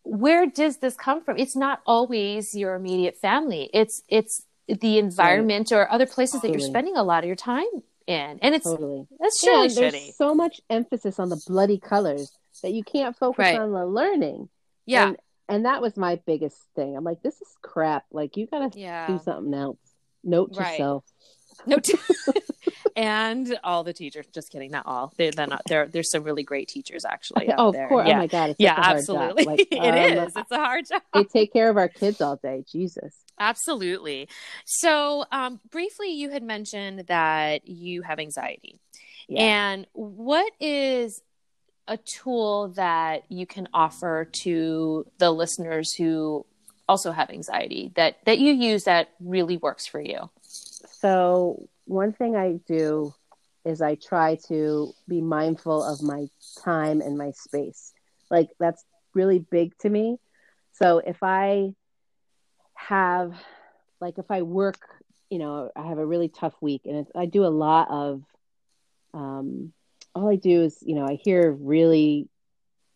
where 0.09 0.45
does 0.45 0.77
this 0.77 0.95
come 0.95 1.21
from 1.23 1.37
it's 1.37 1.55
not 1.55 1.81
always 1.85 2.55
your 2.55 2.75
immediate 2.75 3.17
family 3.17 3.69
it's 3.73 4.01
it's 4.07 4.43
the 4.67 4.97
environment 4.97 5.71
or 5.71 5.89
other 5.91 6.05
places 6.05 6.41
that 6.41 6.49
you're 6.49 6.59
spending 6.59 6.95
a 6.97 7.03
lot 7.03 7.23
of 7.23 7.27
your 7.27 7.35
time 7.35 7.65
in 8.07 8.39
and 8.41 8.55
it's 8.55 8.63
totally. 8.65 9.05
that's 9.19 9.43
Yeah, 9.43 9.51
really 9.51 9.67
there's 9.73 9.93
shitty 9.93 10.13
so 10.15 10.33
much 10.33 10.61
emphasis 10.69 11.19
on 11.19 11.29
the 11.29 11.41
bloody 11.47 11.77
colors 11.79 12.31
that 12.63 12.71
you 12.71 12.83
can't 12.83 13.17
focus 13.17 13.39
Right. 13.43 13.59
on 13.59 13.71
the 13.71 13.85
learning. 13.85 14.49
yeah 14.85 15.07
And, 15.09 15.17
and 15.49 15.65
that 15.65 15.81
was 15.81 15.95
my 15.97 16.15
biggest 16.25 16.57
thing. 16.75 16.95
I'm 16.97 17.03
like, 17.05 17.21
this 17.21 17.35
is 17.35 17.47
crap. 17.61 18.05
Like, 18.11 18.35
you 18.35 18.47
got 18.47 18.73
to 18.73 18.79
do 19.07 19.19
something 19.23 19.53
else. 19.53 19.77
Note 20.23 20.53
to 20.53 20.59
Right. 20.59 20.77
self. 20.77 21.03
No 21.65 21.77
t- 21.77 21.97
and 22.95 23.57
all 23.63 23.83
the 23.83 23.93
teachers 23.93 24.25
just 24.33 24.51
kidding 24.51 24.71
not 24.71 24.85
all 24.85 25.13
they're, 25.17 25.31
they're 25.31 25.47
not 25.47 25.61
there 25.67 25.87
there's 25.87 26.09
some 26.11 26.23
really 26.23 26.43
great 26.43 26.67
teachers 26.67 27.05
actually 27.05 27.49
out 27.51 27.59
oh, 27.59 27.67
of 27.69 27.73
there 27.73 27.87
course. 27.87 28.07
yeah 28.07 28.15
Oh 28.15 28.19
my 28.19 28.27
God. 28.27 28.49
It's 28.51 28.59
yeah 28.59 28.75
such 28.75 28.79
a 28.79 28.85
hard 28.85 28.97
absolutely 28.97 29.43
Job. 29.43 29.47
Like, 29.47 29.67
It 29.71 30.17
um, 30.19 30.27
is. 30.27 30.33
it's 30.35 30.51
a 30.51 30.57
hard 30.57 30.85
job 30.87 31.01
They 31.13 31.23
take 31.23 31.53
care 31.53 31.69
of 31.69 31.77
our 31.77 31.87
kids 31.89 32.21
all 32.21 32.35
day. 32.37 32.63
Jesus. 32.71 33.13
Absolutely. 33.39 34.27
So, 34.65 35.25
um, 35.31 35.59
briefly, 35.69 36.09
you 36.11 36.31
had 36.31 36.41
mentioned 36.41 37.05
that 37.07 37.67
you 37.67 38.01
have 38.01 38.17
anxiety. 38.19 38.79
Yeah. 39.27 39.41
And 39.43 39.87
what 39.93 40.51
is 40.59 41.21
a 41.87 41.97
tool 41.97 42.69
that 42.69 43.23
you 43.29 43.45
can 43.45 43.67
offer 43.73 44.27
to 44.41 45.05
the 45.19 45.29
listeners 45.31 45.93
who 45.93 46.45
also 46.89 47.11
have 47.11 47.29
anxiety 47.29 47.91
that 47.95 48.17
that 48.25 48.39
you 48.39 48.53
use 48.53 48.85
that 48.85 49.09
really 49.19 49.57
works 49.57 49.85
for 49.85 50.01
you? 50.01 50.29
So 50.85 51.67
one 51.85 52.13
thing 52.13 52.35
I 52.35 52.59
do 52.67 53.13
is 53.65 53.81
I 53.81 53.95
try 53.95 54.37
to 54.47 54.93
be 55.07 55.21
mindful 55.21 55.83
of 55.83 56.01
my 56.01 56.27
time 56.63 57.01
and 57.01 57.17
my 57.17 57.31
space. 57.31 57.93
Like 58.29 58.49
that's 58.59 58.83
really 59.13 59.39
big 59.39 59.77
to 59.79 59.89
me. 59.89 60.17
So 60.73 60.99
if 60.99 61.17
I 61.21 61.73
have 62.75 63.33
like 63.99 64.17
if 64.17 64.29
I 64.29 64.43
work, 64.43 64.79
you 65.29 65.39
know, 65.39 65.71
I 65.75 65.87
have 65.87 65.97
a 65.97 66.05
really 66.05 66.29
tough 66.29 66.55
week 66.61 66.81
and 66.85 67.07
I 67.15 67.25
do 67.25 67.45
a 67.45 67.47
lot 67.47 67.89
of 67.89 68.23
um 69.13 69.73
all 70.15 70.29
I 70.29 70.35
do 70.35 70.63
is, 70.63 70.77
you 70.81 70.95
know, 70.95 71.05
I 71.05 71.15
hear 71.15 71.51
really 71.51 72.29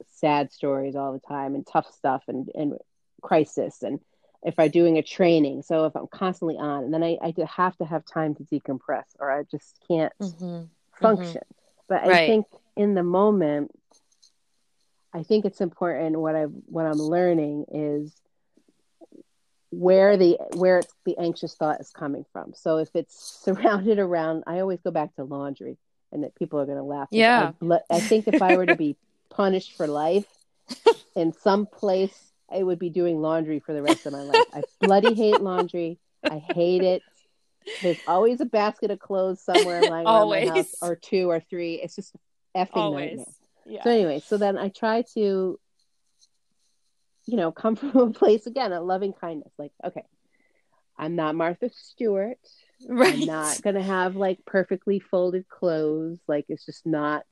sad 0.07 0.51
stories 0.51 0.95
all 0.95 1.13
the 1.13 1.19
time 1.19 1.55
and 1.55 1.65
tough 1.65 1.91
stuff 1.93 2.23
and 2.27 2.49
and 2.55 2.73
crisis 3.21 3.83
and 3.83 3.99
if 4.43 4.59
I'm 4.59 4.69
doing 4.71 4.97
a 4.97 5.03
training. 5.03 5.63
So 5.63 5.85
if 5.85 5.95
I'm 5.95 6.07
constantly 6.07 6.57
on, 6.57 6.83
and 6.83 6.93
then 6.93 7.03
I, 7.03 7.17
I 7.21 7.33
have 7.57 7.77
to 7.77 7.85
have 7.85 8.03
time 8.05 8.35
to 8.35 8.43
decompress, 8.43 9.05
or 9.19 9.31
I 9.31 9.43
just 9.43 9.79
can't 9.87 10.13
Mm-hmm. 10.21 10.63
function. 11.01 11.41
But 11.87 12.03
I 12.03 12.07
Right. 12.09 12.25
think 12.25 12.45
in 12.75 12.95
the 12.95 13.03
moment, 13.03 13.71
I 15.13 15.23
think 15.23 15.45
it's 15.45 15.61
important. 15.61 16.19
What 16.19 16.35
I 16.35 16.43
what 16.43 16.85
I'm 16.85 17.01
learning 17.01 17.65
is 17.71 18.13
where 19.71 20.17
the 20.17 20.37
where 20.51 20.79
it's, 20.79 20.93
the 21.05 21.17
anxious 21.17 21.55
thought 21.55 21.79
is 21.81 21.91
coming 21.91 22.25
from. 22.31 22.53
So 22.55 22.77
if 22.77 22.89
it's 22.95 23.15
surrounded 23.43 23.99
around, 23.99 24.43
I 24.47 24.59
always 24.59 24.81
go 24.81 24.91
back 24.91 25.15
to 25.15 25.23
laundry, 25.23 25.77
and 26.11 26.23
that 26.23 26.35
people 26.35 26.59
are 26.59 26.65
going 26.65 26.77
to 26.77 26.83
laugh. 26.83 27.09
Yeah. 27.11 27.51
I, 27.61 27.79
I 27.89 27.99
think 28.01 28.27
if 28.27 28.41
I 28.41 28.55
were 28.55 28.65
to 28.65 28.75
be 28.75 28.97
punished 29.29 29.73
for 29.75 29.87
life 29.87 30.25
in 31.15 31.33
some 31.33 31.65
place, 31.67 32.30
I 32.53 32.61
would 32.63 32.79
be 32.79 32.89
doing 32.89 33.21
laundry 33.21 33.59
for 33.59 33.73
the 33.73 33.81
rest 33.81 34.05
of 34.05 34.13
my 34.13 34.23
life. 34.23 34.45
I 34.53 34.63
bloody 34.79 35.13
hate 35.13 35.41
laundry. 35.41 35.99
I 36.29 36.37
hate 36.37 36.83
it. 36.83 37.01
There's 37.81 37.99
always 38.05 38.41
a 38.41 38.45
basket 38.45 38.91
of 38.91 38.99
clothes 38.99 39.41
somewhere 39.41 39.81
lying 39.81 40.05
around 40.05 40.29
my 40.29 40.41
Always. 40.41 40.49
house, 40.49 40.75
or 40.81 40.95
two 40.95 41.29
or 41.29 41.39
three. 41.39 41.75
It's 41.75 41.95
just 41.95 42.13
effing 42.55 42.69
Always. 42.73 43.09
nightmare. 43.09 43.25
Yeah. 43.65 43.83
So 43.83 43.89
anyway, 43.89 44.21
so 44.25 44.37
then 44.37 44.57
I 44.57 44.69
try 44.69 45.03
to, 45.13 45.59
you 47.25 47.37
know, 47.37 47.51
come 47.51 47.75
from 47.77 47.95
a 47.97 48.09
place 48.11 48.47
again, 48.47 48.73
of 48.73 48.83
loving 48.83 49.13
kindness. 49.13 49.53
Like, 49.57 49.71
okay, 49.83 50.03
I'm 50.97 51.15
not 51.15 51.35
Martha 51.35 51.69
Stewart. 51.73 52.37
right. 52.87 53.13
I'm 53.13 53.25
not 53.25 53.61
gonna 53.61 53.83
have 53.83 54.15
like 54.15 54.39
perfectly 54.45 54.99
folded 54.99 55.47
clothes. 55.47 56.19
Like 56.27 56.45
it's 56.49 56.65
just 56.65 56.85
not. 56.85 57.25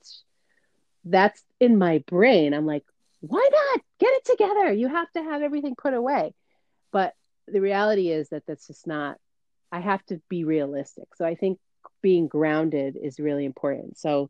That's 1.06 1.42
in 1.60 1.78
my 1.78 2.04
brain. 2.08 2.54
I'm 2.54 2.66
like, 2.66 2.84
why 3.22 3.48
not 3.52 3.82
get 4.00 4.14
it 4.14 4.26
together? 4.26 4.72
You 4.74 4.88
have 4.88 5.12
to 5.12 5.24
have 5.24 5.42
everything 5.42 5.76
put 5.76 5.94
away. 5.94 6.34
But 6.92 7.14
the 7.48 7.62
reality 7.62 8.10
is 8.10 8.30
that 8.30 8.44
that's 8.48 8.68
just 8.68 8.88
not. 8.88 9.18
I 9.72 9.80
have 9.80 10.04
to 10.08 10.22
be 10.30 10.44
realistic. 10.46 11.16
So 11.16 11.26
I 11.26 11.36
think 11.36 11.60
being 12.02 12.28
grounded 12.28 12.98
is 13.02 13.20
really 13.20 13.46
important. 13.46 13.98
So 13.98 14.30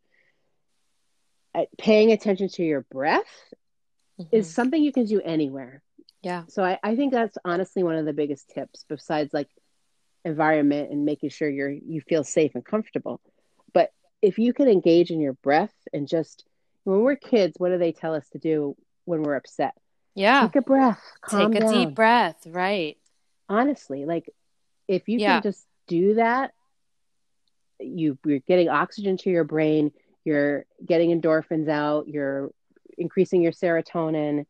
uh, 1.56 1.66
paying 1.78 2.12
attention 2.12 2.50
to 2.50 2.64
your 2.64 2.82
breath 2.92 3.54
is 4.32 4.48
Mhm. 4.48 4.54
something 4.54 4.84
you 4.84 4.92
can 4.94 5.06
do 5.06 5.22
anywhere. 5.22 5.82
yeah. 6.22 6.46
So 6.48 6.64
I, 6.64 6.80
I 6.84 6.96
think 6.96 7.12
that's 7.14 7.38
honestly 7.46 7.84
one 7.84 7.96
of 7.96 8.06
the 8.06 8.14
biggest 8.14 8.50
tips 8.50 8.86
besides 8.90 9.34
like 9.34 9.50
environment 10.26 10.92
and 10.92 11.06
making 11.06 11.30
sure 11.30 11.50
you're 11.50 11.70
you 11.72 12.02
feel 12.02 12.24
safe 12.24 12.56
and 12.56 12.66
comfortable. 12.66 13.22
But 13.74 13.92
if 14.22 14.38
you 14.38 14.54
can 14.54 14.68
engage 14.68 15.12
in 15.12 15.20
your 15.22 15.34
breath 15.34 15.74
and 15.94 16.08
just 16.08 16.46
when 16.90 17.02
we're 17.02 17.16
kids, 17.16 17.54
what 17.60 17.70
do 17.70 17.78
they 17.78 17.92
tell 17.92 18.16
us 18.16 18.28
to 18.30 18.40
do 18.40 18.76
when 19.06 19.22
we're 19.22 19.36
upset? 19.36 19.76
Yeah. 20.16 20.42
Take 20.42 20.56
a 20.56 20.62
breath, 20.62 21.02
calm 21.22 21.52
Take 21.52 21.62
a 21.62 21.66
down. 21.66 21.74
deep 21.74 21.96
breath. 21.96 22.38
Right. 22.48 22.98
Honestly, 23.48 24.06
like 24.06 24.30
if 24.88 25.08
you 25.08 25.20
Yeah. 25.20 25.36
can 25.36 25.44
just 25.52 25.66
do 25.88 26.16
that, 26.16 26.52
you 27.80 28.18
you're 28.26 28.40
getting 28.40 28.70
oxygen 28.70 29.18
to 29.18 29.30
your 29.30 29.44
brain, 29.44 29.92
you're 30.26 30.66
getting 30.86 31.12
endorphins 31.12 31.70
out, 31.70 32.08
you're 32.08 32.52
increasing 32.98 33.42
your 33.42 33.52
serotonin. 33.52 34.46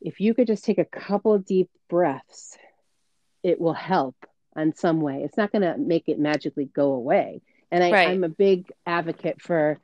If 0.00 0.20
you 0.20 0.34
could 0.34 0.46
just 0.46 0.64
take 0.64 0.78
a 0.78 0.84
couple 0.84 1.32
of 1.32 1.44
deep 1.44 1.70
breaths, 1.88 2.58
it 3.42 3.60
will 3.60 3.72
help 3.72 4.16
in 4.56 4.74
some 4.74 5.00
way. 5.00 5.22
It's 5.22 5.36
not 5.36 5.52
going 5.52 5.62
to 5.62 5.78
make 5.78 6.08
it 6.08 6.18
magically 6.18 6.66
go 6.66 6.92
away. 6.92 7.40
And 7.70 7.84
I, 7.84 7.90
Right. 7.92 8.08
I'm 8.08 8.24
a 8.24 8.28
big 8.28 8.70
advocate 8.84 9.40
for 9.40 9.78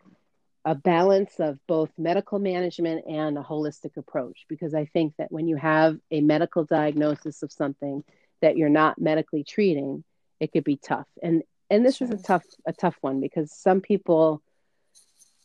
a 0.67 0.75
balance 0.75 1.41
of 1.41 1.59
both 1.69 1.91
medical 1.97 2.41
management 2.41 3.07
and 3.09 3.39
a 3.39 3.43
holistic 3.43 3.97
approach 3.97 4.45
because 4.49 4.75
I 4.75 4.87
think 4.87 5.15
that 5.19 5.33
when 5.33 5.49
you 5.49 5.57
have 5.57 5.97
a 6.11 6.21
medical 6.21 6.65
diagnosis 6.65 7.43
of 7.45 7.53
something 7.53 8.03
that 8.43 8.57
you're 8.57 8.69
not 8.69 9.01
medically 9.01 9.45
treating, 9.45 10.05
it 10.41 10.53
could 10.53 10.65
be 10.65 10.77
tough. 10.77 11.07
And 11.23 11.43
and 11.71 11.87
this 11.87 12.01
Sure. 12.01 12.09
is 12.09 12.11
a 12.11 12.19
tough 12.19 12.45
a 12.67 12.73
tough 12.73 12.97
one 13.01 13.21
because 13.21 13.53
some 13.53 13.81
people 13.81 14.43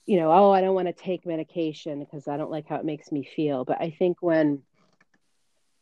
you 0.08 0.18
know, 0.18 0.32
oh, 0.32 0.52
I 0.52 0.62
don't 0.62 0.76
want 0.76 0.88
to 0.88 0.94
take 0.94 1.26
medication 1.26 2.00
because 2.00 2.28
I 2.28 2.38
don't 2.38 2.52
like 2.52 2.68
how 2.68 2.78
it 2.78 2.86
makes 2.86 3.12
me 3.12 3.24
feel. 3.24 3.64
But 3.64 3.80
I 3.80 3.92
think 3.92 4.18
when 4.22 4.64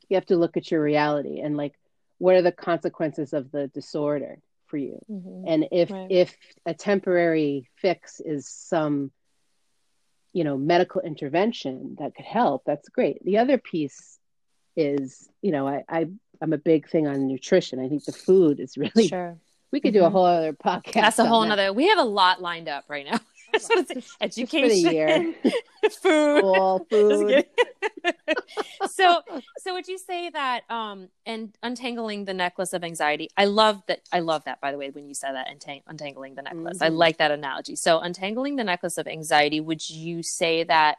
you 0.10 0.16
have 0.16 0.26
to 0.28 0.38
look 0.38 0.58
at 0.58 0.72
your 0.72 0.82
reality 0.82 1.40
and 1.40 1.56
like 1.58 1.74
what 2.18 2.36
are 2.36 2.42
the 2.42 2.52
consequences 2.52 3.34
of 3.34 3.52
the 3.52 3.68
disorder 3.68 4.40
for 4.68 4.78
you? 4.78 5.00
Mhm. 5.10 5.44
And 5.48 5.68
if 5.72 5.92
Right. 5.92 6.10
if 6.10 6.36
a 6.66 6.74
temporary 6.74 7.70
fix 7.78 8.20
is 8.20 8.48
some 8.50 9.12
you 10.34 10.44
know 10.44 10.58
medical 10.58 11.02
intervention 11.02 11.96
that 12.00 12.16
could 12.16 12.26
help, 12.26 12.64
that's 12.66 12.88
great. 12.90 13.24
The 13.26 13.38
other 13.40 13.58
piece 13.58 14.18
is, 14.76 15.28
you 15.42 15.52
know, 15.52 15.68
I, 15.68 15.84
I 15.90 16.08
I'm 16.42 16.54
a 16.54 16.58
big 16.58 16.90
thing 16.90 17.08
on 17.08 17.28
nutrition. 17.28 17.80
I 17.80 17.90
think 17.90 18.06
the 18.06 18.12
food 18.14 18.60
is 18.60 18.78
really 18.78 19.08
Sure. 19.08 19.38
we 19.72 19.80
could 19.82 19.94
do 19.94 20.04
a 20.06 20.10
Mhm. 20.10 20.12
whole 20.12 20.26
other 20.26 20.54
podcast. 20.54 20.94
That's 20.94 21.20
a 21.20 21.26
whole 21.26 21.42
that. 21.42 21.48
nother. 21.50 21.74
We 21.74 21.88
have 21.90 21.98
a 22.00 22.04
lot 22.04 22.42
lined 22.42 22.70
up 22.70 22.86
right 22.88 23.06
now. 23.06 23.20
That's 23.54 23.68
what 23.70 23.80
it's 23.80 23.94
Just- 23.94 24.18
education, 24.22 24.70
just 24.70 24.84
for 24.84 24.90
the 24.90 24.94
year. 24.96 25.34
food. 26.02 26.40
School, 26.40 26.86
food. 26.90 27.46
so, 28.90 29.22
so 29.60 29.74
would 29.74 29.88
you 29.88 29.98
say 29.98 30.30
that 30.30 30.64
um 30.70 31.10
and 31.26 31.56
untangling 31.64 32.26
the 32.26 32.34
necklace 32.34 32.74
of 32.74 32.84
anxiety? 32.84 33.30
I 33.38 33.46
love 33.46 33.82
that. 33.88 34.02
I 34.12 34.20
love 34.20 34.44
that. 34.46 34.62
By 34.62 34.72
the 34.72 34.78
way, 34.78 34.90
when 34.90 35.08
you 35.08 35.14
said 35.14 35.34
that, 35.34 35.48
untang- 35.48 35.84
untangling 35.88 36.36
the 36.36 36.42
necklace, 36.44 36.82
I 36.82 36.90
Mhm. 36.90 36.98
like 36.98 37.18
that 37.18 37.32
analogy. 37.32 37.76
So, 37.76 38.00
untangling 38.00 38.56
the 38.56 38.64
necklace 38.64 38.98
of 38.98 39.08
anxiety. 39.08 39.60
Would 39.60 39.90
you 39.90 40.24
say 40.24 40.64
that 40.64 40.98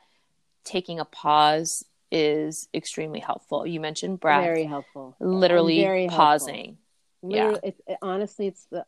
taking 0.64 0.98
a 1.00 1.04
pause 1.04 1.84
is 2.10 2.68
extremely 2.74 3.20
helpful? 3.20 3.66
You 3.66 3.80
mentioned 3.80 4.20
breath, 4.20 4.44
Very 4.44 4.64
helpful. 4.64 5.14
literally 5.20 5.80
very 5.80 6.02
helpful. 6.06 6.16
pausing. 6.18 6.78
Literally, 7.22 7.60
it's, 7.62 7.80
it, 7.86 7.98
honestly, 8.02 8.46
it's 8.46 8.64
the 8.70 8.84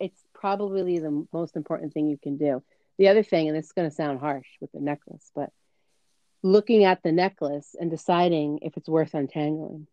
it's 0.00 0.22
probably 0.32 0.98
the 1.00 1.26
most 1.32 1.56
important 1.56 1.92
thing 1.92 2.06
you 2.08 2.18
can 2.18 2.36
do. 2.36 2.62
The 2.98 3.08
other 3.08 3.22
thing, 3.22 3.48
and 3.48 3.56
this 3.56 3.66
is 3.66 3.72
going 3.72 3.88
to 3.88 3.94
sound 3.94 4.20
harsh 4.20 4.46
with 4.60 4.72
the 4.72 4.80
necklace, 4.80 5.30
but 5.34 5.50
looking 6.42 6.84
at 6.84 7.02
the 7.02 7.12
necklace 7.12 7.74
and 7.78 7.90
deciding 7.90 8.60
if 8.62 8.76
it's 8.76 8.88
worth 8.88 9.14
untangling. 9.14 9.86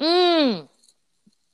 Mm. 0.00 0.68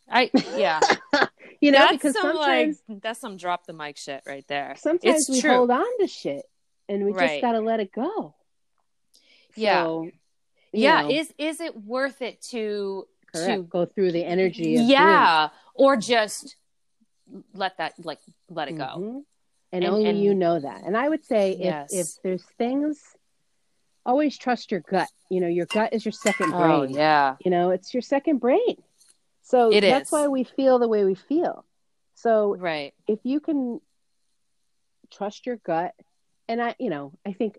I 0.09 0.31
yeah. 0.57 0.81
You 1.61 1.73
know, 1.73 1.79
that's 1.79 1.93
because 1.95 2.13
some 2.15 2.37
sometimes 2.37 2.81
like 2.89 3.03
that's 3.03 3.19
some 3.21 3.37
drop 3.37 3.67
the 3.67 3.73
mic 3.73 3.97
shit 3.97 4.23
right 4.27 4.47
there. 4.47 4.77
sometimes 4.79 5.23
it's 5.23 5.29
we 5.29 5.41
true. 5.41 5.51
hold 5.51 5.71
on 5.73 5.99
to 5.99 6.07
shit 6.07 6.45
and 6.89 7.05
we 7.05 7.11
Right. 7.13 7.31
just 7.31 7.43
got 7.43 7.53
to 7.53 7.61
let 7.61 7.81
it 7.81 7.91
go. 7.93 8.37
Yeah. 9.57 9.83
So, 9.83 10.11
yeah, 10.73 11.03
know, 11.03 11.11
is 11.11 11.35
is 11.37 11.61
it 11.61 11.77
worth 11.77 12.23
it 12.23 12.41
to 12.51 13.09
correct. 13.35 13.51
to 13.57 13.63
go 13.65 13.87
through 13.87 14.13
the 14.13 14.25
energy 14.25 14.77
of 14.77 14.83
yeah, 14.85 15.49
or 15.75 15.97
just 15.97 16.55
let 17.55 17.79
that 17.79 17.95
like 18.05 18.21
let 18.49 18.69
it 18.69 18.77
go? 18.79 18.85
it. 19.19 19.25
And, 19.73 19.85
And- 19.85 19.93
only 19.93 20.09
and- 20.11 20.21
you 20.21 20.35
know 20.35 20.59
that. 20.59 20.83
And 20.85 20.97
I 20.97 21.09
would 21.09 21.25
say 21.25 21.57
Yes. 21.59 21.93
if 21.93 22.01
if 22.01 22.23
there's 22.23 22.45
things, 22.57 23.03
always 24.07 24.39
trust 24.39 24.71
your 24.71 24.81
gut. 24.81 25.09
You 25.31 25.41
know, 25.41 25.49
your 25.49 25.67
gut 25.67 25.93
is 25.93 26.05
your 26.05 26.13
second 26.13 26.55
oh, 26.55 26.59
brain. 26.59 26.71
Oh 26.71 26.83
yeah, 26.99 27.37
You 27.45 27.51
know, 27.51 27.71
it's 27.71 27.93
your 27.93 28.01
second 28.03 28.39
brain. 28.39 28.83
So 29.43 29.71
It 29.73 29.83
that's 29.83 30.09
is. 30.09 30.13
why 30.13 30.29
we 30.29 30.45
feel 30.45 30.79
the 30.79 30.89
way 30.89 31.05
we 31.05 31.15
feel. 31.15 31.65
So 32.15 32.57
right. 32.57 32.95
if 33.07 33.19
you 33.25 33.41
can 33.41 33.81
trust 35.11 35.47
your 35.47 35.57
gut, 35.57 35.95
and 36.49 36.61
I, 36.63 36.75
you 36.79 36.91
know, 36.91 37.13
I 37.27 37.33
think 37.33 37.59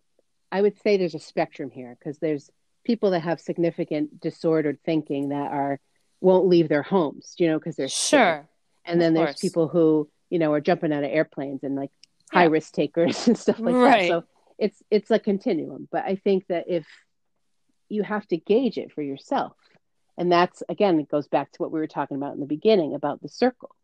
I 0.51 0.61
would 0.61 0.79
say 0.81 0.97
there's 0.97 1.15
a 1.15 1.19
spectrum 1.19 1.69
here 1.69 1.95
because 1.97 2.17
there's 2.17 2.49
people 2.83 3.11
that 3.11 3.21
have 3.21 3.39
significant 3.39 4.19
disordered 4.19 4.79
thinking 4.83 5.29
that 5.29 5.51
are 5.51 5.79
won't 6.21 6.47
leave 6.47 6.69
their 6.69 6.81
homes, 6.83 7.35
you 7.37 7.47
know, 7.47 7.57
because 7.59 7.75
they're. 7.75 7.87
Sure. 7.87 8.47
And 8.85 8.99
then 8.99 9.09
Of 9.09 9.15
there's 9.15 9.27
course. 9.35 9.41
people 9.41 9.67
who, 9.67 10.09
you 10.29 10.39
know, 10.39 10.51
are 10.53 10.61
jumping 10.61 10.91
out 10.91 11.03
of 11.03 11.09
airplanes 11.11 11.63
and 11.63 11.75
like 11.75 11.91
Yeah. 12.33 12.39
high 12.39 12.45
risk 12.45 12.73
takers 12.73 13.27
and 13.27 13.37
stuff 13.37 13.59
like 13.59 13.75
Right. 13.75 14.01
that. 14.01 14.07
So 14.07 14.23
it's 14.57 14.81
it's 14.91 15.11
a 15.11 15.19
continuum. 15.19 15.87
But 15.91 16.05
I 16.05 16.15
think 16.15 16.47
that 16.47 16.65
if 16.67 16.85
you 17.89 18.03
have 18.03 18.27
to 18.27 18.37
gauge 18.37 18.77
it 18.77 18.91
for 18.91 19.01
yourself, 19.01 19.55
and 20.17 20.31
that's 20.31 20.61
again, 20.69 20.99
it 20.99 21.09
goes 21.09 21.27
back 21.27 21.51
to 21.53 21.61
what 21.61 21.71
we 21.71 21.79
were 21.79 21.87
talking 21.87 22.17
about 22.17 22.33
in 22.33 22.39
the 22.39 22.45
beginning 22.45 22.93
about 22.93 23.21
the 23.21 23.29
circle 23.29 23.75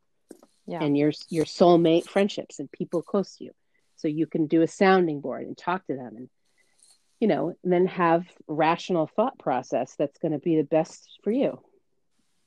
Yeah. 0.68 0.84
and 0.84 0.98
your 0.98 1.12
your 1.30 1.46
soulmate 1.46 2.06
friendships 2.08 2.60
and 2.60 2.72
people 2.72 3.02
close 3.02 3.38
to 3.38 3.46
you. 3.46 3.52
So 3.98 4.08
you 4.10 4.28
can 4.28 4.48
do 4.48 4.62
a 4.62 4.68
sounding 4.68 5.22
board 5.22 5.44
and 5.48 5.58
talk 5.58 5.88
to 5.88 5.96
them 5.96 6.16
and 6.18 6.30
you 7.22 7.30
know, 7.30 7.56
and 7.64 7.72
then 7.72 7.88
have 7.88 8.26
rational 8.48 9.08
thought 9.08 9.40
process 9.40 9.96
that's 9.96 10.20
going 10.20 10.34
to 10.34 10.38
be 10.38 10.58
the 10.58 10.64
best 10.66 11.18
for 11.24 11.32
you. 11.32 11.62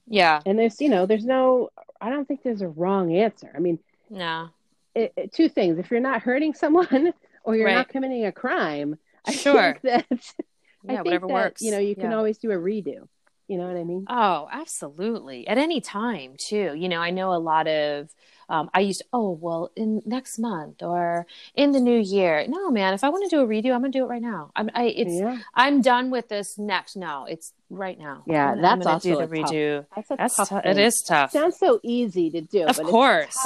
Yeah. 0.06 0.40
And 0.44 0.58
there's, 0.58 0.78
you 0.80 0.90
know, 0.90 1.06
there's 1.06 1.24
no, 1.24 1.70
I 2.02 2.10
don't 2.10 2.28
think 2.28 2.42
there's 2.42 2.60
a 2.60 2.68
wrong 2.68 3.14
answer. 3.16 3.50
I 3.56 3.60
mean, 3.60 3.78
No. 4.10 4.50
It, 4.98 5.12
it- 5.16 5.32
two 5.32 5.48
things: 5.48 5.78
if 5.78 5.90
you're 5.90 6.00
not 6.00 6.22
hurting 6.22 6.54
someone 6.54 7.12
or 7.44 7.56
you're 7.56 7.66
Right. 7.66 7.74
not 7.74 7.88
committing 7.88 8.24
a 8.26 8.32
crime, 8.32 8.98
I 9.26 9.32
Sure. 9.32 9.72
think 9.74 9.80
that 9.82 10.06
I 10.10 10.92
Yeah. 10.92 10.96
think 11.02 11.04
Whatever 11.06 11.26
that, 11.28 11.32
works. 11.34 11.62
You 11.62 11.70
know, 11.72 11.78
you 11.78 11.94
can 11.94 12.10
Yeah. 12.10 12.16
always 12.16 12.38
do 12.38 12.50
a 12.50 12.56
redo. 12.56 13.08
You 13.50 13.56
know 13.56 13.66
what 13.66 13.76
I 13.78 13.84
mean? 13.84 14.04
Oh, 14.10 14.46
absolutely. 14.52 15.48
At 15.48 15.56
any 15.56 15.80
time, 15.80 16.34
too. 16.38 16.74
You 16.76 16.86
know, 16.88 17.00
I 17.00 17.08
know 17.08 17.32
a 17.32 17.40
lot 17.40 17.66
of, 17.66 18.10
um, 18.50 18.68
I 18.74 18.80
used, 18.80 19.02
oh, 19.10 19.30
well, 19.40 19.70
in 19.74 20.02
next 20.04 20.38
month 20.38 20.82
or 20.82 21.26
in 21.54 21.72
the 21.72 21.80
new 21.80 21.98
year. 21.98 22.44
No, 22.46 22.70
man, 22.70 22.92
if 22.92 23.02
I 23.02 23.08
want 23.08 23.24
to 23.28 23.34
do 23.34 23.40
a 23.42 23.46
redo, 23.46 23.72
I'm 23.74 23.80
going 23.80 23.90
to 23.92 23.98
do 23.98 24.04
it 24.04 24.08
right 24.08 24.20
now. 24.20 24.50
I'm, 24.54 24.68
I, 24.74 24.84
it's, 24.88 25.14
yeah, 25.14 25.38
I'm 25.54 25.80
done 25.80 26.10
with 26.10 26.28
this 26.28 26.58
next. 26.58 26.94
No, 26.94 27.24
it's 27.26 27.54
right 27.70 27.98
now. 27.98 28.22
Yeah, 28.26 28.52
I'm 28.52 28.60
that's 28.60 28.72
I'm 28.72 28.78
gonna 28.80 28.90
also 28.94 29.08
do 29.08 29.16
the 29.16 29.22
a 29.22 29.26
tough- 29.42 29.50
redo. 29.50 29.86
that's 29.96 30.10
a 30.10 30.16
That's 30.16 30.36
tough. 30.36 30.48
tou- 30.50 30.60
thing. 30.60 30.70
it 30.70 30.78
is 30.78 31.04
tough. 31.08 31.30
sounds 31.32 31.58
so 31.58 31.80
easy 31.82 32.28
to 32.30 32.42
do, 32.42 32.64
Of 32.64 32.76
but 32.76 32.84
course. 32.86 33.36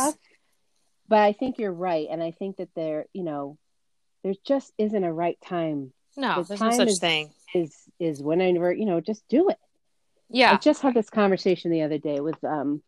But 1.12 1.20
I 1.20 1.34
think 1.34 1.58
you're 1.58 1.70
right, 1.74 2.06
and 2.10 2.22
I 2.22 2.30
think 2.30 2.56
that 2.56 2.70
there, 2.74 3.04
you 3.12 3.22
know, 3.22 3.58
there 4.24 4.32
just 4.46 4.72
isn't 4.78 5.04
a 5.04 5.12
right 5.12 5.38
time. 5.44 5.92
No, 6.16 6.36
the 6.42 6.48
there's 6.48 6.60
no 6.62 6.70
such 6.70 6.88
is- 6.88 6.98
thing. 7.00 7.30
Is 7.54 7.76
is 7.98 8.22
whenever 8.22 8.72
you 8.72 8.86
know, 8.86 8.98
just 9.02 9.28
do 9.28 9.50
it. 9.50 9.58
Yeah, 10.30 10.52
I 10.54 10.56
just 10.56 10.80
had 10.80 10.94
this 10.94 11.10
conversation 11.10 11.70
the 11.70 11.82
other 11.82 11.98
day 11.98 12.20
with 12.20 12.42
um 12.42 12.82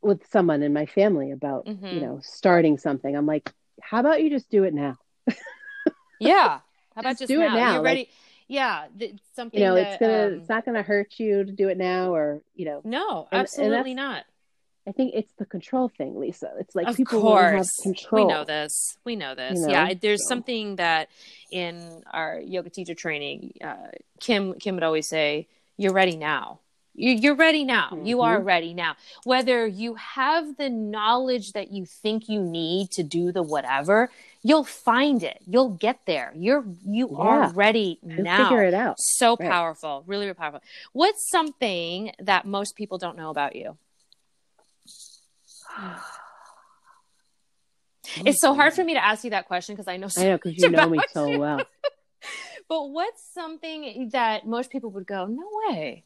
with 0.00 0.26
someone 0.30 0.62
in 0.62 0.72
my 0.72 0.86
family 0.86 1.30
about 1.30 1.66
Mhm. 1.66 1.92
you 1.92 2.00
know 2.00 2.20
starting 2.22 2.78
something. 2.78 3.14
I'm 3.14 3.26
like, 3.26 3.52
how 3.82 4.00
about 4.00 4.22
you 4.22 4.30
just 4.30 4.48
do 4.48 4.64
it 4.64 4.72
now? 4.72 4.96
Yeah. 6.20 6.60
How 6.94 7.00
about 7.00 7.10
Just 7.10 7.18
just 7.22 7.28
do 7.28 7.42
it 7.42 7.50
now, 7.50 7.72
You're 7.74 7.82
like- 7.82 7.84
ready. 7.84 8.08
Yeah. 8.48 8.86
th- 8.98 9.16
something 9.34 9.60
You 9.60 9.66
know, 9.66 9.74
that, 9.74 9.86
it's 9.92 10.00
gonna 10.00 10.26
um, 10.28 10.32
it's 10.40 10.48
not 10.48 10.64
gonna 10.64 10.82
hurt 10.82 11.18
you 11.18 11.44
to 11.44 11.52
do 11.52 11.68
it 11.68 11.76
now, 11.76 12.14
or 12.14 12.40
you 12.54 12.64
know, 12.64 12.80
no, 12.84 13.28
and 13.30 13.40
absolutely 13.42 13.94
that's- 13.94 13.96
not. 13.96 14.24
I 14.86 14.92
think 14.92 15.12
it's 15.14 15.32
the 15.38 15.46
control 15.46 15.88
thing, 15.88 16.18
Lisa. 16.18 16.52
It's 16.58 16.74
like 16.74 16.88
of 16.88 16.96
people 16.96 17.20
to 17.20 17.26
have 17.26 17.50
course 17.52 17.80
control. 17.82 18.26
we 18.26 18.32
know 18.32 18.44
this 18.44 18.98
we 19.04 19.16
know 19.16 19.34
this 19.34 19.58
You 19.58 19.66
know, 19.66 19.68
yeah 19.70 19.94
there's 19.94 20.22
so. 20.22 20.28
something 20.28 20.76
that 20.76 21.08
in 21.50 22.02
our 22.12 22.40
yoga 22.40 22.70
teacher 22.70 22.94
training 22.94 23.54
uh, 23.62 23.76
kim 24.20 24.54
kim 24.54 24.74
would 24.74 24.84
always 24.84 25.08
say 25.08 25.46
you're 25.76 25.92
ready 25.92 26.16
now 26.16 26.60
you, 26.94 27.10
you're 27.12 27.34
ready 27.34 27.64
now 27.64 27.98
you 28.04 28.20
are 28.22 28.40
ready 28.40 28.74
now 28.74 28.94
whether 29.24 29.66
you 29.66 29.94
have 29.94 30.56
the 30.56 30.68
knowledge 30.70 31.52
that 31.52 31.72
you 31.72 31.84
think 31.86 32.28
you 32.28 32.40
need 32.40 32.90
to 32.92 33.02
do 33.02 33.32
the 33.32 33.42
whatever 33.42 34.10
you'll 34.42 34.64
find 34.64 35.22
it 35.22 35.38
you'll 35.46 35.70
get 35.70 36.00
there 36.06 36.32
you're 36.36 36.64
you 36.86 37.14
are 37.16 37.40
Yeah. 37.40 37.52
ready 37.54 37.98
And 38.02 38.24
now 38.24 38.48
figure 38.48 38.62
it 38.64 38.74
out. 38.74 38.96
so 39.00 39.36
Right. 39.36 39.48
powerful 39.48 40.04
really, 40.06 40.26
really 40.26 40.34
powerful 40.34 40.60
what's 40.92 41.28
something 41.28 42.12
that 42.20 42.46
most 42.46 42.76
people 42.76 42.98
don't 42.98 43.16
know 43.16 43.30
about 43.30 43.56
you 43.56 43.76
it's 48.24 48.40
so 48.40 48.54
hard 48.54 48.72
for 48.74 48.84
me 48.84 48.94
to 48.94 49.04
ask 49.04 49.24
you 49.24 49.30
that 49.30 49.46
question 49.46 49.74
because 49.74 49.88
I 49.88 49.96
know 49.96 50.08
so 50.08 50.22
I 50.22 50.26
know 50.26 50.36
because 50.38 50.56
you 50.58 50.70
know 50.70 50.88
me 50.88 51.00
so 51.12 51.30
you. 51.30 51.38
well. 51.38 51.60
But 52.66 52.88
what's 52.88 53.22
something 53.34 54.08
that 54.12 54.46
most 54.46 54.70
people 54.70 54.88
would 54.92 55.06
go, 55.06 55.26
no 55.26 55.46
way, 55.68 56.04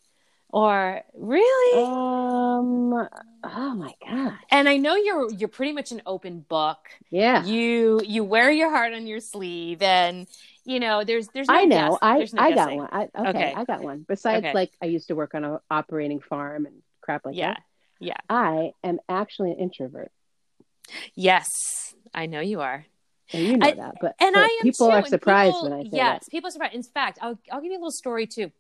or 0.49 1.03
really? 1.15 1.85
Um. 1.85 3.09
Oh 3.45 3.75
my 3.77 3.95
god. 4.05 4.33
and 4.51 4.69
I 4.69 4.77
know 4.77 4.97
you're 4.97 5.31
you're 5.33 5.49
pretty 5.49 5.73
much 5.73 5.93
an 5.93 6.03
open 6.05 6.41
book. 6.41 6.79
Yeah. 7.11 7.45
You 7.45 8.01
you 8.05 8.25
wear 8.25 8.51
your 8.51 8.71
heart 8.71 8.93
on 8.93 9.07
your 9.07 9.21
sleeve, 9.21 9.83
and 9.83 10.27
you 10.65 10.81
know 10.81 11.05
there's 11.05 11.29
there's 11.29 11.47
no 11.47 11.55
I 11.55 11.65
know. 11.65 11.97
guess- 12.03 12.35
I 12.35 12.37
no 12.37 12.43
I 12.43 12.53
got 12.55 12.75
one. 12.75 12.89
I, 12.91 13.03
okay, 13.05 13.29
Okay. 13.29 13.55
I 13.57 13.65
got 13.65 13.81
one. 13.83 14.05
Besides, 14.09 14.45
Okay. 14.47 14.53
like 14.55 14.73
I 14.83 14.87
used 14.87 15.07
to 15.09 15.15
work 15.15 15.37
on 15.37 15.45
a 15.45 15.61
operating 15.71 16.19
farm 16.19 16.67
and 16.67 16.83
crap 17.03 17.25
like 17.25 17.37
Yeah, 17.37 17.51
that. 17.55 17.63
Yeah, 18.01 18.17
I 18.29 18.73
am 18.85 18.99
actually 19.09 19.53
an 19.53 19.59
introvert, 19.59 20.11
yes, 21.15 21.95
I 22.15 22.27
know 22.27 22.41
you 22.41 22.61
are. 22.61 22.87
and 23.33 23.43
you 23.47 23.57
know 23.59 23.67
I- 23.67 23.73
that. 23.73 23.95
But, 24.01 24.15
and 24.21 24.35
but 24.35 24.41
I 24.41 24.45
am 24.61 24.63
people 24.63 24.87
too, 24.89 24.93
are 24.93 25.05
surprised 25.07 25.55
people- 25.55 25.71
when 25.71 25.81
I 25.81 25.83
say 25.85 25.91
yes, 25.93 26.29
people 26.29 26.49
are 26.49 26.51
surprised. 26.51 26.75
In 26.75 26.83
fact, 26.83 27.19
I'll 27.21 27.39
I'll 27.53 27.61
give 27.61 27.71
you 27.73 27.79
a 27.79 27.83
little 27.83 27.91
story 27.91 28.27
too. 28.27 28.51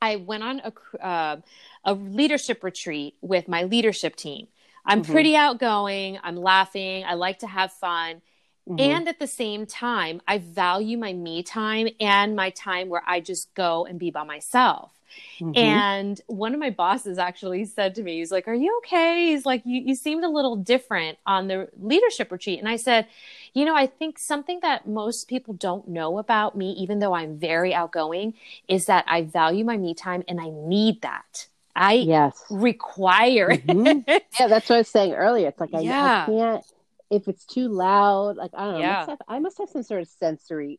I 0.00 0.16
went 0.16 0.42
on 0.42 0.60
a 0.64 1.04
uh, 1.04 1.36
a 1.84 1.94
leadership 1.94 2.62
retreat 2.62 3.14
with 3.20 3.48
my 3.48 3.64
leadership 3.64 4.16
team. 4.16 4.48
I'm 4.86 5.02
Mhm. 5.02 5.10
pretty 5.10 5.34
outgoing. 5.36 6.18
I'm 6.22 6.36
laughing. 6.36 7.04
I 7.04 7.14
like 7.14 7.38
to 7.40 7.46
have 7.46 7.72
fun. 7.72 8.22
that. 8.66 8.72
Mhm. 8.74 8.80
And 8.80 9.08
at 9.08 9.18
the 9.18 9.26
same 9.26 9.66
time, 9.66 10.20
I 10.28 10.38
value 10.38 10.96
my 10.96 11.12
me 11.12 11.42
time 11.42 11.88
and 12.00 12.34
my 12.36 12.50
time 12.50 12.88
where 12.88 13.02
I 13.06 13.20
just 13.20 13.52
go 13.54 13.84
and 13.84 13.98
be 13.98 14.10
by 14.10 14.24
myself. 14.24 14.92
Mm-hmm. 15.40 15.56
And 15.56 16.20
one 16.26 16.54
of 16.54 16.60
my 16.60 16.70
bosses 16.70 17.18
actually 17.18 17.64
said 17.64 17.94
to 17.96 18.02
me, 18.02 18.18
he's 18.18 18.30
like, 18.30 18.48
Are 18.48 18.54
you 18.54 18.76
okay? 18.78 19.30
He's 19.30 19.44
like, 19.44 19.62
you, 19.64 19.80
you 19.80 19.94
seemed 19.94 20.24
a 20.24 20.28
little 20.28 20.56
different 20.56 21.18
on 21.26 21.48
the 21.48 21.68
leadership 21.80 22.30
retreat. 22.30 22.58
And 22.58 22.68
I 22.68 22.76
said, 22.76 23.06
You 23.52 23.64
know, 23.64 23.76
I 23.76 23.86
think 23.86 24.18
something 24.18 24.60
that 24.62 24.86
most 24.86 25.28
people 25.28 25.54
don't 25.54 25.88
know 25.88 26.18
about 26.18 26.56
me, 26.56 26.72
even 26.72 26.98
though 26.98 27.14
I'm 27.14 27.38
very 27.38 27.74
outgoing, 27.74 28.34
is 28.68 28.86
that 28.86 29.04
I 29.08 29.22
value 29.22 29.64
my 29.64 29.76
me 29.76 29.94
time 29.94 30.22
and 30.28 30.40
I 30.40 30.50
need 30.50 31.02
that. 31.02 31.48
I 31.76 31.94
yes. 31.94 32.40
require 32.50 33.50
mm-hmm. 33.50 34.02
it. 34.08 34.26
Yeah, 34.38 34.46
that's 34.46 34.68
what 34.68 34.76
I 34.76 34.78
was 34.78 34.88
saying 34.88 35.14
earlier. 35.14 35.48
It's 35.48 35.60
like 35.60 35.74
I, 35.74 35.80
yeah. 35.80 36.22
I 36.22 36.26
can't 36.30 36.64
if 37.10 37.28
it's 37.28 37.44
too 37.44 37.68
loud. 37.68 38.36
Like 38.36 38.52
I 38.54 38.64
don't 38.64 38.74
know. 38.74 38.80
Yeah. 38.80 38.92
I, 38.92 38.98
must 38.98 39.08
have, 39.08 39.22
I 39.28 39.38
must 39.38 39.58
have 39.58 39.68
some 39.70 39.82
sort 39.82 40.02
of 40.02 40.08
sensory 40.08 40.78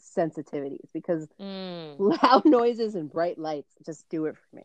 sensitivities 0.00 0.88
because 0.92 1.26
mm. 1.40 1.94
loud 1.98 2.42
noises 2.44 2.94
and 2.94 3.10
bright 3.10 3.38
lights 3.38 3.72
just 3.84 4.08
do 4.08 4.26
it 4.26 4.36
for 4.36 4.56
me. 4.56 4.62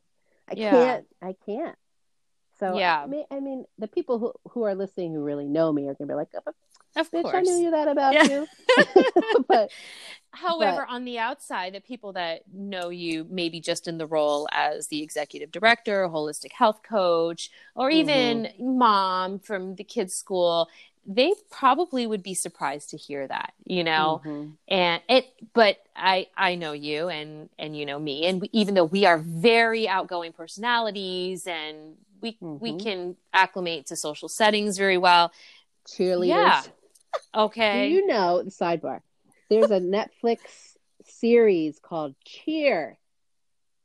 I 0.49 0.53
yeah. 0.55 0.71
can't. 0.71 1.05
I 1.21 1.35
can't. 1.45 1.75
So 2.59 2.77
yeah, 2.77 3.01
I 3.01 3.07
mean, 3.07 3.25
I 3.31 3.39
mean, 3.39 3.65
the 3.77 3.87
people 3.87 4.19
who 4.19 4.33
who 4.51 4.63
are 4.63 4.75
listening 4.75 5.13
who 5.13 5.23
really 5.23 5.47
know 5.47 5.71
me 5.71 5.87
are 5.87 5.93
gonna 5.93 6.09
be 6.09 6.13
like, 6.13 6.29
oh, 6.35 6.51
of 6.95 7.11
bitch, 7.11 7.23
course, 7.23 7.35
I 7.35 7.41
knew 7.41 7.71
that 7.71 7.87
about 7.87 8.13
yeah. 8.13 8.23
you. 8.23 8.47
but 9.47 9.71
however, 10.31 10.85
but, 10.87 10.93
on 10.93 11.05
the 11.05 11.19
outside, 11.19 11.73
the 11.73 11.81
people 11.81 12.13
that 12.13 12.41
know 12.51 12.89
you, 12.89 13.25
maybe 13.29 13.61
just 13.61 13.87
in 13.87 13.97
the 13.97 14.07
role 14.07 14.47
as 14.51 14.87
the 14.87 15.01
executive 15.01 15.51
director, 15.51 16.07
holistic 16.09 16.51
health 16.51 16.81
coach, 16.83 17.49
or 17.75 17.89
even 17.89 18.43
mm-hmm. 18.43 18.77
mom 18.77 19.39
from 19.39 19.75
the 19.75 19.83
kids' 19.83 20.15
school, 20.15 20.67
they 21.05 21.33
probably 21.49 22.05
would 22.05 22.21
be 22.21 22.33
surprised 22.33 22.91
to 22.91 22.97
hear 22.97 23.27
that 23.27 23.53
you 23.65 23.83
know? 23.83 24.21
Mm-hmm. 24.25 24.51
and 24.67 25.01
it 25.09 25.25
but 25.53 25.77
i 25.95 26.27
i 26.37 26.55
know 26.55 26.73
you 26.73 27.09
and 27.09 27.49
and 27.57 27.75
you 27.77 27.85
know 27.85 27.99
me 27.99 28.25
and 28.25 28.41
we, 28.41 28.49
even 28.53 28.75
though 28.75 28.85
we 28.85 29.05
are 29.05 29.17
very 29.17 29.87
outgoing 29.87 30.33
personalities 30.33 31.47
and 31.47 31.95
we 32.21 32.33
mm-hmm. 32.33 32.57
we 32.59 32.77
can 32.77 33.15
acclimate 33.33 33.87
to 33.87 33.95
social 33.95 34.29
settings 34.29 34.77
very 34.77 34.97
well. 34.97 35.31
Cheerleaders. 35.87 36.27
Yeah. 36.27 36.61
Okay. 37.35 37.89
Do 37.89 37.95
you 37.95 38.07
know 38.07 38.43
the 38.43 38.51
sidebar 38.51 39.01
there's 39.49 39.71
a 39.71 39.79
netflix 40.23 40.39
series 41.05 41.79
called 41.79 42.15
cheer 42.25 42.97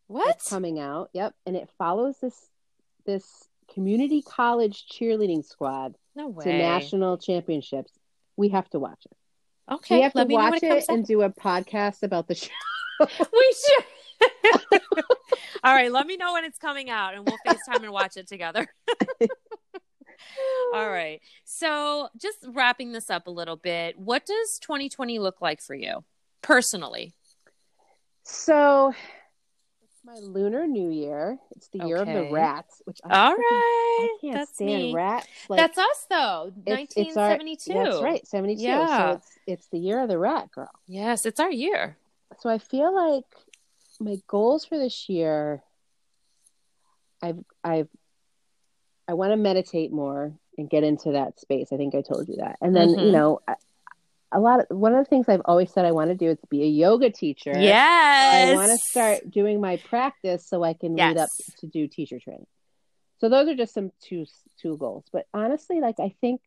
what? 0.06 0.42
coming 0.48 0.78
out. 0.78 1.10
Yep. 1.12 1.34
And 1.46 1.56
it 1.56 1.68
follows 1.78 2.16
this 2.20 2.38
this 3.06 3.48
community 3.72 4.22
college 4.22 4.86
cheerleading 4.88 5.44
squad 5.44 5.96
no 6.14 6.28
way. 6.28 6.44
to 6.44 6.52
national 6.52 7.18
championships. 7.18 7.92
We 8.36 8.48
have 8.50 8.68
to 8.70 8.78
watch 8.78 9.06
it. 9.06 9.16
Okay. 9.72 9.96
We 9.96 10.02
have 10.02 10.12
to 10.12 10.24
watch 10.26 10.62
it, 10.62 10.64
it 10.64 10.84
and 10.88 11.06
do 11.06 11.22
a 11.22 11.30
podcast 11.30 12.02
about 12.02 12.28
the 12.28 12.34
show. 12.34 12.50
we 13.00 13.54
should. 13.66 13.84
All 15.64 15.74
right, 15.74 15.90
let 15.90 16.06
me 16.06 16.16
know 16.16 16.34
when 16.34 16.44
it's 16.44 16.58
coming 16.58 16.90
out 16.90 17.14
and 17.14 17.26
we'll 17.26 17.38
FaceTime 17.46 17.82
and 17.82 17.90
watch 17.90 18.16
it 18.16 18.28
together. 18.28 18.66
All 20.74 20.88
right. 20.88 21.20
So, 21.44 22.08
just 22.20 22.38
wrapping 22.48 22.92
this 22.92 23.08
up 23.10 23.26
a 23.26 23.30
little 23.30 23.56
bit, 23.56 23.98
what 23.98 24.26
does 24.26 24.58
2020 24.60 25.18
look 25.18 25.40
like 25.40 25.62
for 25.62 25.74
you 25.74 26.04
personally? 26.42 27.14
So, 28.24 28.92
my 30.04 30.16
lunar 30.16 30.66
new 30.66 30.90
year. 30.90 31.38
It's 31.56 31.68
the 31.68 31.86
year 31.86 31.96
of 31.96 32.06
the 32.06 32.28
rats, 32.30 32.82
which 32.84 32.98
I 33.04 33.28
all 33.28 33.34
right, 33.34 33.38
I 33.40 34.18
can't 34.20 34.34
that's 34.34 34.54
stand 34.54 34.70
me. 34.70 34.94
rats. 34.94 35.26
Like, 35.48 35.58
that's 35.58 35.78
us 35.78 36.06
though. 36.10 36.52
Nineteen 36.66 37.12
seventy 37.12 37.56
two. 37.56 37.72
That's 37.74 38.02
right, 38.02 38.26
seventy 38.26 38.56
two. 38.56 38.62
Yeah. 38.62 38.98
So 38.98 39.16
it's 39.16 39.38
it's 39.46 39.66
the 39.68 39.78
year 39.78 40.00
of 40.00 40.08
the 40.08 40.18
rat 40.18 40.50
girl. 40.52 40.70
Yes, 40.86 41.26
it's 41.26 41.40
our 41.40 41.50
year. 41.50 41.96
So 42.40 42.50
I 42.50 42.58
feel 42.58 42.94
like 42.94 43.24
my 44.00 44.16
goals 44.26 44.64
for 44.64 44.78
this 44.78 45.08
year. 45.08 45.62
I've 47.22 47.38
I've 47.62 47.88
I 49.08 49.14
want 49.14 49.32
to 49.32 49.36
meditate 49.36 49.92
more 49.92 50.34
and 50.58 50.68
get 50.68 50.84
into 50.84 51.12
that 51.12 51.40
space. 51.40 51.68
I 51.72 51.76
think 51.76 51.94
I 51.94 52.02
told 52.02 52.28
you 52.28 52.36
that. 52.36 52.56
And 52.60 52.76
then 52.76 52.88
mm-hmm. 52.88 53.06
you 53.06 53.12
know 53.12 53.40
a 54.34 54.40
lot 54.40 54.60
of 54.60 54.76
one 54.76 54.94
of 54.94 55.04
the 55.04 55.08
things 55.08 55.28
I've 55.28 55.42
always 55.44 55.72
said 55.72 55.84
I 55.84 55.92
want 55.92 56.10
to 56.10 56.16
do 56.16 56.30
is 56.30 56.38
be 56.50 56.62
a 56.62 56.66
yoga 56.66 57.10
teacher. 57.10 57.52
Yes. 57.56 58.50
I 58.50 58.54
want 58.54 58.72
to 58.72 58.78
start 58.78 59.30
doing 59.30 59.60
my 59.60 59.76
practice 59.76 60.46
so 60.46 60.62
I 60.62 60.74
can 60.74 60.96
yes. 60.96 61.14
lead 61.14 61.22
up 61.22 61.28
to 61.60 61.66
do 61.66 61.88
teacher 61.88 62.18
training. 62.18 62.46
So 63.20 63.28
those 63.28 63.48
are 63.48 63.54
just 63.54 63.72
some 63.72 63.92
two 64.02 64.26
two 64.60 64.76
goals. 64.76 65.04
But 65.12 65.26
honestly, 65.32 65.80
like 65.80 66.00
I 66.00 66.14
think 66.20 66.40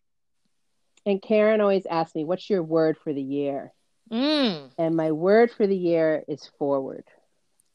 and 1.05 1.21
Karen 1.21 1.61
always 1.61 1.85
asks 1.85 2.13
me, 2.13 2.25
"What's 2.25 2.49
your 2.49 2.61
word 2.61 2.97
for 3.03 3.13
the 3.13 3.21
year?" 3.21 3.73
Mm. 4.11 4.71
And 4.77 4.95
my 4.95 5.11
word 5.11 5.51
for 5.51 5.67
the 5.67 5.77
year 5.77 6.23
is 6.27 6.49
forward. 6.59 7.05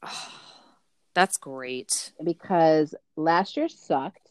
Oh, 0.02 0.40
that's 1.14 1.38
great. 1.38 2.12
Because 2.22 2.94
last 3.16 3.56
year 3.56 3.68
sucked. 3.68 4.28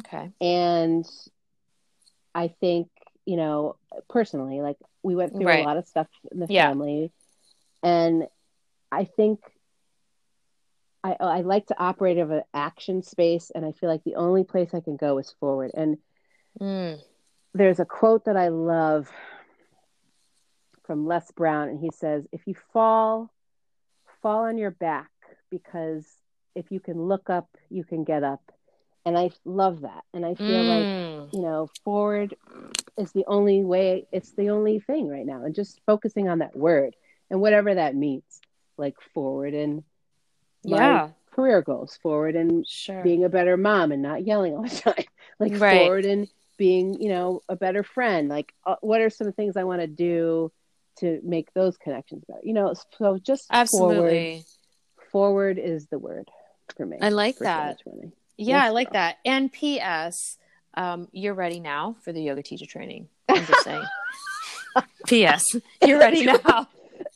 Okay. 0.00 0.30
And 0.40 1.06
I 2.34 2.48
think, 2.48 2.88
you 3.26 3.36
know, 3.36 3.76
personally, 4.08 4.60
like 4.60 4.76
we 5.02 5.14
went 5.14 5.32
through 5.32 5.46
right. 5.46 5.64
a 5.64 5.66
lot 5.66 5.76
of 5.76 5.86
stuff 5.86 6.08
in 6.30 6.40
the 6.40 6.46
yeah. 6.48 6.68
family, 6.68 7.12
and 7.82 8.26
I 8.90 9.04
think 9.04 9.40
I 11.04 11.16
I 11.18 11.40
like 11.40 11.66
to 11.66 11.78
operate 11.78 12.18
of 12.18 12.30
an 12.30 12.42
action 12.54 13.02
space, 13.02 13.50
and 13.54 13.64
I 13.64 13.72
feel 13.72 13.88
like 13.88 14.04
the 14.04 14.16
only 14.16 14.44
place 14.44 14.74
I 14.74 14.80
can 14.80 14.96
go 14.96 15.18
is 15.18 15.34
forward. 15.40 15.72
And 15.74 15.98
mm. 16.60 17.00
there's 17.54 17.80
a 17.80 17.84
quote 17.84 18.26
that 18.26 18.36
I 18.36 18.48
love 18.48 19.10
from 20.84 21.06
Les 21.06 21.30
Brown, 21.32 21.68
and 21.68 21.80
he 21.80 21.90
says, 21.94 22.26
"If 22.32 22.46
you 22.46 22.54
fall, 22.72 23.32
fall 24.20 24.44
on 24.44 24.58
your 24.58 24.70
back 24.70 25.10
because 25.50 26.06
if 26.54 26.70
you 26.70 26.80
can 26.80 27.00
look 27.00 27.30
up, 27.30 27.48
you 27.68 27.84
can 27.84 28.04
get 28.04 28.22
up." 28.22 28.52
And 29.04 29.18
I 29.18 29.30
love 29.44 29.80
that, 29.80 30.04
and 30.14 30.24
I 30.24 30.34
feel 30.34 30.46
mm. 30.46 31.22
like 31.22 31.32
you 31.32 31.40
know, 31.40 31.68
forward 31.84 32.36
is 32.98 33.12
the 33.12 33.24
only 33.26 33.64
way 33.64 34.06
it's 34.12 34.32
the 34.32 34.50
only 34.50 34.80
thing 34.80 35.08
right 35.08 35.26
now 35.26 35.44
and 35.44 35.54
just 35.54 35.80
focusing 35.86 36.28
on 36.28 36.40
that 36.40 36.56
word 36.56 36.94
and 37.30 37.40
whatever 37.40 37.74
that 37.74 37.94
means 37.94 38.24
like 38.76 38.96
forward 39.14 39.54
and 39.54 39.82
yeah. 40.62 41.08
career 41.32 41.62
goals 41.62 41.98
forward 42.02 42.36
and 42.36 42.66
sure. 42.66 43.02
being 43.02 43.24
a 43.24 43.28
better 43.28 43.56
mom 43.56 43.92
and 43.92 44.02
not 44.02 44.26
yelling 44.26 44.54
all 44.54 44.62
the 44.62 44.68
time 44.94 45.04
like 45.38 45.58
right. 45.58 45.78
forward 45.78 46.04
and 46.04 46.28
being 46.58 47.00
you 47.00 47.08
know 47.08 47.42
a 47.48 47.56
better 47.56 47.82
friend 47.82 48.28
like 48.28 48.52
uh, 48.66 48.76
what 48.82 49.00
are 49.00 49.10
some 49.10 49.32
things 49.32 49.56
i 49.56 49.64
want 49.64 49.80
to 49.80 49.86
do 49.86 50.52
to 50.98 51.20
make 51.24 51.52
those 51.54 51.76
connections 51.78 52.22
better 52.28 52.40
you 52.44 52.52
know 52.52 52.74
so 52.98 53.18
just 53.18 53.46
absolutely. 53.50 54.44
Forward, 55.10 55.56
forward 55.56 55.58
is 55.58 55.86
the 55.86 55.98
word 55.98 56.30
for 56.76 56.86
me 56.86 56.98
i 57.00 57.08
like 57.08 57.38
that. 57.38 57.78
yeah 58.36 58.64
i 58.64 58.68
like 58.70 58.92
that. 58.92 59.16
And 59.24 59.50
ps 59.52 60.38
um, 60.74 61.08
you're 61.12 61.34
ready 61.34 61.60
now 61.60 61.96
for 62.02 62.12
the 62.12 62.22
yoga 62.22 62.42
teacher 62.42 62.66
training. 62.66 63.08
I'm 63.28 63.44
just 63.46 63.64
saying. 63.64 63.84
P.S. 65.06 65.44
You're 65.86 65.98
ready 65.98 66.24
now. 66.24 66.38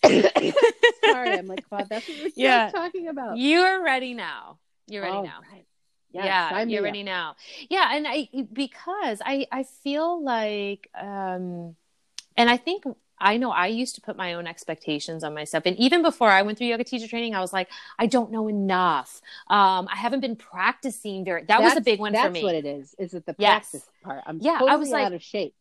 Sorry, 0.05 1.33
I'm 1.33 1.47
like, 1.47 1.69
God, 1.71 1.87
that's 1.89 2.07
what 2.09 2.19
we're 2.23 2.31
yeah. 2.35 2.71
talking 2.71 3.09
about. 3.09 3.39
You're 3.39 3.83
ready 3.83 4.15
now. 4.15 4.59
You're 4.87 5.03
ready 5.03 5.17
oh, 5.17 5.23
now. 5.23 5.41
Right. 5.53 5.65
yeah, 6.13 6.63
you're 6.63 6.83
ready 6.83 7.03
now. 7.03 7.37
Yeah, 7.69 7.89
and 7.93 8.07
I 8.07 8.29
because 8.53 9.21
I 9.25 9.47
I 9.51 9.65
feel 9.83 10.23
like 10.23 10.89
um 10.99 11.77
and 12.37 12.51
I 12.51 12.57
think 12.57 12.85
I 13.19 13.37
know 13.37 13.51
I 13.51 13.69
used 13.69 13.95
to 13.97 14.01
put 14.01 14.17
my 14.17 14.35
own 14.35 14.47
expectations 14.47 15.25
on 15.25 15.35
myself. 15.35 15.65
And 15.67 15.77
even 15.79 16.03
before 16.03 16.31
I 16.31 16.43
went 16.43 16.59
through 16.59 16.69
yoga 16.69 16.85
teacher 16.85 17.09
training, 17.09 17.35
I 17.35 17.41
was 17.41 17.53
like, 17.53 17.69
I 17.99 18.07
don't 18.07 18.31
know 18.31 18.49
enough. 18.49 19.21
Um, 19.49 19.89
I 19.91 19.97
haven't 19.97 20.21
been 20.21 20.37
practicing 20.37 21.25
very, 21.25 21.43
that 21.43 21.49
that's, 21.49 21.63
was 21.63 21.77
a 21.77 21.81
big 21.81 21.99
one 21.99 22.13
for 22.13 22.31
me. 22.31 22.41
That's 22.41 22.45
what 22.45 22.55
it 22.55 22.67
is. 22.67 22.95
Is 22.99 23.15
it 23.15 23.27
the 23.27 23.35
yes. 23.39 23.71
practice 23.71 23.91
part? 24.03 24.23
I'm 24.27 24.39
yeah, 24.41 24.55
totally 24.55 24.71
I 24.71 24.77
was 24.77 24.91
like, 24.91 25.07
out 25.07 25.13
of 25.13 25.23
shape. 25.23 25.55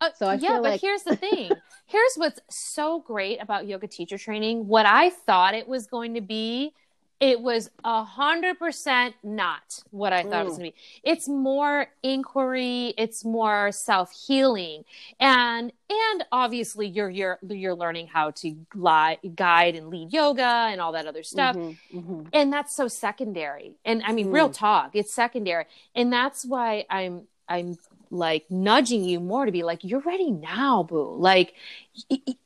Uh, 0.00 0.10
so 0.16 0.26
I 0.26 0.34
yeah, 0.34 0.54
but 0.54 0.62
like... 0.62 0.80
here's 0.80 1.02
the 1.02 1.16
thing. 1.16 1.50
here's 1.86 2.14
what's 2.16 2.40
so 2.48 3.00
great 3.00 3.42
about 3.42 3.66
yoga 3.66 3.86
teacher 3.86 4.16
training. 4.16 4.66
What 4.66 4.86
I 4.86 5.10
thought 5.10 5.54
it 5.54 5.68
was 5.68 5.86
going 5.86 6.14
to 6.14 6.20
be 6.20 6.72
it 7.20 7.38
was 7.38 7.70
a 7.84 8.02
hundred 8.02 8.58
percent 8.58 9.14
not 9.22 9.82
what 9.90 10.12
I 10.12 10.22
thought 10.22 10.38
Ooh. 10.38 10.40
it 10.40 10.48
was 10.48 10.56
gonna 10.56 10.70
be. 10.70 10.74
It's 11.02 11.28
more 11.28 11.86
inquiry, 12.02 12.94
it's 12.96 13.24
more 13.26 13.70
self 13.72 14.10
healing, 14.26 14.84
and 15.20 15.70
and 15.90 16.24
obviously 16.32 16.86
you're 16.86 17.10
you're 17.10 17.38
you're 17.46 17.74
learning 17.74 18.06
how 18.06 18.30
to 18.30 18.56
li- 18.74 19.18
guide 19.34 19.76
and 19.76 19.88
lead 19.88 20.12
yoga 20.14 20.42
and 20.42 20.80
all 20.80 20.92
that 20.92 21.06
other 21.06 21.22
stuff, 21.22 21.56
mm-hmm, 21.56 21.98
mm-hmm. 21.98 22.22
and 22.32 22.50
that's 22.50 22.74
so 22.74 22.88
secondary. 22.88 23.72
And 23.84 24.02
I 24.04 24.12
mean, 24.12 24.28
mm. 24.28 24.32
real 24.32 24.48
talk, 24.48 24.92
it's 24.94 25.12
secondary, 25.12 25.66
and 25.94 26.10
that's 26.10 26.46
why 26.46 26.86
I'm 26.88 27.26
I'm 27.46 27.76
like 28.10 28.50
nudging 28.50 29.04
you 29.04 29.20
more 29.20 29.44
to 29.44 29.52
be 29.52 29.62
like, 29.62 29.84
you're 29.84 30.00
ready 30.00 30.30
now, 30.30 30.84
boo. 30.84 31.16
Like 31.16 31.54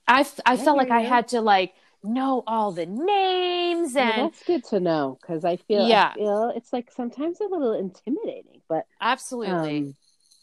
I 0.08 0.26
I 0.44 0.56
felt 0.56 0.76
like 0.76 0.90
I 0.90 1.00
had 1.00 1.28
to 1.28 1.40
like 1.40 1.74
know 2.04 2.42
all 2.46 2.72
the 2.72 2.86
names 2.86 3.96
and 3.96 4.16
well, 4.16 4.28
that's 4.30 4.42
good 4.44 4.64
to 4.64 4.80
know 4.80 5.18
because 5.20 5.44
I 5.44 5.56
feel 5.56 5.82
yeah 5.82 6.10
I 6.10 6.14
feel 6.14 6.52
it's 6.54 6.72
like 6.72 6.90
sometimes 6.92 7.40
a 7.40 7.44
little 7.44 7.72
intimidating, 7.74 8.60
but 8.68 8.84
absolutely, 9.00 9.50
um, 9.50 9.94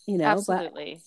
you 0.07 0.18
know, 0.18 0.26
absolutely. 0.28 1.01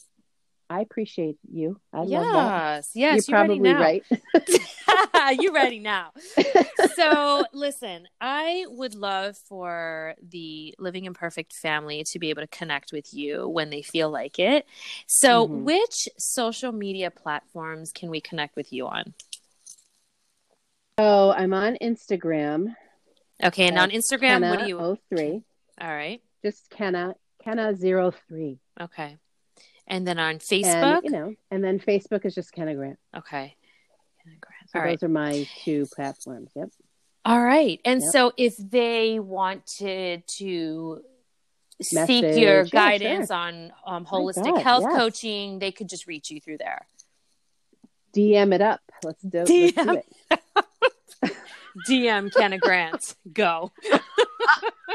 I 0.71 0.81
appreciate 0.81 1.37
you. 1.53 1.79
I 1.93 2.05
yes, 2.05 2.25
love 2.25 2.33
that. 2.33 2.85
yes, 2.95 3.29
You're 3.29 3.39
you 3.39 3.47
probably 3.47 3.75
right. 3.75 4.05
you're 5.39 5.53
ready 5.53 5.79
now? 5.79 6.13
so, 6.95 7.47
listen, 7.53 8.09
I 8.21 8.65
would 8.69 8.95
love 8.95 9.37
for 9.37 10.15
the 10.23 10.75
Living 10.79 11.05
Imperfect 11.05 11.53
family 11.53 12.05
to 12.05 12.19
be 12.19 12.31
able 12.31 12.43
to 12.43 12.49
connect 12.49 12.93
with 12.93 13.13
you 13.13 13.49
when 13.49 13.71
they 13.71 13.83
feel 13.83 14.11
like 14.11 14.39
it. 14.39 14.67
So, 15.07 15.45
Mhm. 15.47 15.65
which 15.65 16.09
social 16.19 16.73
media 16.73 17.11
platforms 17.11 17.93
can 17.93 18.11
we 18.11 18.21
connect 18.21 18.57
with 18.57 18.73
you 18.73 18.87
on? 18.87 19.15
So 20.99 21.33
I'm 21.33 21.53
on 21.53 21.77
Instagram. 21.83 22.75
Okay, 23.43 23.67
and 23.67 23.79
on 23.79 23.91
Instagram, 23.91 24.49
what 24.49 24.61
do 24.61 24.69
you? 24.69 24.79
Oh 24.79 24.97
three. 25.09 25.43
All 25.81 25.89
right. 25.89 26.23
Just 26.45 26.71
Kenna, 26.71 27.15
Kenna 27.43 27.75
03. 27.77 28.59
okay, 28.81 29.17
and 29.89 30.07
then 30.07 30.19
on 30.21 30.33
And, 30.33 30.41
Facebook. 30.41 31.01
you 31.03 31.11
know, 31.11 31.35
and 31.51 31.65
then 31.65 31.81
Facebook 31.81 32.25
is 32.25 32.35
just 32.35 32.53
Kenna 32.53 32.75
Grant. 32.77 32.99
okay, 33.17 33.57
Kenna 34.23 34.37
Grant. 34.41 34.71
So 34.71 34.79
all 34.79 34.85
right. 34.85 35.01
those 35.01 35.03
are 35.03 35.09
my 35.13 35.49
two 35.65 35.87
platforms. 35.93 36.51
Yep. 36.55 36.69
All 37.25 37.43
right. 37.43 37.81
And 37.85 38.01
Yep. 38.03 38.13
so 38.13 38.33
if 38.37 38.57
they 38.59 39.19
wanted 39.19 40.23
to 40.39 41.03
seek 41.83 42.23
your 42.37 42.63
Yeah, 42.63 42.71
guidance 42.71 43.29
sure. 43.29 43.37
on 43.37 43.73
um, 43.85 44.07
holistic 44.07 44.45
God, 44.45 44.63
health 44.63 44.85
yes. 44.89 44.97
coaching, 44.97 45.59
they 45.59 45.73
could 45.73 45.89
just 45.89 46.07
reach 46.07 46.31
you 46.31 46.41
through 46.41 46.59
there. 46.59 46.87
DM 48.15 48.55
it 48.55 48.61
up. 48.61 48.81
Let's 49.03 49.23
do, 49.23 49.39
let's 49.39 49.51
do 49.73 50.03
it. 50.31 50.41
DM 51.87 52.35
Kenna 52.35 52.59
Grant. 52.59 53.15
Go. 53.33 53.73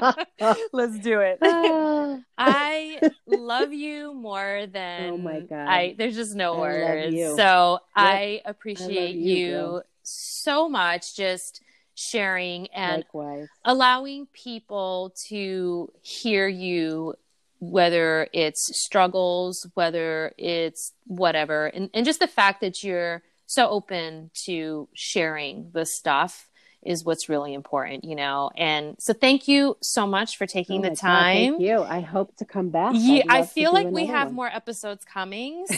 Let's 0.71 0.99
do 0.99 1.19
it. 1.19 1.39
I 2.37 3.01
love 3.25 3.73
you 3.73 4.13
more 4.13 4.65
than 4.71 5.09
Oh 5.11 5.17
my 5.17 5.41
God. 5.41 5.67
I 5.67 5.95
there's 5.97 6.15
just 6.15 6.35
no 6.35 6.53
I 6.55 6.59
words. 6.59 7.13
you. 7.13 7.35
So 7.35 7.79
I 7.95 8.41
appreciate 8.45 9.15
you, 9.15 9.35
you, 9.35 9.81
so 10.03 10.69
much 10.69 11.15
just 11.15 11.61
sharing 11.95 12.67
and 12.67 13.03
likewise. 13.03 13.47
allowing 13.65 14.25
people 14.27 15.13
to 15.27 15.91
hear 16.01 16.47
you 16.47 17.13
whether 17.61 18.25
it's 18.31 18.79
struggles 18.79 19.67
whether 19.73 20.33
it's 20.37 20.93
whatever 21.07 21.65
and, 21.67 21.89
and 21.93 22.05
just 22.05 22.21
the 22.21 22.27
fact 22.27 22.61
that 22.61 22.85
you're 22.85 23.21
so 23.47 23.67
open 23.67 24.31
to 24.33 24.87
sharing 24.93 25.69
the 25.73 25.85
stuff 25.85 26.48
is 26.83 27.03
what's 27.03 27.27
really 27.29 27.53
important 27.53 28.03
you 28.05 28.15
know 28.15 28.49
and 28.57 28.95
so 28.99 29.11
thank 29.13 29.47
you 29.47 29.75
so 29.81 30.07
much 30.07 30.37
for 30.37 30.45
taking 30.47 30.79
Oh 30.79 30.83
the 30.83 30.89
my 30.89 30.95
God, 30.95 31.01
time 31.01 31.51
thank 31.53 31.61
you. 31.61 31.81
I 31.83 31.99
hope 31.99 32.35
to 32.37 32.45
come 32.45 32.69
back. 32.69 32.93
yeah, 32.95 33.23
I 33.29 33.45
feel 33.45 33.73
like 33.73 33.87
we 33.87 34.05
have 34.05 34.27
one. 34.27 34.35
more 34.35 34.47
episodes 34.47 35.03
coming. 35.05 35.65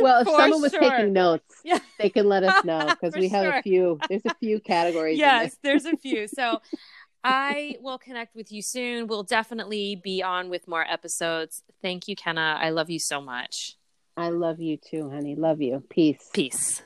Well, 0.00 0.20
if 0.20 0.26
For 0.28 0.36
someone 0.38 0.60
was 0.62 0.72
sure. 0.72 0.80
taking 0.80 1.12
notes, 1.12 1.54
Yeah. 1.64 1.78
they 1.98 2.10
can 2.10 2.28
let 2.28 2.42
us 2.44 2.64
know 2.64 2.86
because 3.00 3.14
we 3.14 3.28
have 3.28 3.44
sure. 3.44 3.56
a 3.58 3.62
few. 3.62 3.98
There's 4.08 4.22
a 4.26 4.34
few 4.34 4.60
categories. 4.60 5.18
yes, 5.18 5.56
there's 5.62 5.84
a 5.86 5.96
few. 5.96 6.28
So 6.28 6.60
I 7.24 7.76
will 7.80 7.98
connect 7.98 8.36
with 8.36 8.52
you 8.52 8.60
soon. 8.62 9.06
We'll 9.06 9.22
definitely 9.24 9.96
be 10.02 10.22
on 10.22 10.48
with 10.50 10.68
more 10.68 10.84
episodes. 10.88 11.62
Thank 11.82 12.08
you, 12.08 12.14
Kenna. 12.14 12.58
I 12.60 12.70
love 12.70 12.90
you 12.90 12.98
so 12.98 13.20
much. 13.20 13.76
I 14.16 14.28
love 14.30 14.60
you 14.60 14.76
too, 14.76 15.08
honey. 15.10 15.34
Love 15.34 15.60
you. 15.62 15.82
Peace. 15.88 16.28
Peace. 16.32 16.82